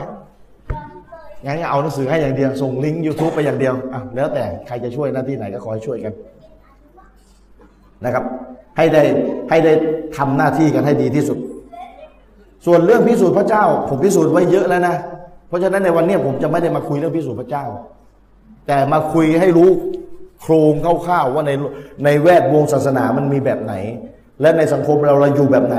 [1.45, 6.13] งั้นเอาหนังสือให้อย่างเดียว ส่งลิงก์ YouTube ไปอย่างเดียวอะแล้วแต่ใครจะช่วยหน้าที่ไหนก็ขอให้ช่วยกัน
[8.05, 8.23] นะครับ
[8.77, 9.03] ให้ได้
[9.49, 9.73] ให้ได้
[10.17, 11.37] ทำหน้าที่กันให้ดีที่สุด
[12.65, 14.95] ส่วนเรื่องพิสูจน์พระเจ้า ผมพิสูจน์ไว้เยอะแล้วนะ
[15.47, 17.65] เพราะฉะนั้นในวันนี้ผมจะไม่ได้มาคุยเรื่องพิสูจน์พระเจ้า
[18.67, 19.69] แต่มาคุยให้รู้
[20.41, 20.73] โครง
[21.05, 21.51] คร่าวๆว่าใน
[22.05, 23.73] ในแวดวงศาสนามันมีแบบไหน
[24.41, 25.77] และในสังคมเราเราอยู่แบบไหน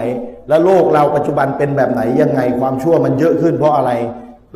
[0.48, 3.92] และโลกเราปัจจุบันเป็นแบบไหนยังไงความชั่วมันเยอะขึ้นเพราะอะไร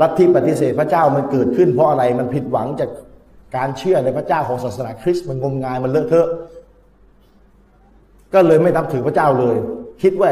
[0.00, 2.90] ลัทธิปฏิเสธพระเจ้ามันเกิดขึ้นเพราะอะไรมันผิดหวังจาก
[3.56, 6.28] การเชื่อในพระเจ้าของศาสนาคริสต์มันงมงายมันเลอะเทอะ
[8.34, 9.56] ก็เลยไม่นับถือพระเจ้าเลย
[10.02, 10.30] คิดว่า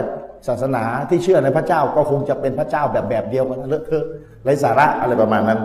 [0.48, 5.60] ศาสนาที่เชื่อในพระเจ้าก็คงจะเป็นพระเจ้าแบบแบบเดียวกันเลอะเทอะไรสาระอะไรประมาณนั้น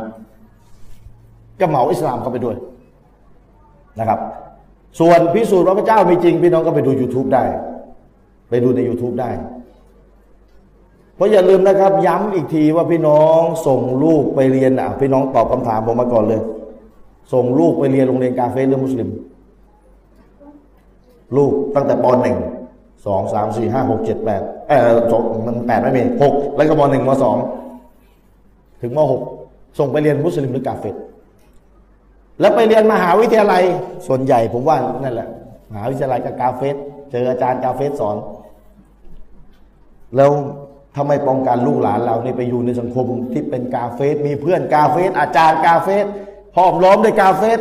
[1.60, 2.56] ก็เหมาอิสลามเข้าไปด้วย
[4.00, 4.20] นะครับ
[5.00, 7.44] ส่วนพิสูจน์ว่าพระเจ้ามีจริงพี่น้องก็ไปดู YouTube ได้
[8.50, 9.30] ไปดูใน YouTube ได้
[11.16, 16.42] เพราะอย่าลืมนะครับ ย้ำอีกทีว่าพี่น้องส่งลูกไปเรียนอะพี่น้องตอบคำถามผมมาก่อนเลย
[17.34, 19.10] ส่งลูกไปเรียนโรงเรียนกาเฟ่เรื่องมุสลิม
[21.38, 22.38] ลูกตั้งแต่ปหนึ่ง
[23.06, 27.38] สองสามสี่ห้าหกเจ็ดแปดเออสองมันแปดไม่มีหกแล้วก็มหนึ่งมสอง
[28.82, 29.22] ถึงมหก
[29.78, 30.92] ส่งไปเรียนมุสลิมหรือกาเฟ่
[32.40, 33.64] แล้วไปเรียนมหาวิทยาลัย
[34.08, 35.28] ส่วนใหญ่ผมว่านั่นแหละ
[35.72, 36.70] มหาวิทยาลัยกับกาเฟ่
[37.12, 38.16] เจออาจารย์กาเฟ่สอน
[40.16, 40.32] แล้ว
[40.96, 46.06] ทำไมป้องกันลูกหลานเราเนี่ยไปอยู่ในสังคมที่เป็นกาเฟสมีเพื่อนกาเฟสอาจารย์กาเฟส
[46.58, 47.60] หอมล้อมด้วยกาเฟส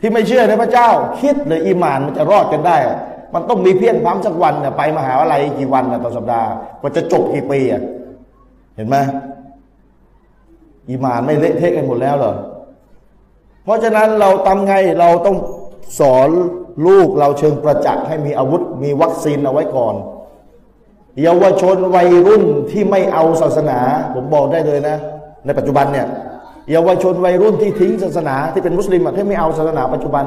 [0.00, 0.88] ที่ไม่เชื่อในพระเจ้า
[1.20, 2.76] คิดเลยอีหมานมันจะรอดกันได้
[3.34, 6.48] มันต้องมีเพี้ยนพัมสักวันเนี่ยไปมหาวิทยาลัยกี่วันนะต่อสัปดาห์
[6.80, 7.82] กว่าจะจบกี่ปีอะ
[8.76, 8.96] เห็นไหม
[10.90, 12.34] อีหมานไม่เละเทะกันหมดแล้วเหรอ
[13.64, 15.36] เพราะฉะนั้นเราทำไงเราต้อง
[16.00, 16.28] สอน
[16.86, 19.94] ลูกเราเชิงประจักษ์ให้มีอาวุธมีวัคซีนเอาไว้ก่อน
[21.22, 23.78] เยาวชนวัยรุ่นที่ไม่เอาศาสนา
[24.14, 24.96] ผมบอกได้เลยนะ
[25.46, 26.06] ในปัจจุบันเนี่ย
[26.70, 30.24] เยาวชนวัยรุ่นที่ทิ้งศาสนาที่เป็นมุสลิมที่ไม่เอาศาสนาปัจจุบัน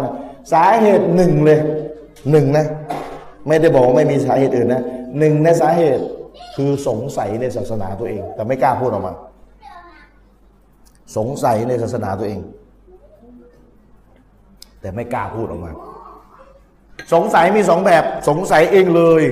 [0.52, 1.60] สาเหตุหนึ่งเลย
[2.32, 2.66] หนึ่งนะ
[3.48, 4.84] ไม่ได้บอกว่าไม่มีสาเหตุอื่นนะ
[5.20, 6.04] หนึ่งในสาเหตุ
[6.56, 9.14] คือสงสัยในศาสนาตัวเอง แต่ไม่กล้าพูดออกมา
[11.18, 12.40] สงสัยในศาสนาตัวเอง
[14.82, 15.72] แต่ไม่กล้าพูดออกมา
[17.14, 19.24] สงสัยมีสองแบบ สงสัยเองเลย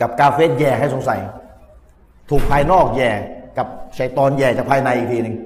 [0.00, 1.20] กับกาเฟสแย่ให้สงสัย
[2.30, 3.10] ถูกภายนอกแย่
[3.58, 3.66] กับ
[3.98, 5.36] ชัยตอนแย่จากภายในอีกทีหนึ่ง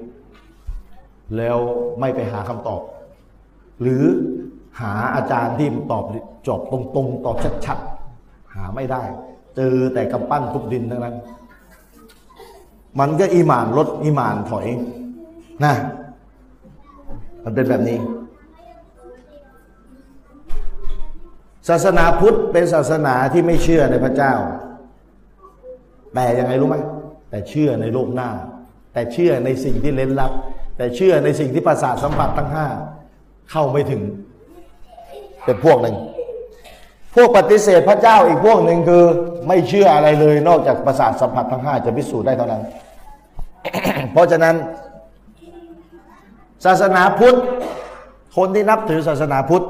[1.37, 1.57] แล้ว
[1.99, 2.81] ไม่ไปหาคำตอบ
[3.81, 4.03] หรือ
[4.79, 6.03] หาอาจารย์ที่ตอบ
[6.47, 9.03] จบตรงๆ ตอบชัดๆ หาไม่ได้
[9.55, 11.15] เจอแต่กำปั้นทุบดินทั้งนั้น
[12.99, 14.67] มันก็อีหมานลดอีหมานถอย
[15.63, 15.73] นะ
[17.43, 17.97] มันเป็นแบบนี้
[21.69, 24.33] ศาสนาพุทธเป็นศาสนาที่ไม่เชื่อในพระเจ้า
[26.13, 26.77] แต่ยังไงรู้ไหม
[27.29, 28.29] แต่เชื่อในโลกหน้า
[28.93, 30.31] แต่เชื่อในสิ่งที่เล้นลับ
[30.77, 32.67] แต่เชื่อในสิ่งที่ประสาทสัมผัสทั้งห้า
[33.51, 34.01] เข้าไม่ถึง
[35.45, 35.95] เป็นพวกหนึ่ง
[37.15, 39.03] พวกปฏิเสธพระเจ้าอีกพวกหนึ่งคือ
[39.47, 42.61] ไม่เชื่ออะไรเลย นอกจากประสาทสัมผัสทั้งห้าจะพิสูจน์ได้เท่านั้น
[44.11, 44.55] เพราะฉะนั้น
[46.65, 47.37] ศาสนาพุทธ
[48.37, 49.65] คนที่นับถือศาสนาพุทธ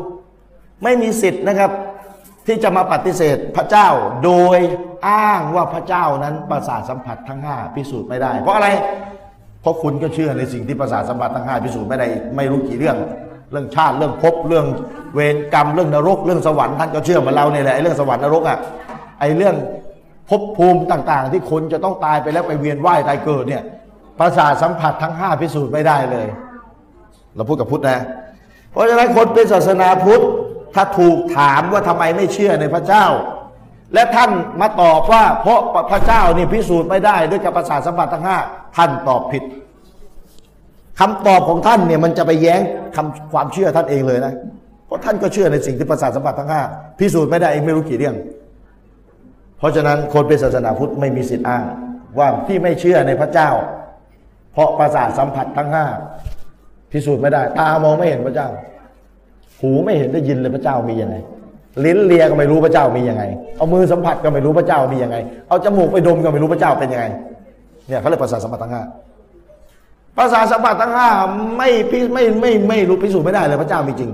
[0.84, 1.72] ไม่มีสิทธิ์นะครับ
[2.48, 3.88] ที่จะมาปฏิเสธพระเจ้า
[4.24, 4.58] โดย
[5.08, 8.68] อ้างว่าพระเจ้านั้นประสาทสัมผัสทั้งห้าพิสูจน์ไม่ได้ เพราะอะไร
[9.62, 12.98] เพราะคุณก็เชื่อในสิ่งที่ประสาทสัมผัสทั้งห้าพิสูจน์ไม่ได้ไม่รู้กี่เรื่อง
[13.52, 14.66] เรื่องชาติเรื่องภพเรื่อง
[15.14, 18.58] เวรกรรมเรื่องนรก เรื่องสวรรค์ท่านก็เชื่อเหมือนเราเนี่ยแหละไอ้เรื่องสวรรค์นรกอะ
[19.20, 19.56] ไอ้เรื่อง
[20.30, 23.64] ภพภูมิต่างๆ ที่คนจะต้องตายไปแล้วไปเวียนว่ายตายเกิดเนี่ย
[24.20, 26.28] ประสาทสัมผัสทั้งห้าพิสูจน์ไม่ได้เลย
[27.36, 28.00] เราพูดกับพุทธนะ
[28.72, 30.24] เพราะฉะนั้นคนเป็นศาสนาพุทธ
[30.76, 33.06] ถ้าถูกถามว่าทำไมไม่เชื่อในพระเจ้า
[33.94, 34.32] และท่าน
[34.62, 35.60] มาตอบว่า เพราะ
[35.92, 38.38] พระเจ้านี่พิสูจน์ไม่ได้ด้วยกับประสาทสัมผัสทั้งห้า
[38.78, 39.44] ท่านตอบผิด
[41.00, 42.62] คำตอบของท่านเนี่ยมันจะไปแย้ง
[42.96, 44.34] คำความเชื่อท่านเองเลยนะ
[44.86, 46.62] เพราะท่านก็เชื่อในสิ่งที่ประสาทสัมผัสทั้งห้า
[47.00, 48.16] พิสูจน์ไม่ได้เองไม่รู้กี่เรื่อง
[49.58, 51.64] เพราะฉะนั้นคนเป็นศาสนาพุทธไม่มีสิทธิ์อ้าง
[52.20, 53.50] ว่าที่ไม่เชื่อในพระเจ้า
[54.54, 55.86] เพราะประสาทสัมผัสทั้งห้า
[56.92, 58.48] พิสูจน์ไม่ได้ ตามองไม่เห็นพระเจ้า
[59.62, 61.16] หูไม่เห็นได้ยินเลยพระเจ้ามียังไง
[61.86, 63.24] ลิ้นเลียก็ไม่รู้พระเจ้ามียังไง
[63.58, 65.18] เอามือสัมผัสก็ไม่รู้พระเจ้ามียังไง
[65.48, 67.06] เอาจมูกไปดมก็ไม่รู้พระเจ้าเป็นยังไง
[67.88, 68.84] เนี่ยเขาเรียกประสาสัมผัสทั้งห้า
[70.18, 71.10] ประสาสัมผัสทั้งห้า
[71.58, 74.12] ไม่พิไม่ไม่ไม่รู้พิสูจน์ไม่ได้เลยพระเจ้ามีจริง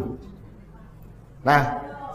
[1.49, 1.59] นะ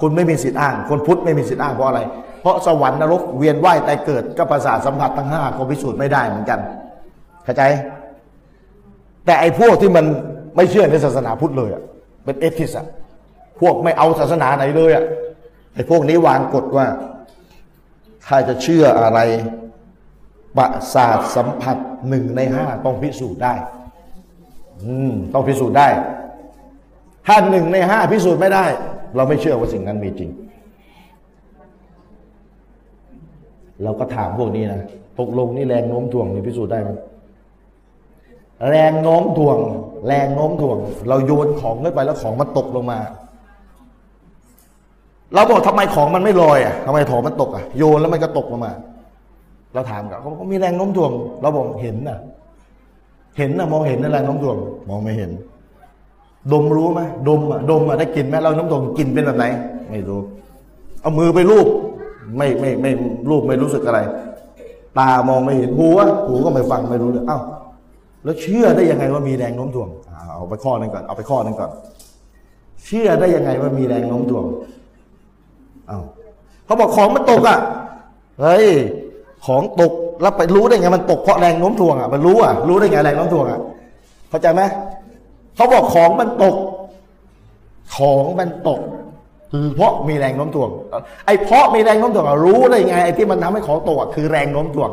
[0.01, 2.01] คุณไม่มีสิทธิ์อ้าง คนพุทธไม่มีสิทธิ์อ้างเพราะอะไร
[2.41, 6.59] เพราะสวรรค์นรกเวียนว่ายตายเกิดก็ประสาสัมผัสทั้งห้าก็พิสูจน์ไม่ได้เหมือนกัน
[7.45, 7.63] เข้าใจ
[9.25, 10.05] แต่ไอ้พวกที่มัน
[10.57, 11.83] ไม่เชื่อในศาสนาพุทธเลยอะ
[12.25, 12.87] เป็นเอทิสอะ
[13.61, 15.05] พวกไม่เอาศาสนาไหนเลยอะ
[15.75, 16.87] ไอ้พวกนี้วางกฎว่า
[18.27, 19.21] ถ้าจะเชื่ออะไร
[20.57, 21.77] ประสาทสัมผัส
[22.09, 23.55] หนึ่งในห้าต้องพิสูจน์ได้
[24.85, 25.89] อืม ต้องพิสูจน์ได้
[27.27, 28.67] ถ้าหนึ่งในห้าพิสูจน์ไม่ได้
[29.17, 30.31] เราไม่เชื่อว่าสิ่งนั้นมีจริง
[33.83, 34.81] เราก็ถามพวกนี้นะ
[35.19, 36.91] ตกลงนี่แรงโน้มถ่วงนี่พิสูจน์ได้ไหม
[38.69, 39.59] แรงโน้มถ่วง
[40.07, 40.79] แรงโน้มถ่วง
[41.09, 42.99] เราโยนของขึ้นไปแล้วของมันตกลงมา
[45.35, 48.73] เราบอกทำไมของมันไม่ลอยอะทำไมของมันตกอะโยนแล้วมันก็ตกลงมา
[49.75, 51.13] เราถามกับเขาเขามีแรงโน้มถ่วง
[51.43, 52.19] เราบอกเห็นน่ะ
[53.39, 54.57] เห็นน่ะมองเห็นนะแรงโน้มถ่วง
[54.89, 55.31] มองไม่เห็น
[56.53, 59.45] ดมรู้ไหมดมอะดมอะได้กลิ่นไหมเราน้ำถ่วงกลิ่นเป็นแบบไหน
[59.91, 60.21] ไม่รู้
[61.01, 61.67] เอามือไปลูบ
[62.37, 62.91] ไม่ไม่ไม่
[63.31, 64.01] รูปไม่รู้สึกอะไร
[64.99, 67.39] ตามองไม่เห็นหูอะหูก็ไม่ฟังไม่รู้เลยเอ้า
[68.25, 69.89] แล้วเชื่อได้ยังไงว่ามีแรงโน้มถ่วง
[70.33, 71.71] เอาไปข้อหนึงก่อนเอาไปข้อหนึงก่อน
[72.85, 74.45] เชื่อได้ยังไงว่ามีแรงโน้มถ่วง
[75.89, 76.01] เอ้า
[76.65, 77.59] เขาบอกของมันตกอะ
[78.41, 78.69] เฮ้ย
[79.47, 79.93] ของตก
[80.23, 83.61] แล้วไปรู้ได้ไงมันตกเพราะแรงโน้มถ่วงอะมันรู้อะรู้ได้ไงแรงโน้มถ่วงอะ
[84.31, 84.63] เข้าใจไหม
[85.57, 86.57] เขาบอกของมันตก
[87.97, 88.81] ของมันตก
[89.77, 90.71] เพราะมีแรงโน้มถ่วง
[91.27, 94.91] ไอ้เพราะมีแรงโน้มถ่วงอะรู้ได้ไงไอ้ที่มันทำให้ของตกอะคือแรงโน้มถ่วง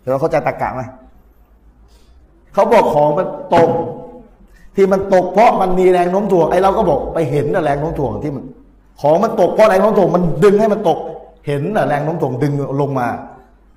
[0.00, 0.82] เดี๋ยวเราเข้าใจตรรกะไหม
[2.54, 3.70] เขาบอกของมันตก
[4.76, 8.44] ที่มันตกเพราะมันมีแรงโน้มถ่วงไอ้เราก็บอกไปเห็นนะแรงโน้มถ่วงที่มัน
[9.00, 10.98] ของมันตกเพราะแรงโน้มถ่วงมันดึงให้มันตก
[11.46, 13.08] เห็นแรงโน้มถ่วงดึงลงมา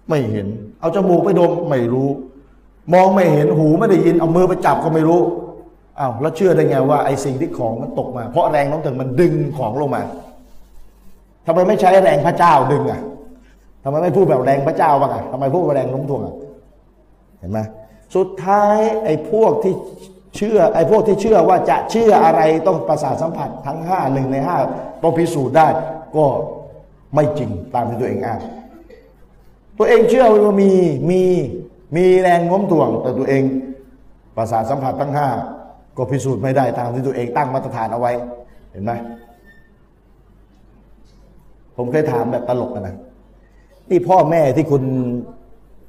[0.09, 0.47] ไม่เห็น
[0.79, 2.09] เอาจมูกไปดมไม่รู้
[2.93, 5.21] มองไม่เห็นหูไม่ได้ยิน เอามือไปจับก็ไม่รู้
[5.99, 10.01] อ้าวแล้วเชื่อได้ไงว่าไอ้สิ่งที่ของมันตกมา เพราะแรงโน้มถ่วงมันดึงของลงมา
[11.45, 13.01] ทำไมไม่ใช้แรงพระเจ้าดึงอะ
[13.83, 16.35] ทำไมไม่พูดแบบแรงพระเจ้าบ้างอะทำไมพูดแบบแรงโน้มถ่วงอะ
[17.39, 17.59] เห็นไหม
[18.15, 19.73] สุดท้ายไอ้พวกที่
[20.35, 24.57] เชื่อไอ้พวกที่เชื่อว่าจะเชื่ออะไรต้องประสาทสัมผัสทั้งห้าหนึ่งในห้า
[25.03, 25.67] ต้องพิสูจน์ได้
[26.15, 26.25] ก็
[27.15, 28.39] ไม่จริงตามที่ตัวเองอ้าง
[29.77, 30.71] ตัวเองเชื่อว่ามี
[31.11, 31.21] มี
[31.95, 33.43] มีแรงโน้มถ่วง แต่ตัวเอง
[34.37, 35.27] ประสาทสัมผัสทั้งห้า
[35.97, 38.11] ก็พิสูจน์ไม่ได้ตามที่ตัวเองตั้งมาตรฐานเอาไว้
[38.71, 38.91] เห็นไหม
[41.77, 42.95] ผมเคยถามแบบตลกนะ
[43.89, 44.83] นี่พ่อแม่ที่คุณ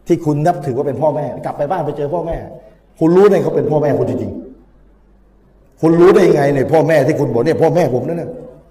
[0.07, 2.37] ที่คุณนับถือว่าเป็นพ่อแม่ กลับไปบ้านไปเจอพ่อแม่
[2.99, 8.29] คุณรู้ได้เขาเป็นพ่อแม่คุณจริงๆ คุณรู้ได้ยังไงเนี่ยพ่อแม่ที่คุณบอกเนี่ยพ่อแม่ผมนั่นน่ะ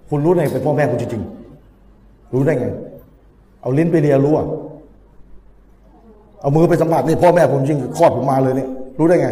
[0.10, 2.65] คุณรู้ได้เป็นพ่อแม่คุณจริงๆ รู้ได้ไง
[3.61, 4.47] เอาลิ้นไปเลียรู้อะ
[6.41, 8.69] เอามือไปสัมผัสนี่พ่อแม่ผมจริงคลอดผมมาเลยเนี่ย
[8.99, 9.30] รู้ได้ไง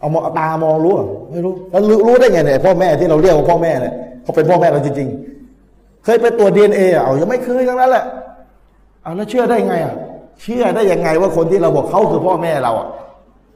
[0.00, 8.04] เอามาตามองรู้อะไม่รู้ แล้วรู้รู้ได้ไงเนี่ยพ่อแม่ที่เราเรียกว่าพ่อแม่เนี่ยเขาเป็นพ่อแม่เราจริงๆ เคยไปตรวจดีเอ็นเออะเอายังไม่เคยทั้งนั้นแหละ
[9.02, 9.94] เอาแล้วเชื่อได้ไงอะ
[10.42, 12.86] เชื่อได้ยังไงว่าคนที่เราบอกเขาคือพ่อแม่เราอะ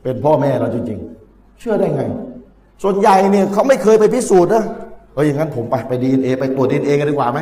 [0.02, 0.98] เป็นพ่อแม่เราจริง
[1.31, 2.02] ๆ เชื่อได้ไง
[2.82, 4.64] ส่วนใหญ่เนี่ยเขาไม่เคยไปพิสูจน์นะ
[5.12, 7.40] เอออย่างนั้นผมไปไปดีเอ็นเอไปตรวจดีเอ็นเอกันดีกว่าไหม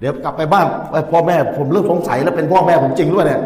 [0.00, 3.40] เดี๋ยวกลับไปบ้านไปพ่อแม่ผมเริ่มสงสัยแล้วเป็นพ่อแม่ผมจริงหรือเปล่าเนี่ย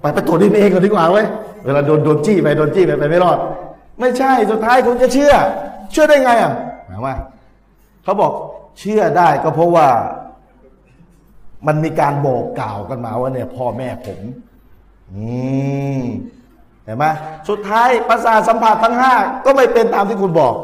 [0.00, 1.26] ไปไปตรวจดีเอ็นเอกันดีกว่าเว้ย
[1.64, 3.38] เวลาโดนโดนจี้ไปโดนจี้ไปไปไม่รอด
[4.00, 5.32] ไม่ใช่สุดท้ายคุณจะเชื่อ
[5.92, 6.52] เชื่อได้ไงอะ
[6.86, 7.14] หมายว่า
[8.04, 8.32] เขาบอก
[8.78, 9.88] เชื่อได้ก็เพราะว่า
[11.66, 14.20] มันมีการบอกกล่าวกันมาว่าเนี่ยพ่อแม่ผม
[15.12, 15.22] อื
[16.00, 16.02] ม
[16.86, 17.04] เห็นไหม
[17.48, 19.14] สุดท้ายประสาทสัมผัสทั้งห้า
[19.44, 20.54] ก็ไม่เป็นตามที่คุณบอก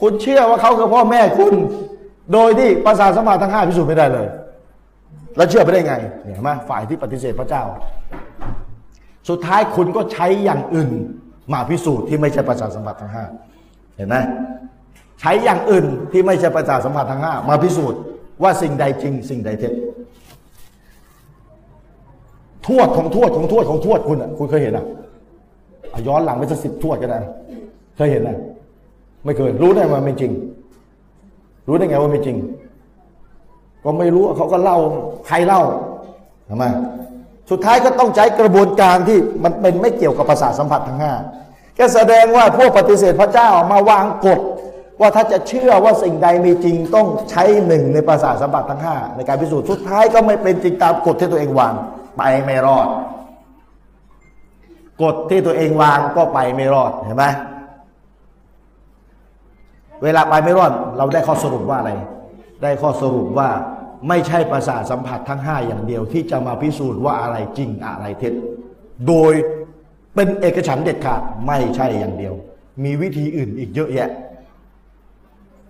[0.00, 1.54] คุณเชื่อว่าเขาคือพ่อแม่คุณ
[2.32, 4.26] โดยที่ประสาทสัมผัสทั้งห้าพิสูจน์ไม่ได้เลย
[5.36, 7.62] แล้วเชื่อไปได้ไงเห็นไหมฝ่ายที่ปฏิเสธพระเจ้า
[9.28, 10.90] สุดท้ายคุณก็ใช้อย่างอื่น
[11.52, 13.24] มาพิสูจน์ที่ไม่ใช่ประสาทสัมผัสทั้งห้า
[13.96, 14.16] เห็นไหม
[15.20, 18.00] ใช้อย่างอื่นที่ไม่ใช่ประสาทสัมผัสทั้งห้ามาพิสูจน์
[18.42, 19.72] ว่าสิ่งใดจริง สิ่งใดเท็จ
[22.66, 24.86] ทวดของทวดของทวดของทวดคุณอะคุณเคยเห็นอะ
[26.06, 27.20] ย้อนหลังไปสักสิบทวดก็ได้
[27.96, 28.36] เคยเห็นอะ
[29.24, 30.32] ไม่เคย รู้ได้ว่าไม่จริง
[31.68, 32.36] รู้ได้ไงว่าไม่จริง
[33.84, 34.78] ก็ไม่รู้เขาก็เล่า
[35.26, 35.62] ใครเล่า
[36.50, 36.64] ทำไม
[37.50, 41.12] สุดท้ายก็ต้องใช้กระบวนการที่มันเป็นไม่เกี่ยวกับประสาสัมผัสทั้งห้า
[41.78, 44.40] ก็แสดงว่าพวกปฏิเสธพระเจ้ามาวางกฎ
[45.00, 51.74] ว่าถ้าจะเชื่อว่าสิ่งใดมีจริงต้องใช้หนึ่งในประสาสัมผัสทั้งห้าในการพิสูจน์สุดท้ายก็ไม่เป็นจริงตามกฎที่ตัวเองวาง
[52.16, 52.88] ไปไม่รอด
[55.02, 57.24] กฎที่ตัวเองวางก็ไปไม่รอดเห็นไหม
[60.02, 61.92] เวลาไปไม่รอดเราได้ข้อสรุปว่าอะไร
[62.62, 63.48] ได้ข้อสรุปว่า
[64.08, 68.34] ไม่ใช่ประสาทสัมผัสทั้งห้าอย่างเดียว ที่จะมาพิสูจน์ว่าอะไรจริงอะไรเท็จ
[69.06, 69.32] โดย
[70.14, 72.34] เป็นเอกฉันเด็ดขาดไม่ใช่อย่างเดียว
[72.84, 74.10] มีวิธีอื่นอีกเยอะแยะ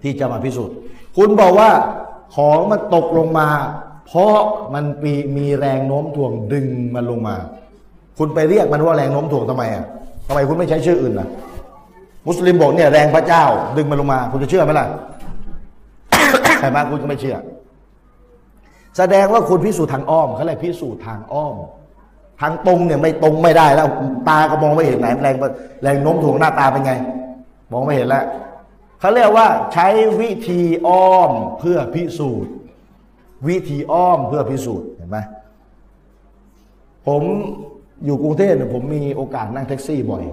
[0.02, 0.74] ที่จะมาพิสูจน์
[1.16, 1.70] คุณบอกว่า
[2.36, 3.48] ของมันตกลงมา
[4.06, 4.36] เพราะ
[4.74, 7.36] มันมีมีแรงโน้มถ่วงดึงมันลงมา
[8.18, 9.84] คุณไปเรียกมันว่าแรงโน้มถ่วงทำไมอะ
[10.26, 11.28] ทำไมคุณไม่ใช้ชื่ออื่นล่ะ
[12.26, 13.44] มุสลิมบอกเนี่ยแรงพระเจ้า
[13.76, 14.86] ดึงมันลงมา คุณจะเชื่อไหมล่ะ
[16.60, 17.36] ใครมาคุณก็ไม่เชื่อ
[18.98, 21.54] แสดงว่าคุณพิสูจน์ทางอ้อมเขาเรียกพิสูจน์ทางอ้อม
[22.40, 23.88] ทางตรงเนี่ยไม่ตรงไม่ได้แล้ว
[24.28, 25.36] ตาก็มองไม่เห็นไหนแรง
[25.82, 26.92] แรงโน้มถ่วงหน้าตาเป็นไง
[27.72, 28.24] มองไม่เห็นแล้ว
[29.00, 29.88] เขาเรียกว่าใช้
[30.20, 32.53] วิธีอ้อมเพื่อพิสูจน์
[33.48, 35.18] วิธีอ้อมเพื่อพิสูจน์เห็นไหม
[37.06, 37.22] ผม
[38.04, 40.24] อยู่กรุงเทพเนี่ยผมมีโอกาสนั่งแท็กซี่บ่อย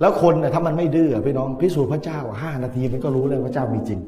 [0.00, 4.00] แล้วคนเนี่ยถ้ามันไม่ดื้อพี่น้องพิสูจน์พระเจ้าห้านาทีมันก็รู้เลยพระเจ้ามีจริง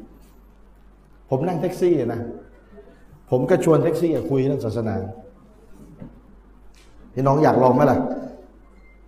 [1.29, 2.21] ผมนั่งแท็กซี่นะ
[3.31, 4.95] ผมก็ชวนแท็กซี่คุยเรื่องศาสนา
[7.13, 7.99] พี่น้องอยากลองไหมล่ะ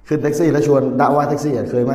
[0.08, 1.94] ขึ้นแท็กซี่แล้วชวนดะวะฮ์แท็กซี่เคยไหม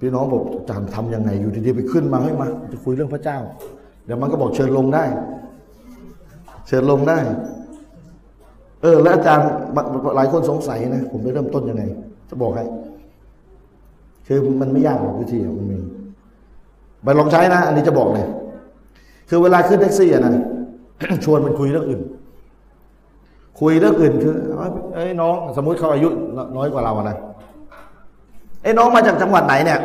[0.00, 3.38] พี่น้องบอกจารย์ทำยังไงอยู่ดีๆไปขึ้นมาให้มาจะคุยเรื่องพระเจ้า
[4.04, 5.04] เดี๋ยวมันก็บอกเชิญลงได้
[6.66, 7.18] เชิญลงได้
[8.82, 9.46] เออ แล้วอาจารย์
[10.16, 11.82] หลายคนสงสัยนะ ผมไปเริ่มต้นยังไง
[12.28, 12.64] จะบอกให้
[14.26, 15.78] คือมันไม่ยากหรอกวิธีมันมี
[17.02, 18.26] ไปลองใช้นะ อันนี้จะบอกเลย
[19.28, 20.34] คือเวลาขึ้นแท็กซี่นะ
[21.24, 22.02] ชวนมันคุยเรื่องอื่น
[23.60, 24.34] คุยเรื่องอื่นคือ
[24.94, 26.08] เอ้น้อง สมมุติเขาอายุ
[26.56, 27.16] น้อยกว่าเราอะนะ
[28.62, 29.80] เอ้น้องมาจากจังหวัดไหนเนี่ย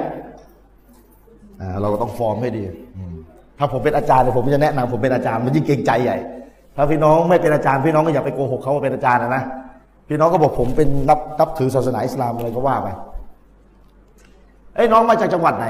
[1.61, 2.61] อ่าเราก็ต้องฟอร์มให้ดี
[2.97, 3.03] อื
[3.57, 6.17] ถ้าผมเป็นอาจารย์เนี่ยผมจะแนะนำผมเป็นอาจารย์มันยิ่งเกรงใจใหญ่
[6.75, 9.43] ถ้าพี่น้องไม่เป็นอาจารย์พี่น้องก็อย่าไปโกหกเขาว่าเป็นอาจารย์นะนะ
[10.09, 12.87] พี่น้องก็บอกผมเป็นนับนับถือศาสนาอิสลามอะไรก็ว่าไป
[14.75, 15.67] เอ้น้องมาจากจังหวัดไหน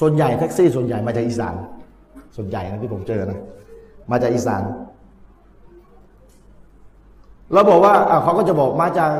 [0.00, 1.54] ส่วนใหญ่แท็กซี่ส่วนใหญ่มาจากอีสาน
[2.36, 3.40] ส่วนใหญ่นะที่ผมเจอนะ
[4.10, 4.62] มาจากอีสาน
[7.52, 9.10] เราบอกว่าเขาก็จะบอกมาจาก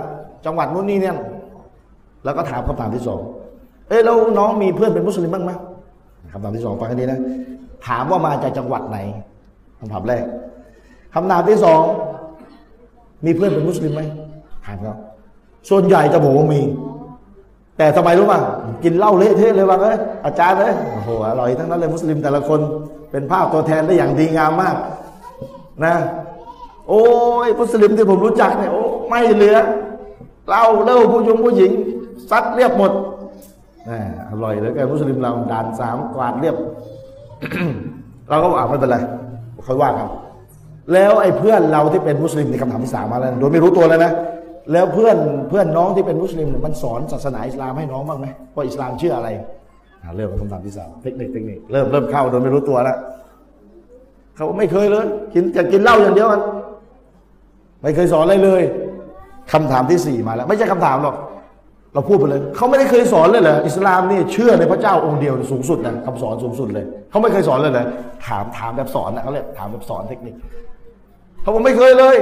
[0.47, 1.17] จังหวัดนู้นนี่เนี่ย
[2.25, 3.21] แล้วก็ถามคำถามที่สอง
[3.89, 5.53] เอ้แล้วน้องมีเพื่อนเป็นมุสลิมบ้างไหม
[6.35, 7.20] คำถามที่สองฟังให้ดีนะ
[7.86, 8.98] ถามว่ามาจากจังหวัดไหน
[9.78, 10.24] คำถามแรก
[11.15, 11.82] คำถามที่สอง
[13.24, 14.02] มีเพื่อนเป็นมุสลิมไหม
[14.66, 14.97] ถามเขา
[15.70, 16.61] ส่วนใหญ่จะบอกว่ามี
[17.78, 18.40] แต่ทำไมรู้ป่ะ
[18.85, 22.61] กินเหล้าเละเทะเลยว่าเอ้ยอาจารย์เลยโอ้โหอร่อยทั้งนั้นเลยมุสลิมแต่ละคน
[23.11, 24.77] เป็นภาพตัวแทนได้อย่างดีงามมาก
[25.85, 25.94] นะ
[26.89, 27.05] โอ้
[27.47, 29.56] ยมุสลิมที่ผมรู้จักเนี่ยโอ้ไม่เหลือ
[30.48, 31.70] เหล้าเล่าผู้ยงผู้หญิง
[32.31, 32.93] ซัดเรียบหมด
[34.31, 36.56] อร่อยเลือแกมุสลิมเราด่านสามกวาดเรียบ
[38.28, 38.98] เราก็บอกอ่าไม่เป็นไร
[39.66, 40.09] ค่อยว่ากัน
[40.93, 44.12] แล้วไอ้เพื่อนเราที่เป็นมุสลิมในคำถามที่สามมาแล้วโดยไม่รู้ตัวเลยนะ
[44.73, 45.16] แล้วเพื่อน
[45.48, 49.28] เพื่อนน้องที่เป็นมุสลิมเนี่ยมันสอนศาสนาอิสลามให้น้องบ้างไหมว่าอิสลามเชื่ออะไร
[50.16, 52.97] เริ่มคำถามที่สามเทคนิคเทคนิคเริ่มเริ่มเข้าโดยไม่รู้ตัวแล้ว
[54.36, 56.43] เขาไม่เคยเลยกินจะกินเหล้าอย่างเดียวกัน
[57.82, 58.62] ไม่เคยสอนอะไรเลย
[59.52, 61.16] คำถามที่สี่มาแล้ว ไม่ใช่คำถามหรอก
[61.95, 67.87] เราพูดไปเลยเขาไม่ได้เคยสอนเลยเหรออิสลามนี่เชื่อในพระเจ้าองค์เดียวสูงสุดนะคำสอนสูงสุดเลยเขาไม่เคยสอนเลยเหรอ
[68.27, 70.35] ถามถามแบบสอนนะเขาเรียกถามแบบสอนเทคนิค
[71.43, 72.16] เขาบอกไม่เคยเลย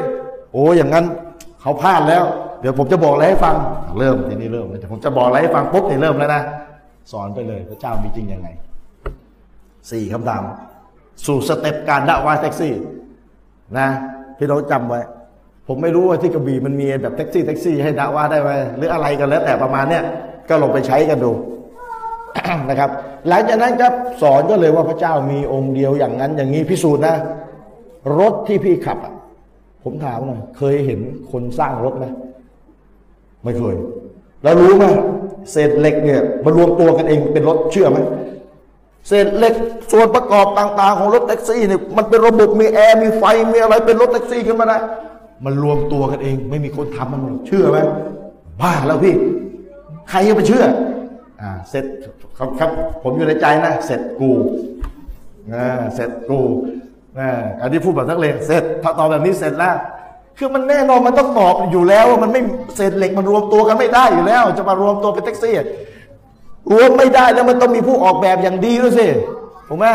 [0.52, 1.04] โอ้อย่างนั้น
[1.60, 2.24] เขาพลาดแล้ว
[2.60, 3.56] เดี๋ยวผมจะบอกอะไรให้ฟัง
[3.98, 6.42] เริ่มทีนี้เริ่มเลยแต่ผมจะบอกอะไรให้ฟังปุ๊บนี่เริ่มแล้วนะ
[7.12, 8.48] สอนไปเลยพระเจ้ามีจริงยังไง
[9.90, 10.42] สี่คำถาม
[11.26, 12.72] สู่สเต็ปการด่าว่าแท็กซี่
[13.78, 13.88] นะ
[14.38, 15.00] พี่น้องจำไว้
[15.68, 20.04] ผมไม่รู้ว่าที่กระบี่มันมีแบบแท็กซี่แท็กซี่ให้ดาว่าได้ไหมหรืออะไรกันแล้วแต่ประมาณเนี้ย
[20.48, 21.32] ก็ลงไปใช้กันดู
[22.70, 22.90] นะครับ
[23.28, 27.14] หลังจากนั้นครับสอนก็เลยว่าพระเจ้ามีองค์เดียวอย่างนั้นอย่างนี้พิสูจน์นะ
[28.18, 29.14] รถที่พี่ขับอะ
[29.84, 31.00] ผมถามหน่อยเคยเห็น
[31.32, 32.06] คนสร้างรถไหม
[33.44, 33.76] ไม่เคย
[34.42, 34.84] แล้วรู้ไหม
[35.52, 37.98] เศษเหล็กเนี่ยมารวมตัวกันเองเป็นรถเชื่อไหม
[39.08, 39.54] เศษเหล็ก
[39.92, 44.78] ส่วนประกอบต่าง ๆ ของรถแท็กซี่เนี่ยมันเป็นระบบมีแอร์มีไฟมีอะไรเป็นรถแท็กซี่ขึ้นมาได้
[45.44, 47.78] มันรวมตัวกันเอง ไม่มีคนทำมันหรอกเชื่อไหม
[48.60, 49.14] บ้าแล้วพี่
[50.10, 50.64] ใครจะไปเชื่อ
[51.40, 51.84] อ่า เสร็จ
[52.38, 52.70] ครับครับ
[53.02, 54.30] ผมอยู่ในใจนะ เสร็จกู
[55.54, 56.40] อ่าเสร็จกู
[57.18, 59.74] อ่าอันนี้พูดแบบนักเลงเสร็จถ้าตอบแบบนี้เสร็จแล้ว
[60.38, 62.42] คือมันแน่นอนมันต้องตอบอยู่แล้วว่ามันไม่
[62.76, 65.54] เศษเหล็กมันรวมตัวกันไม่ได้อยู่แล้ว จะมารวมตัวเป็นแท็กซี่
[66.72, 69.06] รวมไม่ได้แล้วมันต้องมีผู้ออกแบบอย่างดีด้วยสิ
[69.68, 69.86] ถูกไหม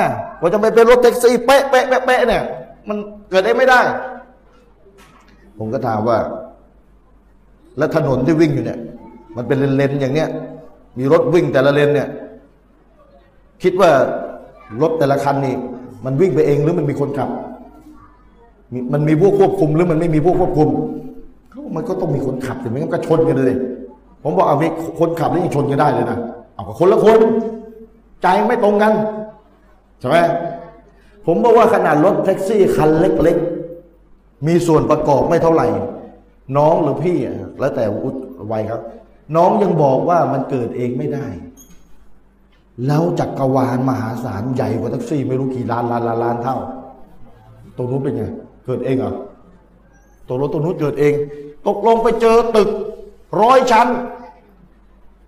[0.42, 2.44] ว่าจะไปเป็นรถแท็กซี่เป๊ะเป๊ะเป๊ะเนี่ย
[2.88, 2.98] มัน
[3.30, 3.82] เกิดได้ไม่ได้
[5.58, 6.18] ผมก็ถามว่า
[7.78, 8.80] แล้วถนนที่วิ่งอยู่เนี่ย
[9.36, 10.30] มันเป็นเลนๆอย่างเนี้ย
[10.98, 12.08] มีรถวิ่งแต่ละเลนเนี่ย
[13.64, 13.92] คิดว่า
[14.82, 15.56] รถแต่ละคันนี่
[16.06, 17.30] มันวิ่งไปเองหรือมันมีคนขับ
[18.74, 20.70] ม,มันมีพวกควบคุมหรือมันไม่มีพวกควบคุม
[21.50, 23.58] เขามันก็ต้องมีคนขับถึงไม่งั้นก็ชนกันเลย
[24.24, 24.68] ผมบอกเอามี
[25.00, 26.18] คนขับแล้วยังชนกันได้เลยนะ
[26.54, 27.20] เอาคนละคน
[28.22, 28.94] ใจไม่ตรงกัน
[30.00, 30.18] ใช่ไหม
[31.26, 33.57] ผมบอกว่าขนาดรถแท็กซี่คันเล็ก ๆ
[34.46, 35.68] มีส่วนประกอบไม่เท่าไหร่
[36.58, 37.86] น้องหรือพี่อะแล้วแต่
[38.52, 38.82] วัยครับ
[39.36, 41.26] น้องยังบอกว่ามันเกิดเองไม่ได้
[42.88, 46.58] แล้วจักรวาลมหาศาลใหญ่กว่าแท็กซี่ ไม่รู้กี่ล้านล้านล้านล้านเท่า
[47.78, 48.24] ตรงนู้นเป็นไง
[48.66, 49.14] เกิดเองเหรอ
[50.30, 51.14] ตกลงตรงนู้นเกิดเอง
[51.68, 52.70] ตกลงไปเจอตึก
[53.42, 53.88] ร้อยชั้น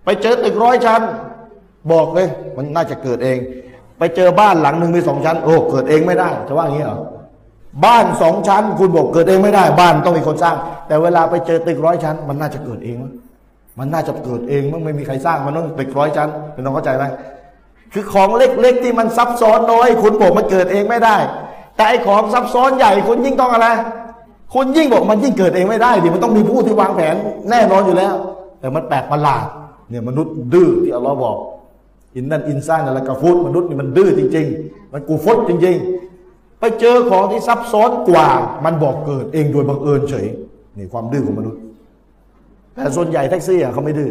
[0.04, 1.02] ไปเจอตึกร้อยชั้น
[1.92, 3.38] บอกเลย มันน่าจะเกิดเอง
[3.98, 6.98] ไปเจอบ้านหลังหนึ่งมีสองชั้น โอ้เกิดเองไม่ได้จะว่าอย่างนี้เหรอ
[7.84, 10.56] บ้านสองชั้น คุณบอกเกิดเองไม่ได้ บ้านต้องมีคนสร้าง
[10.88, 13.12] แต่เวลาไปเจอตึกร้อยชั้น มันน่าจะเกิดเอง มั้ย
[13.78, 17.04] มันน่าจะเกิดเองมั้งไม่มีใครสร้างมันต้องตึกร้อยชั้นคุณน้องเข้าใจไหม
[17.92, 21.16] คือของเล็กๆที่มันซับซ้อนน้อย คุณบอกมันเกิดเองไม่ได้
[21.76, 23.68] แต่ไอ้ของซับซ้อนใหญ่คุณยิ่งต้องอะไร
[24.54, 27.16] คุณยิ่งบอกมันยิ่งเกิดเองไม่ได้ดิมันต้องมีผู้ที่วางแผน
[27.50, 28.14] แน่นอนอยู่แล้ว
[28.60, 29.44] แต่มันแปลกประหลาด
[29.90, 31.36] เนี่ยมนุษย์ดื้อที่อัลลอฮ์บอก
[32.16, 35.99] อินนั่นอินซ่านอะไรกะฟุตมนุษย์นี่มันดื้อจริง ๆ มันกูฟดจริง ๆ
[36.60, 38.28] ไปเจอของที่ซับซ้อนกว่า
[38.64, 40.26] มันบอกเกิดเองโดยบังเอิญเฉย
[40.78, 41.60] นี่ความดื้อของมนุษย์
[42.74, 44.10] แต่ส่วนใหญ่แท็กซี่อะเขาไม่ดื้อ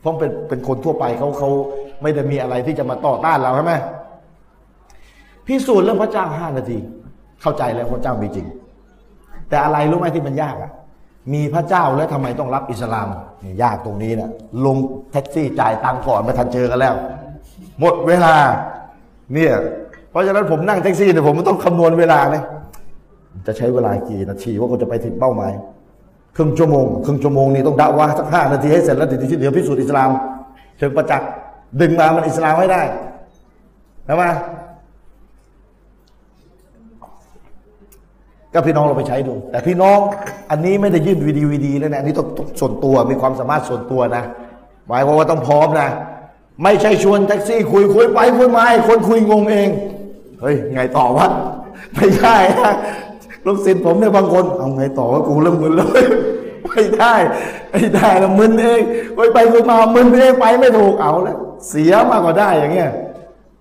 [0.00, 1.50] เพราะเป็นเป็นคนทั่วไปเขาเขา
[2.02, 3.74] ไม่ได้มีอะไรที่จะมาต่อต้านเราใช่ไหม
[5.46, 6.78] พิสูจน์เรื่องพระเจ้าห้านาที
[7.42, 8.46] เข้าใจแล้วพระเจ้ามีจริง
[9.48, 10.72] แต่อะไรรู้ไหมที่มันยากอะ
[11.32, 13.08] มีพระเจ้าแล้วทำไมต้องรับอิสลาม
[13.44, 14.30] นี่ยากตรงนี้นะ
[14.66, 14.76] ลง
[15.12, 16.94] แท็กซี่จ่ายตังค์ก่อนไม่ทันเจอกันแล้ว
[17.80, 18.34] หมดเวลา
[19.34, 19.52] เนี่ย
[20.18, 22.42] ราะฉะนั้นผมนั่งแท็กซี่เนี่ยผมต้องคำนวณเวลาเลย
[23.46, 25.52] จะใช้เวลากี่นาทีว่าก็จะไปถึงเป้าหมาย
[26.36, 30.10] ครึ่งชั่วโมงครึ่งชั่วโมงนี้ต้องด่าว่าสักห้านาทีให้เสร็จแล้วเดี๋ยวที่เหลือพิสูจน์อิสลาม
[30.78, 31.28] เชิงประจักษ์
[31.80, 32.82] ดึงมามันอิสลามให้ได้
[34.04, 34.24] ใช่ไหม
[38.52, 39.98] ก็พี่น้องเราไปใช้ดู แต่พี่น้อง
[40.50, 42.28] อันนี้ไม่ได้ยื่นวีดีวีดีแล้วนะอันนี้ต้อง
[42.60, 44.24] ส่วนตัวมีความสามารถส่วนตัวนะ
[44.88, 45.88] หมายความว่าต้องพร้อมนะ
[46.62, 49.68] ไม่ใช่ชวนแท็กซี่ คุยคุยไปคุยมาคนคุยงงเอง
[50.40, 51.28] เฮ้ยไงต่อวะ
[51.94, 52.72] ไม่ใช่นะ
[53.46, 56.04] ลูกศิษย์ผมเนี่ยบางคนเอาไงต่อวะกูเริ่มมึนเลย
[56.66, 57.14] ไม่ได้
[57.72, 58.80] ไม่ได้แล้วมึนเอง
[59.14, 59.38] ไปไป
[59.70, 61.38] มามึนเองไปไม่ถูกเอาแล้ว
[61.68, 62.90] เสียมากกว่าได้อย่างเงี้ย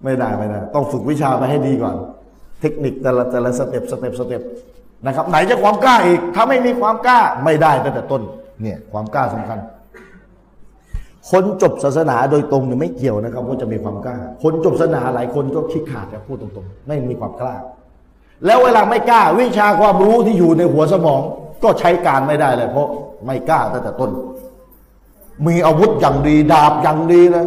[0.03, 1.95] ไม่ได้ไม่ได้ต้องฝึกวิชาไปให้ดีก่อน
[2.61, 4.41] เทคนิคแต่ละแต่ละ step step step
[5.05, 8.21] นะครับ ไหนจะความกล้าอีก ถ้าไม่มีความกล้าไม่ได้ตั้งแต่ต้น
[8.61, 9.59] เนี่ยความกล้าสำคัญ
[11.31, 17.55] คนจบศาสนาโดยตรงเนี่ยไม่เกี่ยวนะครับว่าจะมีความกล้า คนจบศาสนาหลายคนก็ขี้ขลาดจะพูดตรงๆ ไม่มีความกล้า
[18.45, 21.21] แล้วเวลาไม่กล้า วิชาความรู้ที่อยู่ในหัวสมอง
[21.63, 22.87] ก็ใช้การไม่ได้เลยเพราะ
[23.25, 24.11] ไม่กล้าตั้งแต่ต้น
[25.47, 27.45] มีอาวุธอย่างดีดาบอย่างดีนะ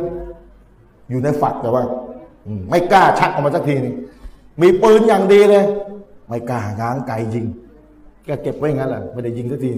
[1.11, 1.83] อยู่ในฝักแต่ว่า
[2.71, 3.95] ไม่กล้าชักออกมาสักทีนึง
[4.63, 5.65] มีปืนอย่างดีเลย
[6.29, 7.47] ไม่กล้าง้างไกยิง
[8.29, 9.71] ก็เก็บไว้งั้นแหละไม่ได้ยิงสักที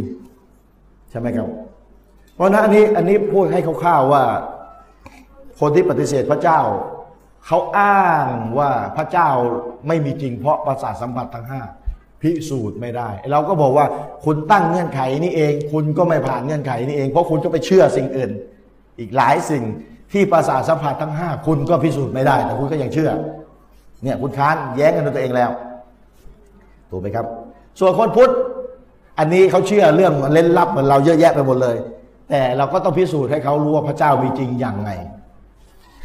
[1.11, 1.49] ใช่ไหมครับ
[2.43, 4.25] ราะฉะนั้นอันนี้อันนี้พูดให้คร่าวๆว่า
[5.61, 6.61] คนที่ปฏิเสธพระเจ้า
[7.47, 8.27] เขาอ้าง
[8.59, 9.29] ว่าพระเจ้า
[9.89, 11.63] ไม่มีจริงเพราะประสาทสัมผัสทั้งห้า
[12.23, 13.87] พิสูจน์ไม่ได้ เราก็บอกว่า
[14.25, 18.31] คุณตั้งเงื่อนไขนี้เอง คุณก็ไม่ผ่านเงื่อนไขนี้เอง เพราะคุณก็ไปเชื่อสิ่งอื่น
[19.01, 19.65] อีกหลายสิ่ง
[20.13, 23.11] ที่ประสาทสัมผัสทั้งห้าคุณก็พิสูจน์ไม่ได้ แต่คุณก็ยังเชื่อ
[24.03, 25.51] เนี่ยคุณค้านแย้งกันตัวเองแล้ว
[26.91, 27.27] ถูกไหมครับ
[27.81, 28.31] ส่วนคนพุทธ
[29.19, 31.77] อันนี้เขาเชื่อเรื่องเล่นลับเหมือนเราเยอะแยะไปหมดเลย
[32.35, 34.91] แต่เราก็ต้องพิสูจน์ให้เขารู้ว่าพระเจ้ามีจริงอย่างไง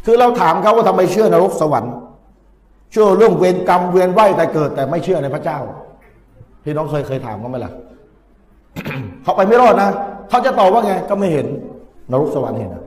[0.05, 1.93] คือเราถามเขาว่าทำไมเชื่อนรกสวรรค์
[2.91, 5.59] เชื่อเรื่องเวรกรรมเวียนว่ายแต่เกิด แต่ไม่เชื่อในพระเจ้า
[6.63, 7.71] พี่น้องเคยเคยถามเขาไหมล่ะ
[9.23, 9.89] เขาไปไม่รอดนะ
[10.29, 11.47] เขาจะตอบว่าไง ก็ไม่เห็น
[12.11, 12.83] นรกสวรรค์เห็นนะ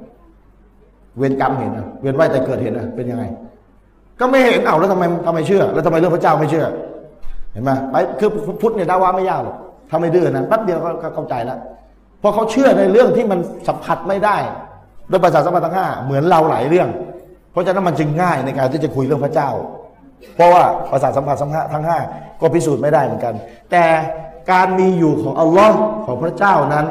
[1.18, 3.24] เวรกรรมเห็นนะเวียนว่ายแต่เกิดเห็นนะเป็นยังไง
[4.20, 6.66] ก็ไม่เห็นเอาแล้วทำไมทำไมเชื่อ แล้วทำไมเรื่องพระเจ้าไม่เชื่อ
[7.52, 8.30] เห็นไหมไปคือ
[8.60, 9.56] พุทธเนี่ยดาว่าไม่ยากหรอก
[9.90, 11.58] ถ้าไม่ดื้อนะแป๊บเดียวก็ก็เข้าใจแล้ว
[12.20, 13.38] เพราะเขาเชื่อในเรื่องที่มัน
[13.68, 14.36] สัมผัสไม่ได้
[15.08, 16.88] โดยภาษาสัมผัสทั้งห้าเหมือนเราหลายเรื่อง
[17.52, 19.50] เพราะฉะนั้นมันจึงง่ายในการที่จะคุยเรื่องพระเจ้า
[20.34, 21.98] เพราะว่าภาษาสัมผัสทั้งห้าทั้งห้า
[22.40, 23.34] ก็พิสูจน์ไม่ได้เหมือนกัน
[23.70, 23.84] แต่
[24.52, 26.86] การมีอยู่ของอัลลอฮ์ของพระเจ้านั้น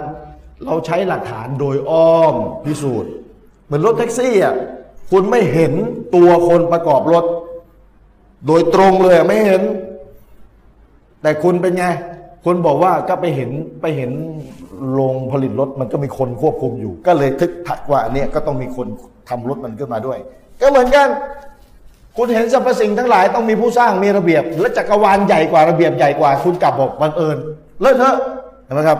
[0.65, 2.35] เราใช้หลักฐานโดยอ้อม
[2.65, 3.11] พิสูจน์
[3.65, 4.55] เหมือนรถแท็กซี่อะ
[5.11, 5.73] คุณไม่เห็น
[6.15, 7.25] ตัวคนประกอบรถ
[8.47, 9.61] โดยตรงเลยไม่เห็น
[11.21, 11.85] แต่คุณเป็นไง
[12.45, 13.49] คุณบอกว่าก็ไปเห็น
[13.81, 14.11] ไปเห็น
[14.91, 18.87] โรงผลิตรถมันก็มีคนควบคุมอยู่ ก็เลยทึกทักว่าเนี่ยก็ต้องมีคน
[19.29, 20.17] ทำรถมันขึ้นมาด้วย
[20.61, 21.07] ก็เหมือนกัน
[22.17, 27.37] คุณเห็นสรรพสิ่งทั้งหลายต้องมีผู้สร้างมีระเบียบ และจักรวาลใหญ่กว่าระเบียบใหญ่กว่า คุณกลับบอกบังเอิญ
[27.81, 28.15] เลอะเทอะ
[28.65, 28.99] เห็นไหมครับ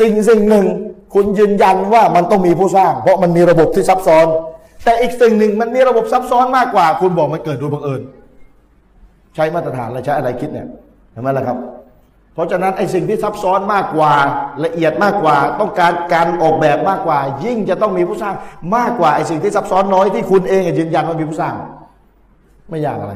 [0.00, 0.66] สิ่งสิ่งหนึ่ง
[1.14, 4.26] คุณยืนยันว่ามันต้องมีผู้สร้าง เพราะมันมีระบบที่ซับซ้อน
[4.84, 8.02] แต่อีกสิ่งหนึ่งมันมีระบบซับซ้อนมากกว่า คุณบอกมันเกิดโดยบังเอิญ
[9.34, 10.68] ใช้มาตรฐานและใช้อะไรคิดเนี่ย
[11.12, 11.56] เห็นไหมล่ะครับ
[12.38, 14.12] เพราะฉะนั้นไอ้สิ่งที่ซับซ้อนมากกว่า
[14.64, 18.34] ละเอียดมากกว่า ต้องการการออกแบบมากกว่า ยิ่งจะต้องมีผู้สร้าง
[18.76, 21.54] มากกว่าไอ้สิ่งที่ซับซ้อนน้อยที่คุณเองยืนยันว่ามีผู้สร้าง
[22.70, 23.14] ไม่ยากอะไร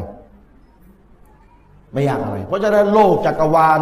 [1.93, 3.81] ไม่ยากอะไร เพราะฉะนั้นโลกจักรวาล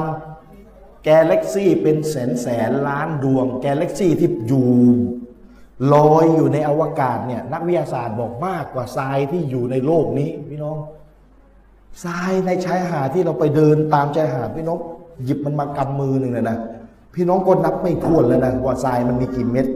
[1.05, 4.71] แกเล็กซี่เป็นแสนแสนล้านดวง แกเล็กซี่ที่อยู่
[5.95, 10.79] ลอยอยู่ในอวกาศเนี่ยนักวิทยาศาสตร์บอกมากกว่าทรายที่อยู่ในโลกนี้พี่น้อง
[12.05, 14.81] ทรายในชายหาดที่เราไปเดินตามชายหาดพี่น้อง
[15.25, 16.57] หยิบมันมากำมือหนึ่งเลยนะ
[17.15, 19.67] พี่น้องก็นับไม่ถ้วนแล้วนะว่าทรายมันมีกี่เม็ด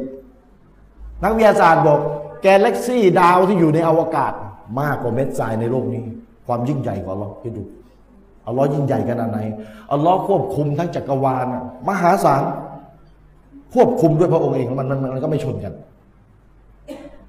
[1.23, 1.99] นักวิทยาศาสตร์บอก
[2.43, 4.33] แกลเล็กซี่ดาวที่อยู่ในอวกาศ
[4.81, 6.03] มากกว่าเม็ดทรายในโลกนี้
[6.47, 7.63] ความยิ่งใหญ่กว่าเราคิดดู
[8.47, 9.39] อัลลอฮ์ยิ่งใหญ่ขนาดไหน
[9.93, 11.47] อัลลอฮ์ควบคุมทั้งจักรวาล
[11.89, 12.43] มหาศาล
[13.75, 15.73] ควบคุมด้วยพระองค์เองมันมันมันก็ไม่ชนกัน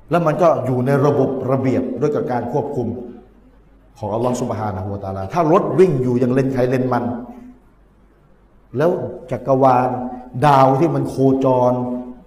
[0.10, 2.88] แล้วมันก็อยู่ในระบบระเบียบด้วยกับการควบคุม
[4.00, 7.04] ของอัลลอฮ์สุบฮานะฮูวตาลาถ้ารถวิ่งอยู่อย่างเลนใครเลนมัน
[8.77, 8.91] แล้ว
[9.31, 9.89] จักรวาล
[10.45, 11.15] ดาวที่มันโค
[11.45, 11.73] จร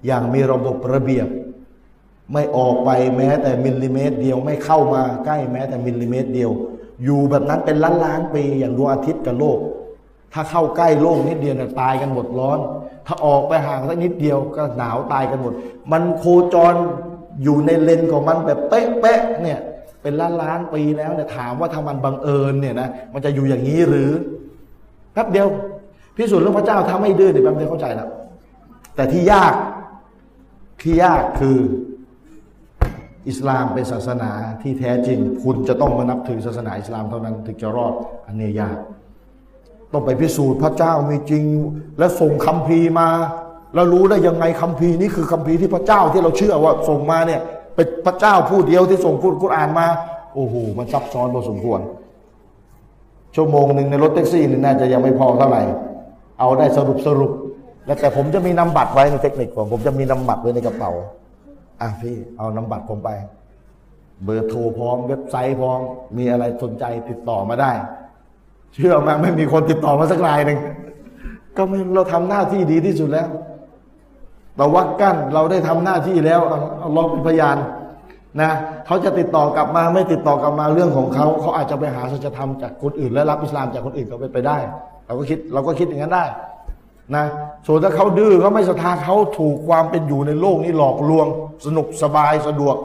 [0.06, 1.28] อย่างมีระบบระเบียบ
[2.32, 6.50] ไม่ออกไปแม้แต่มิลลิเมตร เดียวไม่เข้ามาใกล้แม้แต่มิลลิเมตร เดียว
[7.04, 9.58] อยู่แบบนั้นเป็นล้านล้านปีอย่างดวงอาทิตย์กับโลก
[10.32, 12.58] ถ้าเข้าใกล้โลกนิดเดียวเนี่ยตายกันหมดร้อน
[13.06, 15.52] ถ้าออกไปห่างสักนิดเดียวก็หนาวตายกันหมด
[15.92, 16.74] มันโคจร
[17.42, 19.58] อยู่ในเลนของมันแบบเป๊ะๆเนี่ย
[20.02, 24.10] เป็นล้านล้านปีแล้วเนี่ยถามว่าถ้ามันบังเอิญเนี่ยนะมันจะอยู่อย่างนี้หรือ
[25.12, 25.48] แป๊บเดียว
[26.18, 28.08] พิสูจน์เรื่องพระเจ้าถ้าไม่ดื้อเดี๋ยวแป๊บเดียวเข้าใจแล้ว
[28.94, 29.54] แต่ที่ยาก
[30.82, 31.58] ที่ยากคือ
[33.28, 34.30] อิสลามเป็นศาสนา
[34.62, 37.94] ที่แท้จริง คุณจะต้องมานับถือศาสนาอิสลามเท่านั้นถึงจะรอด
[38.26, 38.76] อันนี้ยาก
[39.92, 41.44] ต้องไปพิสูจน์พระเจ้ามีจริง
[41.98, 43.08] และส่งคัมภีร์มา
[43.74, 47.40] แล้วรู้ได้ยังไงคัมภีร์นี้คือคัมภีร์ที่พระเจ้าที่เราเชื่อว่าส่งมาเนี่ย
[47.74, 49.86] เป็นพระเจ้าผู้เดียวที่ส่งกุรอานมา
[50.34, 51.80] โอ้โหมันซับซ้อนพอสมควร
[53.34, 55.62] ชั่วโมงหนึ่งในรถแท็กซี่นี่น่าจะยังไม่พอเท่าไหร่
[56.39, 57.32] เอาได้สรุปสรุป
[57.86, 60.93] แล้วแต่ผมจะมีนำบัตรไว้ในเทคนิคของผมจะมีนำบัตรไว้ในกระเป๋า
[61.81, 63.10] อะพี่เอานำบัตรผมไป
[64.24, 65.81] เบอร์โทรพร้อมเว็บไซต์พร้อม
[66.16, 67.73] มีอะไรสนใจติดต่อมาได้
[68.74, 70.59] เชื่อไหมาไม่มีคนติดต่อมาสักรายหนึ่ง
[71.56, 73.28] ก็ไม่เราทำหน้าที่ดีที่สุดแล้ว
[74.56, 76.40] เราวัดกั้นเราได้ทำหน้าที่แล้ว
[76.78, 77.56] เอาเป็นพยาน
[78.40, 78.50] นะ
[78.86, 84.59] เขาจะติดต่อกลับมาไม่ติดต่อกลับมาเรื่องของเขาเขาอาจจะไปหาสัจธรรมจากคนอื่น และรับอิสลามจากคนอื่นก็เป็นไปได้
[85.06, 86.24] เราก็คิดเราก็คิดอย่างนั้นได้
[87.16, 87.24] นะ
[87.66, 91.26] ส่วนถ้าเขาดื้อเขาไม่ศรัทธาเขาถูกความเป็นอยู่ในโลกนี้หลอกลวง
[91.66, 92.76] สนุกสบายสะดวก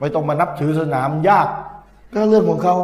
[0.00, 1.48] ไม่ต้องมานับถือสนามยาก
[2.12, 2.74] ก็เรื่องของเขา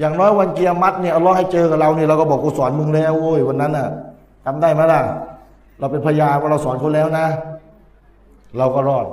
[0.00, 3.88] อย่างน้อยวันเกียรมัดเนี่ยอัลลอฮ์ให้เจอกับเราเนี่ยเราก็บอกกูสอนมึงแล้วโว้ยวันนั้นน่ะ
[4.44, 5.00] ทำได้ไหมล่ะ
[5.78, 7.26] เราเป็นพยานว่าเราสอนคนแล้วนะ
[8.58, 9.06] เราก็รอด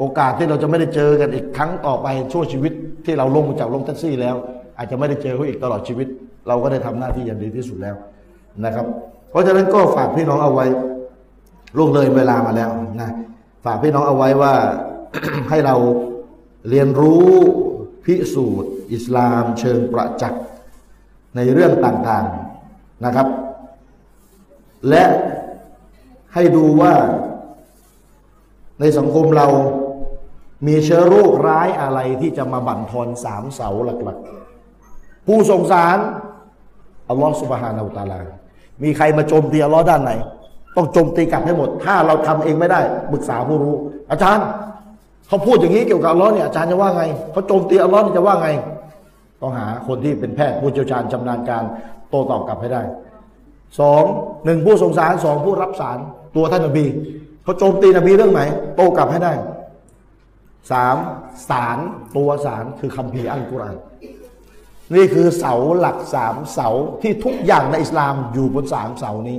[0.00, 2.72] โอกาสที่เราจะไม่ได้เจอกันอีกครั้งต่อไปชั่วชีวิต
[3.04, 4.36] ที่เราลงจากลงแท็กซี่แล้ว
[4.76, 6.08] อาจจะไม่ได้เจอเขาอีกตลอดชีวิต
[6.48, 7.96] เราก็ได้ทำหน้าที่อย่างดีที่สุดแล้ว
[8.64, 8.86] นะครับ
[9.30, 10.66] เพราะฉะนั้นก็ฝากพี่น้องเอาไว้
[11.76, 12.70] ล่วงเลยเวลามาแล้ว
[13.00, 13.10] นะ
[13.64, 14.54] ฝากพี่น้องเอาไว้ว่า
[15.50, 15.76] ให้เรา
[16.68, 17.28] เรียนรู้
[18.04, 20.42] พิสูจน์ อิสลามเชิงประจักษ์
[21.36, 23.26] ในเรื่องต่างๆนะครับ
[24.88, 25.04] และ
[26.34, 26.94] ให้ดูว่า
[28.80, 29.46] ในสังคมเรา
[30.66, 33.68] มีเชื้อโรคร้ายอะไรที่จะมาบั่นทอนสามเสา
[34.04, 35.98] หลักๆ ผู้สงสาร
[37.08, 38.20] อัลลอฮฺสุบฮานาอูตาลา
[38.82, 40.12] มีใครมาโจมตีอัลลอฮ์ด้านไหน
[40.76, 42.80] ต้องโจมตีกลับให้หมด ถ้าเราทำเองไม่ได้
[43.12, 43.74] ปรึกษาผู้รู้
[44.10, 44.46] อาจารย์
[45.28, 48.48] เขาพูดอย่างนี้เกี่ยวกับอัลลอฮ์เนี่ยอาจารย์จะว่าไง เขาโจมตีอัลลอฮ์จะว่าไง
[49.40, 51.64] ต้องหาคนที่เป็นแพทย์ผู้เชี่ยวชาญชำนาญการ
[52.10, 52.82] โต้ตอบกลับให้ได้
[53.80, 54.02] สอง
[54.44, 55.98] หนึ่งผู้สงสารสองผู้รับสาร
[56.36, 56.84] ตัวท่านนบี
[57.42, 58.42] เขาโจมตีนบีเรื่องไหน
[58.76, 59.32] โต้กลับให้ได้
[60.70, 60.96] สาม
[61.48, 61.78] สาร
[62.16, 63.76] ตัวสารคือคัมภีอัลกุรอาน
[64.94, 66.68] นี่คือเสาหลักสามเสา
[67.02, 69.38] ที่ทุกอย่างในอิสลามอยู่บนสามเสานี้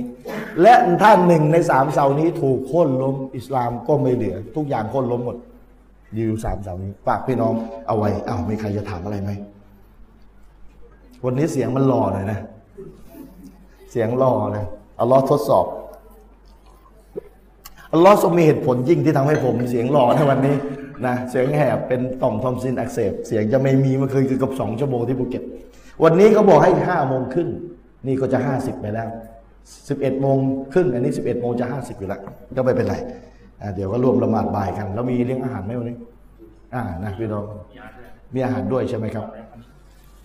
[0.62, 5.36] และถ้าหนึ่งในสามเสานี้ถูกโค่นล้มอิสลามก็ไม่เหลือ ทุกอย่างโค่นล้มหมด
[6.14, 7.52] อยู่สามเสานี้ฝากพี่น้อง
[7.86, 9.30] เอาไว้อ้าวมีใครจะถามอะไรไหม
[11.24, 12.40] วันนี้เสียงมันหล่อหน่อยนะ
[13.90, 14.64] เสียงหล่อนะ
[15.00, 15.66] อัลลอฮ์ทดสอบ
[17.92, 20.56] อัลลอฮ์ทรงมีเหตุผลยิ่งที่ทำให้ผมเสียงหล่อในวันนี้
[21.06, 25.42] นะเสียงแหบเป็นต่อมทอมซินอักเสบเสียงจะไม่มีเมื่อคืนคือกับสองชั่วโมงที่ภูเก็ต
[26.04, 27.48] วันนี้เขาบอกให้ห้าโมงครึ่ง
[28.06, 29.08] นี่ก็จะห้าสิบไปแล้ว
[29.88, 30.36] สิบเอ็ดโมง
[30.72, 32.20] ครึ่งอันนี้สิบเอ็ดโมงจะห้าสิบอยู่แล้ว
[32.56, 32.96] ก็ไม่เป็นไร
[33.74, 35.96] เดี๋ยวก็รวมละหมาดบ่ายกัน แล้วมีเลี้ยงอาหารไหมวันนี้
[36.74, 37.44] อ่านะพี่น้อง
[38.34, 39.26] มีอาหารด้วยใช่ไหมครับ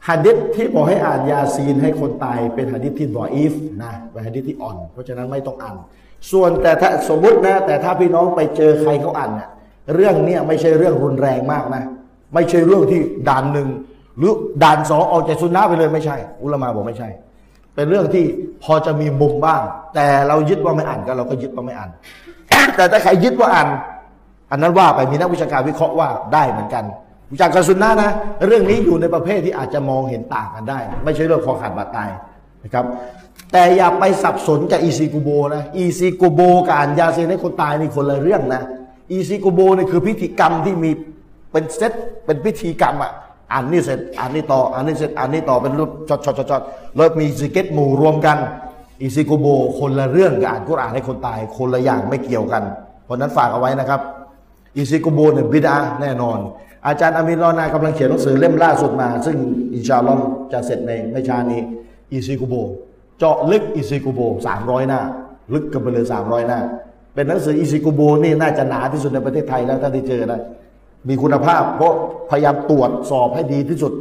[0.09, 3.53] ฮะดิษที่บอกให้อ่านยาซีนให้คนตายเป็นฮะดิษที่ดออีฟ
[3.83, 5.77] นะเป็นฮะดิษที่อ่อน เพราะฉะนั้นไม่ต้องอ่าน
[6.31, 9.49] ส่วนแต่ถ้าสมมตินะ แต่ถ้าพี่น้องไปเจอใครเขาอ่านเนี่ย
[9.95, 11.83] เรื่องเนี้ยไม่ใช่เรื่องรุนแรงมากนะ
[12.35, 13.69] ไม่ใช่เรื่องที่ด่านหนึ่ง
[14.19, 14.33] หรือ
[14.63, 17.09] ด่านสองออกจากสุนนะไปเลยไม่ใช่ อุลามาบอกไม่ใช่
[17.75, 18.25] เป็นเรื่องที่
[18.63, 19.63] พอจะมีมุมบ้าง
[19.95, 21.91] แต่เรายึดว่าไม่อ่านก็เราก็ยึดว่าไม่อ่าน
[22.77, 23.69] แต่ถ้าใครยึดว่าอ่าน
[24.51, 26.85] อันนั้นว่าไปมีนักวิชาการวิเคราะห์ว่าได้เหมือนกัน
[27.33, 28.11] วิชาการสุนนะนะ
[28.47, 32.09] เรื่องนี้อยู่ในประเภทที่อาจจะมองเห็นต่างกันได้ ไม่ใช่เรื่องคอขาดบาดตาย
[32.65, 32.85] นะครับ
[33.53, 38.63] แต่อย่าไปสับสนกับอีซีกูโบนะอีซีกูโบกับอ่านยาซีนให้คนตายนี่คนละเรื่องนะ
[39.11, 40.91] อีซีกูโบนี่คือพิธีกรรมที่มี
[41.51, 41.93] เป็นเซต
[42.25, 43.13] เป็นพิธีกรรมอะ
[43.53, 46.63] อ่านนี่เสร็จอ่านนี่ต่ออ่านนี่เสร็จอ่านนี่ต่อเป็นรูปจอดจอดจอดจอด
[46.97, 48.37] แล้วมีซิกเก็ตหมู่รวมกัน
[49.01, 49.47] อีซิโกโบ
[49.79, 52.63] คนละเรื่องกับอ่านกุรอานให้คนตาย คนละอย่างไม่เกี่ยวกัน
[53.05, 54.01] เพราะนั้นฝากเอาไว้นะครับ
[54.77, 56.39] อีซิโกโบเนี่ยบิดอะฮ์แน่นอน
[56.87, 59.37] อาจารย์อามินรอนากำลังเขียนหนังสือเล่มล่าสุดมา ซึ่ง
[59.75, 61.61] อินชาลอฮ์จะเสร็จในไม่ช้านี้
[62.13, 62.55] อีซิโกโบ
[63.19, 65.01] เจาะลึกอีซิโกโบสามร้อยหน้า
[65.55, 66.61] ลึกกันไปเลยสามร้อยหน้า
[67.15, 70.41] เป็นหนังสืออีซิโกโบนี่น่าจะหนาที่สุดในประเทศไทยแล้วถ้าได้เจอนะ
[71.09, 71.93] มีคุณภาพ เพราะ
[72.31, 73.93] พยายามตรวจสอบให้ดีที่สุด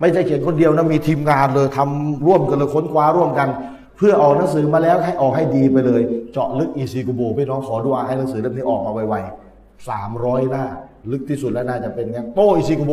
[0.00, 3.48] ไม่ใช่เขียนคนเดียวนะมีทีมงานเลยทำร่วมกันเลยค้นคว้าร่วมกัน
[3.96, 6.02] เพื่อออกหนังสือมาแล้วให้ออกให้ดีไปเลย
[6.32, 10.64] เจาะลึกอีซีกูโบพี่น้องขอดูอาให้หนังสือเล่มนี้ออกมาไวๆสามร้อยหน้า
[11.10, 12.92] ลึกที่สุดแล้วน่าจะเป็นงั้นโตอีซีกูโบ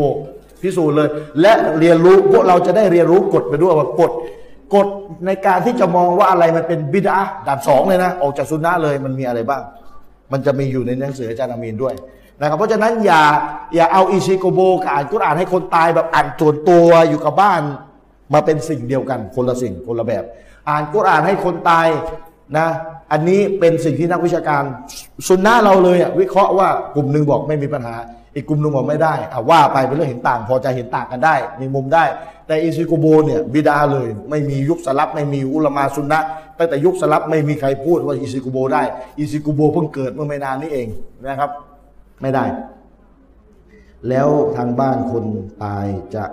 [0.62, 1.10] พิสูจน์เลย
[1.42, 4.12] และเรียนรู้พวกเราจะได้เรียนรู้กฎไปด้วยว่ากฎ
[4.76, 4.88] กฎ
[5.26, 7.18] ในการที่จะมองว่าอะไรมันเป็นบิดา
[7.48, 9.62] ด่านสองเลยนะ ออกจากซุนนะเลยมันมีอะไรบ้าง
[10.32, 11.94] มันจะมีอยู่ในหนังสืออาจารย์อามีนด้วย
[12.40, 13.24] นะครับเพราะฉะนั้นอย่า
[13.76, 17.62] อย่าเอาอิชิโกโบกับอ่านกุรอ่านให้คนตายแบบอ่านส่วนตัวอยู่กับบ้าน
[18.34, 20.24] มาเป็นสิ่งเดียวกันคนละสิ่งคนละแบบ
[20.70, 21.88] อ่านกุรอ่านให้คนตาย
[22.58, 22.68] นะ
[23.12, 24.64] อันนี้เป็นสิ่งที่นักวิชาการ
[25.28, 27.96] สุนนะเราเลยวิเคราะห์ว่ากลุ่มหนึ่งบอกไม่มีปัญหา
[28.36, 32.06] อีกกลุ่มหนึ่งบอกไม่ได้อะว่าไปเป็นเรื่องเห็นต่าง พอจะเห็นต่างกันได้ มีมุมได้
[32.48, 36.20] แต่อิซิโกโบเนี่ยบิดาเลย ไม่มียุคสลับไม่มีอุลมาสุนนะ
[36.58, 38.84] ตั้งแต่ยุคสลับไม่มีใครพูดว่าอิซิโกโบได้
[39.20, 40.88] อิซิโกโบเพิ่งเกิดเมื่อไม่นานนี้เอง
[41.28, 41.52] นะครับ
[42.22, 42.46] ไม่ได้
[44.10, 45.24] แล้วทางบ้านคน
[45.64, 45.86] ตาย
[46.16, 46.24] จะ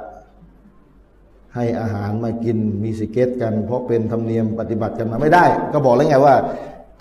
[1.57, 6.35] ให้อาหารมากินมีสิเกตกัน เพราะเป็นธรรมเนียมปฏิบัติกันมาไม่ได้ ก็บอกแล้วไงว่า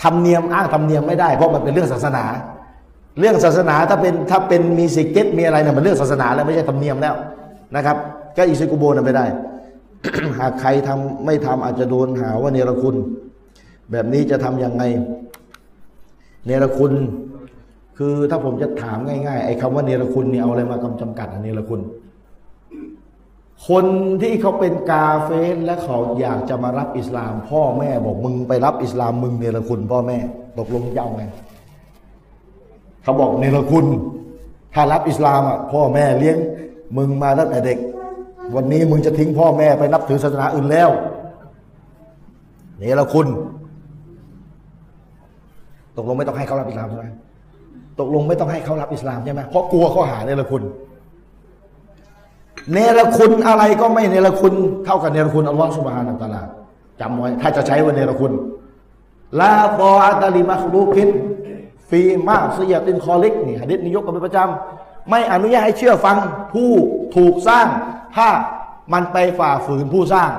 [0.04, 2.26] ธรรมเนียมอ้างธรรมเนียมไม่ได้เพราะมันเป็นเรื่องศาสนา
[3.20, 7.16] เรื่องศาสนาถ้าเป็นถ้าเป็นมีสิเกตมีอะไรเนี่ยมันเรื่องศาสนาแล้วไม่ใช่ธรรมเนียมแล้ว
[7.76, 7.98] นะครับ
[8.38, 9.26] ก็อิซิกุโบนไม่ได้
[10.40, 12.96] หากใครทำไม่ทำอาจจะโดนหาว่าเนรคุณ
[13.92, 14.84] แบบนี้จะทำยังไง
[16.46, 16.94] เนรคุณ
[17.98, 21.82] คือถ้าผมจะถามง่ายๆไอ้คำว่าเนรคุณนี่เอาอะไรมากำจำกัดอันเนรคุณ
[23.68, 23.86] คน
[24.22, 30.18] ที่เขาเป็นกาเฟสและเขาอยากจะมารับอิสลาม พ่อแม่บอกมึงไปรับอิสลามมึงเนรคุณพ่อแม่
[30.58, 31.24] ตกลงจะเอาไง
[33.04, 33.86] เขาบอกเนรคุณ
[34.74, 36.38] ถ้ารับอิสลามอะพ่อแม่เลี้ยง
[36.98, 37.78] มึงมาตั้งแต่เด็ก
[38.56, 40.90] วันนี้มึงจะทิ้งพ่อแม่ไปนับถือศาสนาอื่นแล้ว
[42.80, 43.28] เนรคุณ
[45.98, 47.08] ตกลงไม่ต้องให้เขารับอิสลามใช่ไหม
[48.00, 50.64] ตกลงไม่ต้องให้เขารับอิสลามใช่ไหมเพราะกลัวข้อหาเนรคุณ
[52.74, 54.54] เนรคุณอะไรก็ไม่เนรคุณ
[54.86, 56.42] เท่ากับเนรคุณอัลลอฮฺสุบฮานาตะอาลา
[57.02, 58.32] จำไว้ถ้าจะใช้ว่าเนรคุณ
[59.42, 61.10] ลาตออาตาลิมัคลูกิน
[61.90, 66.18] ฟีมาสยาตินคอลิกนี่หะดิษนิยกกันเป็นประจำไม่อนุญาตให้เชื่อฟัง
[66.54, 66.72] ผู้
[67.16, 67.68] ถูกสร้าง
[68.18, 68.30] ถ้า
[68.94, 70.32] มันไปฝ่าฝืนผู้สร้าง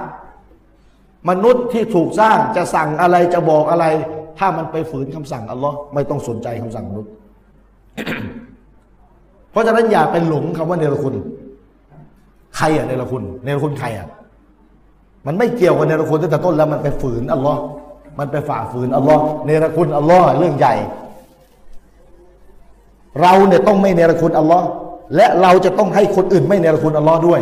[1.30, 3.84] มนุษย์ที่ถูกสร้างจะสั่งอะไรจะบอกอะไร
[4.38, 7.10] ถ้ามันไปฝืนคำสั่งอัลลอฮ์ไม่ต้องสนใจคำสั่งมนุษย์
[9.50, 11.14] เพราะฉะนั้นอย่าเป็นหลงคำว่าเนรคุณ
[12.56, 14.06] ใครอะเนรคุณเนรคุณใครอะ
[15.26, 17.60] มันไม่เกี่ยวกับเนรคุณตั้งแต่ต้นแล้วมันไปฝืนอัลลอฮ์
[18.18, 20.74] มันไปฝ่าฝืนอัลลอฮ์เนรคุณอัลลอฮ์เรื่องใหญ่
[23.22, 24.66] เราเนี่ยต้องไม่เนรคุณอัลลอฮ์
[25.16, 27.40] และเราจะต้องให้คนอื่นไม่เนรคุณอัลลอฮ์ด้วย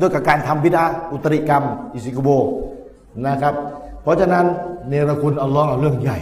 [0.00, 1.62] ด้วยกับการทำบิดาอุตริกรรม
[1.94, 2.28] อิสิกโบ
[3.26, 3.54] นะครับ
[4.02, 4.44] เพราะฉะนั้น
[4.88, 6.18] เนรคุณอัลลอฮ์เรื่องใหญ่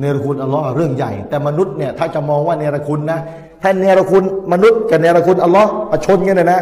[0.00, 3.18] เนรคุณอัลลอฮ์เรื่องใหญ่ แต่มนุษย์เนี่ยถ้าจะมองว่าเนรคุณนะ
[3.62, 6.60] ถ้าเนรคุณมนุษย์กับเนรคุณอัลลอฮ์มาชนกันเลยนะ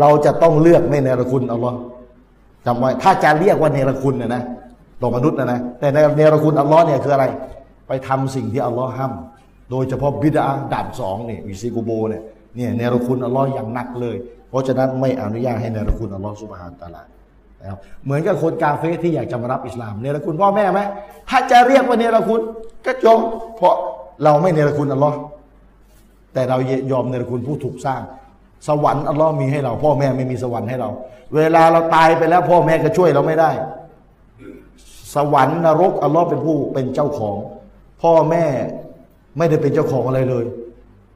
[0.00, 1.78] เราจะต้องเลือกไม่เนรคุณอัลลอฮ์
[2.66, 4.42] จำไว้ ถ้าจะเรียกว่าเนรคุณนะนะ
[5.02, 7.24] ต่อมนุษย์นะนะ แต่ในเนรคุณอัลลอฮ์เนี่ยคืออะไร
[7.88, 9.12] ไปทำสิ่งที่อัลลอฮ์ห้าม
[9.70, 12.22] โดยเฉพาะบิดาด่านสองเนี่ยวิซิกุโบเนี่ย
[12.56, 14.16] เนี่ยเนรคุณอัลลอฮ์อย่างหนักเลย
[14.48, 17.02] เพราะฉะนั้นไม่อนุญาตให้เนรคุณอัลลอฮ์สุบฮานตะลา
[17.60, 20.80] นะครับเหมือนกับคนกาเฟ่ที่อยากจะมารับอิสลามเนรคุณพ่อแม่ไหม
[21.28, 22.40] ถ้าจะเรียกว่าเนรคุณ
[22.86, 23.20] ก็จบ
[23.56, 23.74] เพราะ
[24.24, 25.16] เราไม่เนรคุณอัลลอฮ์
[26.34, 26.56] แต่เรา
[26.92, 28.00] ยอมเนรคุณผู้ถูกสร้าง
[28.68, 30.90] สวรรค์อัลลอฮ์มีให้เรา พ่อแม่ไม่มีสวรรค์ให้เรา
[31.36, 33.50] เวลาเราตายไปแล้ว พ่อแม่ก็ช่วยเราไม่ได้
[35.14, 37.36] สวรรค์นรกอัลลอฮ์เป็นผู้เป็นเจ้าของ
[38.02, 38.44] พ่อแม่
[39.38, 40.44] ไม่ได้เป็นเจ้าของอะไรเลย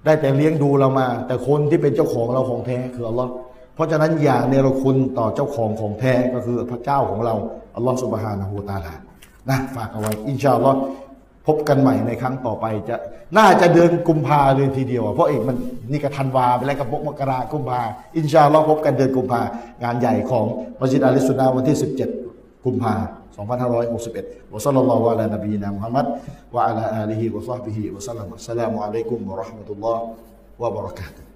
[0.05, 3.31] ได้แต่เลี้ยงดูเรามา แต่คนที่เป็นเจ้าของเราของแท้คืออัลลอฮ์
[3.75, 7.35] เพราะฉะนั้นอย่าเนรคุณต่อเจ้าของของแท้ก็คือพระเจ้าของเรา
[7.77, 8.95] อัลลอฮ์สุบฮานะฮูตาลา
[9.51, 10.79] นะฝากเอาไว้อินชาอัลลอฮ์
[11.49, 12.97] พบกันใหม่ในครั้งต่อไปจะ
[13.39, 15.57] น่าจะเดือนกุมภาเลยทีเดียว เพราะเอกมัน
[15.91, 17.81] นี่ก็ธันวาไปแล้วกับมกรากุมภา
[18.17, 19.41] อินชาอัลลอฮ์พบกันเดือนกุมภา
[19.83, 20.45] งานใหญ่ของ
[20.81, 21.77] มัสยิดอะฮ์ลิซซุนนะฮ์วันที่
[22.21, 22.95] 17 กุมภา
[23.57, 26.07] 2561 وصلى الله على نبينا محمد
[26.55, 30.03] وعلى آله وصحبه وسلم السلام عليكم ورحمة الله
[30.63, 31.28] วะบะเราะกาตุฮ์